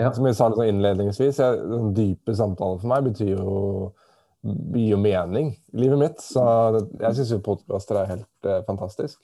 Ja. 0.00 0.10
Som 0.14 0.26
jeg 0.26 0.34
sa 0.34 0.48
liksom 0.50 0.66
innledningsvis, 0.66 1.38
jeg, 1.38 1.66
den 1.70 1.92
dype 1.94 2.34
samtaler 2.34 2.80
for 2.82 2.90
meg 2.90 3.06
betyr 3.12 3.36
jo 3.36 3.58
jo 4.44 4.98
mening 5.00 5.54
i 5.72 5.80
livet 5.80 6.00
mitt. 6.00 6.20
Så 6.20 6.42
jeg 7.00 7.16
syns 7.16 7.32
jo 7.32 7.40
podkaster 7.44 8.00
er 8.00 8.10
helt 8.10 8.48
eh, 8.48 8.60
fantastisk. 8.66 9.22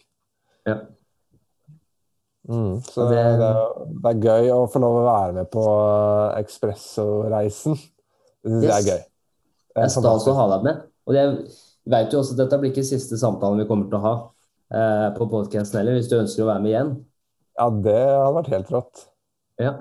Ja. 0.68 0.78
Mm, 2.48 2.80
så 2.86 3.04
det, 3.10 3.20
det, 3.36 3.50
det, 4.00 4.12
er 4.14 4.22
gøy 4.24 4.52
å 4.54 4.62
få 4.72 4.80
lov 4.80 5.02
å 5.02 5.06
være 5.06 5.34
med 5.36 5.50
på 5.52 5.64
Ekspresso-reisen. 6.40 7.76
Det 7.76 8.54
syns 8.54 8.64
yes. 8.64 8.70
jeg 8.70 8.78
er 8.78 8.88
gøy. 8.88 9.04
Det 9.76 9.84
er 9.84 9.92
stas 9.92 10.26
å 10.30 10.36
ha 10.38 10.48
deg 10.54 10.66
med. 10.66 10.82
Og 11.08 11.16
jeg 11.16 11.36
vet 11.90 12.14
jo 12.14 12.22
også 12.22 12.34
at 12.36 12.42
dette 12.44 12.60
blir 12.62 12.72
ikke 12.72 12.86
siste 12.86 13.20
samtalen 13.20 13.60
vi 13.60 13.68
kommer 13.68 13.90
til 13.90 14.00
å 14.00 14.04
ha 14.06 14.16
eh, 14.72 15.06
på 15.16 15.28
podkasten 15.30 15.82
heller, 15.82 16.00
hvis 16.00 16.10
du 16.10 16.16
ønsker 16.18 16.46
å 16.46 16.50
være 16.50 16.64
med 16.64 16.72
igjen. 16.72 16.92
Ja, 17.60 17.68
det 17.68 18.00
hadde 18.00 18.36
vært 18.38 18.52
helt 18.54 18.72
rått. 18.72 19.06
Ja. 19.60 19.74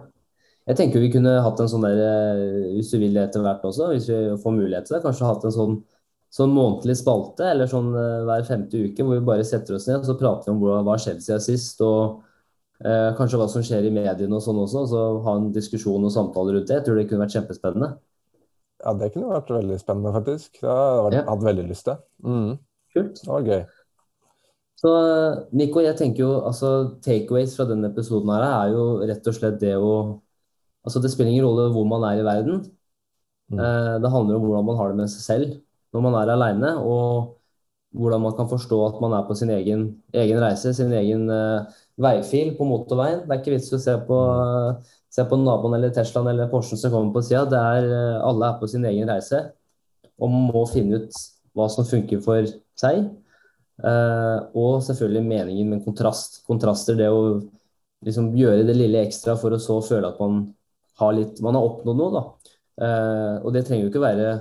Jeg 0.70 0.78
tenker 0.78 1.02
vi 1.02 1.14
kunne 1.14 1.40
hatt 1.42 1.62
en 1.64 1.70
sånn 1.72 1.86
der, 1.88 2.00
eh, 2.06 2.74
hvis 2.76 2.92
du 2.94 3.00
vil 3.02 3.18
etter 3.18 3.42
hvert 3.42 3.64
også, 3.66 3.90
hvis 3.94 4.10
vi 4.12 4.20
får 4.44 4.54
mulighet 4.54 4.86
til 4.86 4.98
det, 4.98 5.06
kanskje 5.08 5.30
hatt 5.30 5.48
en 5.50 5.56
sånn 5.56 5.80
sånn 6.34 6.52
månedlig 6.54 6.98
spalte, 7.00 7.48
eller 7.52 7.70
sånn 7.70 7.90
uh, 7.96 8.26
hver 8.28 8.46
femte 8.48 8.84
uke, 8.86 9.06
hvor 9.06 9.18
vi 9.18 9.26
bare 9.26 9.46
setter 9.48 9.78
oss 9.78 9.88
ned 9.90 10.04
og 10.04 10.10
så 10.10 10.18
prater 10.20 10.52
vi 10.52 10.54
om 10.54 10.62
hva 10.62 10.84
har 10.92 11.02
skjedd 11.02 11.24
siden 11.26 11.42
sist. 11.42 11.82
og 11.82 12.22
uh, 12.86 13.10
Kanskje 13.18 13.40
hva 13.42 13.50
som 13.50 13.66
skjer 13.66 13.90
i 13.90 13.94
mediene 13.96 14.38
og 14.38 14.44
sånn 14.46 14.62
også. 14.62 14.86
og 14.86 14.92
så 14.92 15.08
Ha 15.26 15.36
en 15.40 15.50
diskusjon 15.56 16.06
og 16.06 16.14
samtale 16.14 16.54
rundt 16.56 16.70
det. 16.70 16.78
Jeg 16.80 16.86
tror 16.86 17.00
det 17.00 17.08
kunne 17.10 17.26
vært 17.26 17.36
kjempespennende. 17.40 17.90
Ja, 18.80 18.94
det 18.96 19.12
kunne 19.16 19.34
vært 19.34 19.52
veldig 19.52 19.82
spennende, 19.82 20.14
faktisk. 20.16 20.62
Jeg 20.62 20.70
hadde 20.70 21.20
ja. 21.20 21.26
hatt 21.28 21.50
veldig 21.50 21.68
lyst 21.68 21.90
til. 21.90 22.00
Mm. 22.24 22.54
Kult. 22.94 23.20
Det 23.20 23.34
var 23.34 23.50
gøy. 23.50 23.62
Så 24.80 24.92
Nico, 25.60 25.82
jeg 25.84 25.98
tenker 26.00 26.24
jo 26.24 26.32
altså 26.48 26.70
takeaways 27.04 27.58
fra 27.58 27.66
denne 27.68 27.90
episoden 27.90 28.30
her 28.32 28.46
er 28.48 28.70
jo 28.78 28.84
rett 29.10 29.26
og 29.28 29.36
slett 29.36 29.58
det 29.60 29.74
å 29.76 29.90
Altså 30.86 31.02
det 31.04 31.12
spiller 31.14 31.34
ingen 31.34 31.48
rolle 31.48 31.70
hvor 31.74 31.88
man 31.88 32.06
er 32.10 32.22
i 32.22 32.28
verden. 32.28 32.64
Mm. 33.50 33.60
Eh, 33.60 33.96
det 34.04 34.14
handler 34.14 34.38
om 34.38 34.46
hvordan 34.46 34.66
man 34.70 34.80
har 34.80 34.92
det 34.92 35.02
med 35.02 35.12
seg 35.12 35.26
selv 35.26 35.60
når 35.94 36.04
man 36.06 36.16
er 36.20 36.30
aleine, 36.30 36.72
og 36.86 37.40
hvordan 37.98 38.22
man 38.22 38.36
kan 38.38 38.50
forstå 38.50 38.78
at 38.86 39.00
man 39.02 39.16
er 39.18 39.24
på 39.26 39.34
sin 39.34 39.50
egen, 39.50 39.88
egen 40.14 40.42
reise, 40.44 40.74
sin 40.78 40.92
egen 40.94 41.24
eh, 41.34 41.80
veifil 41.98 42.52
på 42.58 42.68
motorveien. 42.70 43.24
Det 43.26 43.34
er 43.34 43.42
ikke 43.42 43.56
vits 43.56 43.72
å 43.74 43.80
se 43.82 43.96
på, 44.06 44.20
uh, 44.20 45.00
se 45.10 45.26
på 45.26 45.40
naboen 45.42 45.74
eller 45.80 45.96
Teslaen 45.96 46.30
eller 46.30 46.52
Porschen 46.52 46.78
som 46.78 46.94
kommer 46.94 47.16
på 47.16 47.24
sida. 47.26 47.64
er 47.74 47.90
alle 48.22 48.52
er 48.52 48.60
på 48.62 48.70
sin 48.70 48.86
egen 48.86 49.10
reise, 49.10 49.42
og 50.22 50.30
man 50.30 50.46
må 50.54 50.64
finne 50.70 51.02
ut 51.02 51.18
hva 51.58 51.66
som 51.74 51.88
funker 51.90 52.22
for 52.22 52.46
seg. 52.78 53.10
Uh, 53.80 54.46
og 54.54 54.84
selvfølgelig 54.84 55.26
meningen 55.26 55.74
med 55.74 55.84
kontrast. 55.86 56.42
Kontraster, 56.48 56.98
det 57.00 57.10
å 57.10 57.40
liksom 58.06 58.32
gjøre 58.38 58.68
det 58.68 58.78
lille 58.78 59.02
ekstra 59.08 59.36
for 59.40 59.56
å 59.56 59.62
så 59.62 59.80
føle 59.84 60.12
at 60.12 60.20
man 60.22 60.44
har, 61.00 61.16
litt, 61.16 61.42
man 61.46 61.58
har 61.58 61.66
oppnådd 61.66 62.00
noe. 62.00 62.14
Da. 62.16 62.54
Eh, 62.80 63.36
og 63.44 63.54
det 63.56 63.66
trenger 63.68 63.86
jo 63.88 63.92
ikke 63.92 64.04
være 64.04 64.32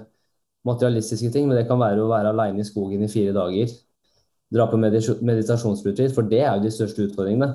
materialistiske 0.68 1.30
ting, 1.34 1.48
men 1.48 1.58
det 1.58 1.66
kan 1.68 1.80
være 1.80 2.02
å 2.02 2.10
være 2.10 2.32
aleine 2.34 2.62
i 2.62 2.66
skogen 2.66 3.04
i 3.04 3.10
fire 3.10 3.34
dager. 3.36 3.72
Dra 4.54 4.68
på 4.70 4.80
meditasjonsretreat, 4.80 6.14
for 6.16 6.28
det 6.28 6.42
er 6.42 6.56
jo 6.56 6.64
de 6.64 6.72
største 6.72 7.04
utfordringene. 7.08 7.50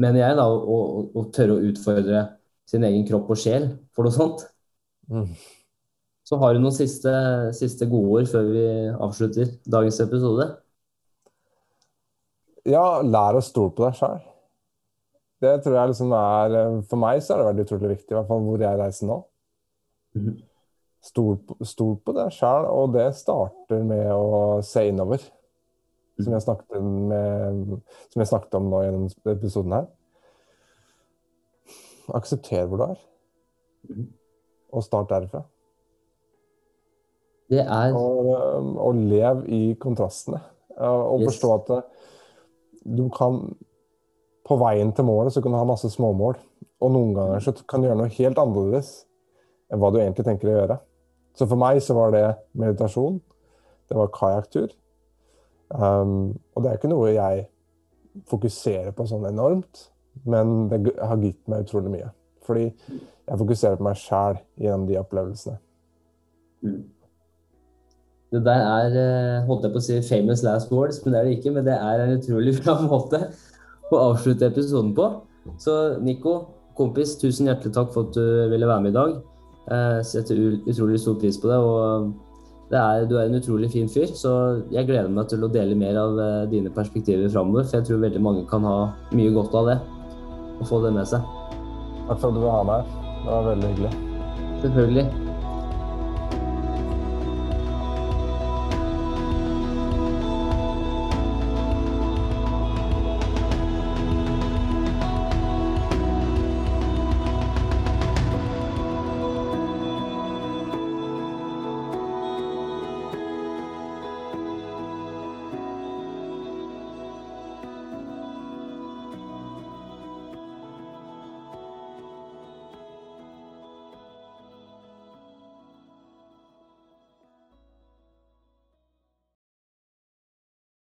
Mener 0.00 0.22
jeg, 0.22 0.38
da, 0.38 0.46
å, 0.48 0.78
å, 1.12 1.24
tørre 1.34 1.56
å 1.56 1.70
utfordre 1.70 2.26
sin 2.68 2.84
egen 2.88 3.04
kropp 3.08 3.30
og 3.32 3.40
sjel 3.40 3.68
for 3.92 4.06
noe 4.06 4.14
sånt. 4.14 4.44
Mm. 5.12 5.28
Så 6.28 6.38
har 6.40 6.54
du 6.54 6.62
noen 6.62 6.76
siste, 6.76 7.12
siste 7.56 7.88
gode 7.90 8.22
ord 8.22 8.30
før 8.30 8.50
vi 8.54 8.66
avslutter 8.94 9.56
dagens 9.68 10.00
episode? 10.04 10.48
Ja, 12.68 13.02
lær 13.02 13.36
å 13.36 13.42
stole 13.44 13.74
på 13.74 13.84
deg 13.88 13.98
sjøl. 13.98 14.20
Det 15.42 15.52
tror 15.64 15.74
jeg 15.74 15.90
liksom 15.90 16.12
er 16.14 16.56
For 16.86 17.00
meg 17.02 17.22
så 17.22 17.34
har 17.34 17.42
det 17.42 17.50
vært 17.50 17.66
utrolig 17.66 17.96
viktig, 17.96 18.12
i 18.12 18.16
hvert 18.18 18.30
fall 18.30 18.42
hvor 18.46 18.62
jeg 18.62 18.78
reiser 18.78 19.10
nå. 19.10 19.18
Stol, 21.02 21.38
stol 21.66 21.96
på 22.04 22.14
deg 22.14 22.30
sjøl, 22.30 22.68
og 22.70 22.92
det 22.94 23.08
starter 23.18 23.80
med 23.86 24.06
å 24.14 24.60
se 24.66 24.84
innover. 24.86 25.24
Som 26.20 26.36
jeg 26.36 26.44
snakket, 26.44 26.76
med, 26.78 27.80
som 28.12 28.22
jeg 28.22 28.30
snakket 28.30 28.54
om 28.60 28.68
nå 28.70 28.82
gjennom 28.84 29.08
episoden 29.32 29.74
her. 29.74 29.88
Aksepter 32.14 32.68
hvor 32.68 32.78
du 32.78 32.84
er, 32.86 33.02
og 34.70 34.84
start 34.86 35.10
derfra. 35.10 35.42
Det 37.52 37.64
er 37.64 37.96
Og, 37.96 38.30
og 38.78 39.02
lev 39.10 39.42
i 39.52 39.74
kontrastene. 39.80 40.38
Og 40.78 41.20
yes. 41.24 41.32
forstå 41.32 41.52
at 41.56 41.74
du 42.98 43.08
kan 43.12 43.42
På 44.46 44.58
veien 44.58 44.90
til 44.94 45.06
målet 45.06 45.34
så 45.34 45.42
kan 45.42 45.54
du 45.54 45.58
ha 45.60 45.66
masse 45.68 45.90
småmål. 45.92 46.38
Og 46.82 46.94
noen 46.94 47.14
ganger 47.16 47.44
så 47.44 47.54
kan 47.68 47.82
du 47.82 47.88
gjøre 47.88 48.00
noe 48.00 48.14
helt 48.16 48.40
annerledes 48.42 48.92
enn 49.72 49.80
hva 49.80 49.92
du 49.92 50.00
egentlig 50.00 50.26
tenker 50.26 50.50
å 50.50 50.56
gjøre. 50.56 50.78
Så 51.38 51.48
for 51.48 51.60
meg 51.60 51.80
så 51.84 51.96
var 51.96 52.12
det 52.12 52.24
meditasjon. 52.58 53.20
Det 53.88 53.96
var 53.96 54.12
kajakktur. 54.12 54.72
Um, 55.72 56.34
og 56.52 56.64
det 56.64 56.70
er 56.70 56.80
ikke 56.80 56.90
noe 56.92 57.14
jeg 57.14 57.46
fokuserer 58.28 58.92
på 58.96 59.06
sånn 59.08 59.24
enormt, 59.30 59.86
men 60.28 60.66
det 60.68 60.82
har 61.00 61.22
gitt 61.22 61.40
meg 61.48 61.64
utrolig 61.64 61.94
mye. 61.94 62.10
Fordi 62.44 62.66
jeg 62.66 63.38
fokuserer 63.40 63.78
på 63.78 63.86
meg 63.86 64.00
sjæl 64.00 64.40
gjennom 64.60 64.84
de 64.90 64.98
opplevelsene. 65.00 65.56
Mm. 66.66 66.82
Det 68.32 68.40
der 68.46 68.62
er 68.64 68.94
eh, 68.96 69.46
holdt 69.46 69.66
jeg 69.66 69.74
på 69.74 69.80
å 69.80 69.84
si 69.84 69.96
famous 70.08 70.42
last 70.44 70.70
words, 70.72 71.00
men 71.04 71.12
det 71.12 71.18
er 71.20 71.26
det 71.28 71.34
ikke. 71.38 71.54
Men 71.56 71.66
det 71.68 71.74
er 71.76 72.02
en 72.02 72.14
utrolig 72.16 72.54
bra 72.62 72.76
måte 72.84 73.26
å 73.98 74.10
avslutte 74.12 74.48
episoden 74.48 74.92
på. 74.96 75.08
Så 75.60 75.76
Nico, 76.02 76.34
kompis, 76.78 77.16
tusen 77.20 77.50
hjertelig 77.50 77.74
takk 77.76 77.92
for 77.94 78.08
at 78.08 78.16
du 78.16 78.50
ville 78.52 78.68
være 78.68 78.84
med 78.84 78.94
i 78.94 78.98
dag. 78.98 79.16
Jeg 79.62 79.98
eh, 79.98 80.04
setter 80.06 80.40
utrolig 80.66 81.00
stor 81.00 81.18
pris 81.22 81.38
på 81.38 81.50
det. 81.50 81.58
og 81.58 82.12
det 82.72 82.78
er, 82.80 83.06
Du 83.06 83.16
er 83.18 83.26
en 83.28 83.36
utrolig 83.36 83.70
fin 83.72 83.88
fyr, 83.88 84.08
så 84.16 84.62
jeg 84.72 84.88
gleder 84.88 85.10
meg 85.12 85.28
til 85.28 85.44
å 85.44 85.50
dele 85.52 85.76
mer 85.78 85.98
av 86.00 86.18
eh, 86.18 86.44
dine 86.50 86.72
perspektiver 86.72 87.28
framover. 87.28 87.68
For 87.68 87.78
jeg 87.78 87.90
tror 87.90 88.06
veldig 88.06 88.22
mange 88.22 88.46
kan 88.50 88.64
ha 88.64 88.78
mye 89.12 89.34
godt 89.34 89.54
av 89.60 89.68
det, 89.72 89.78
og 90.58 90.64
få 90.70 90.80
det 90.86 90.94
med 90.96 91.08
seg. 91.12 91.26
Takk 92.08 92.18
for 92.18 92.30
at 92.30 92.38
du 92.38 92.40
vil 92.40 92.56
ha 92.56 92.64
meg. 92.72 92.96
Det 93.22 93.28
var 93.28 93.52
veldig 93.52 93.74
hyggelig. 93.74 93.92
Selvfølgelig. 94.64 95.31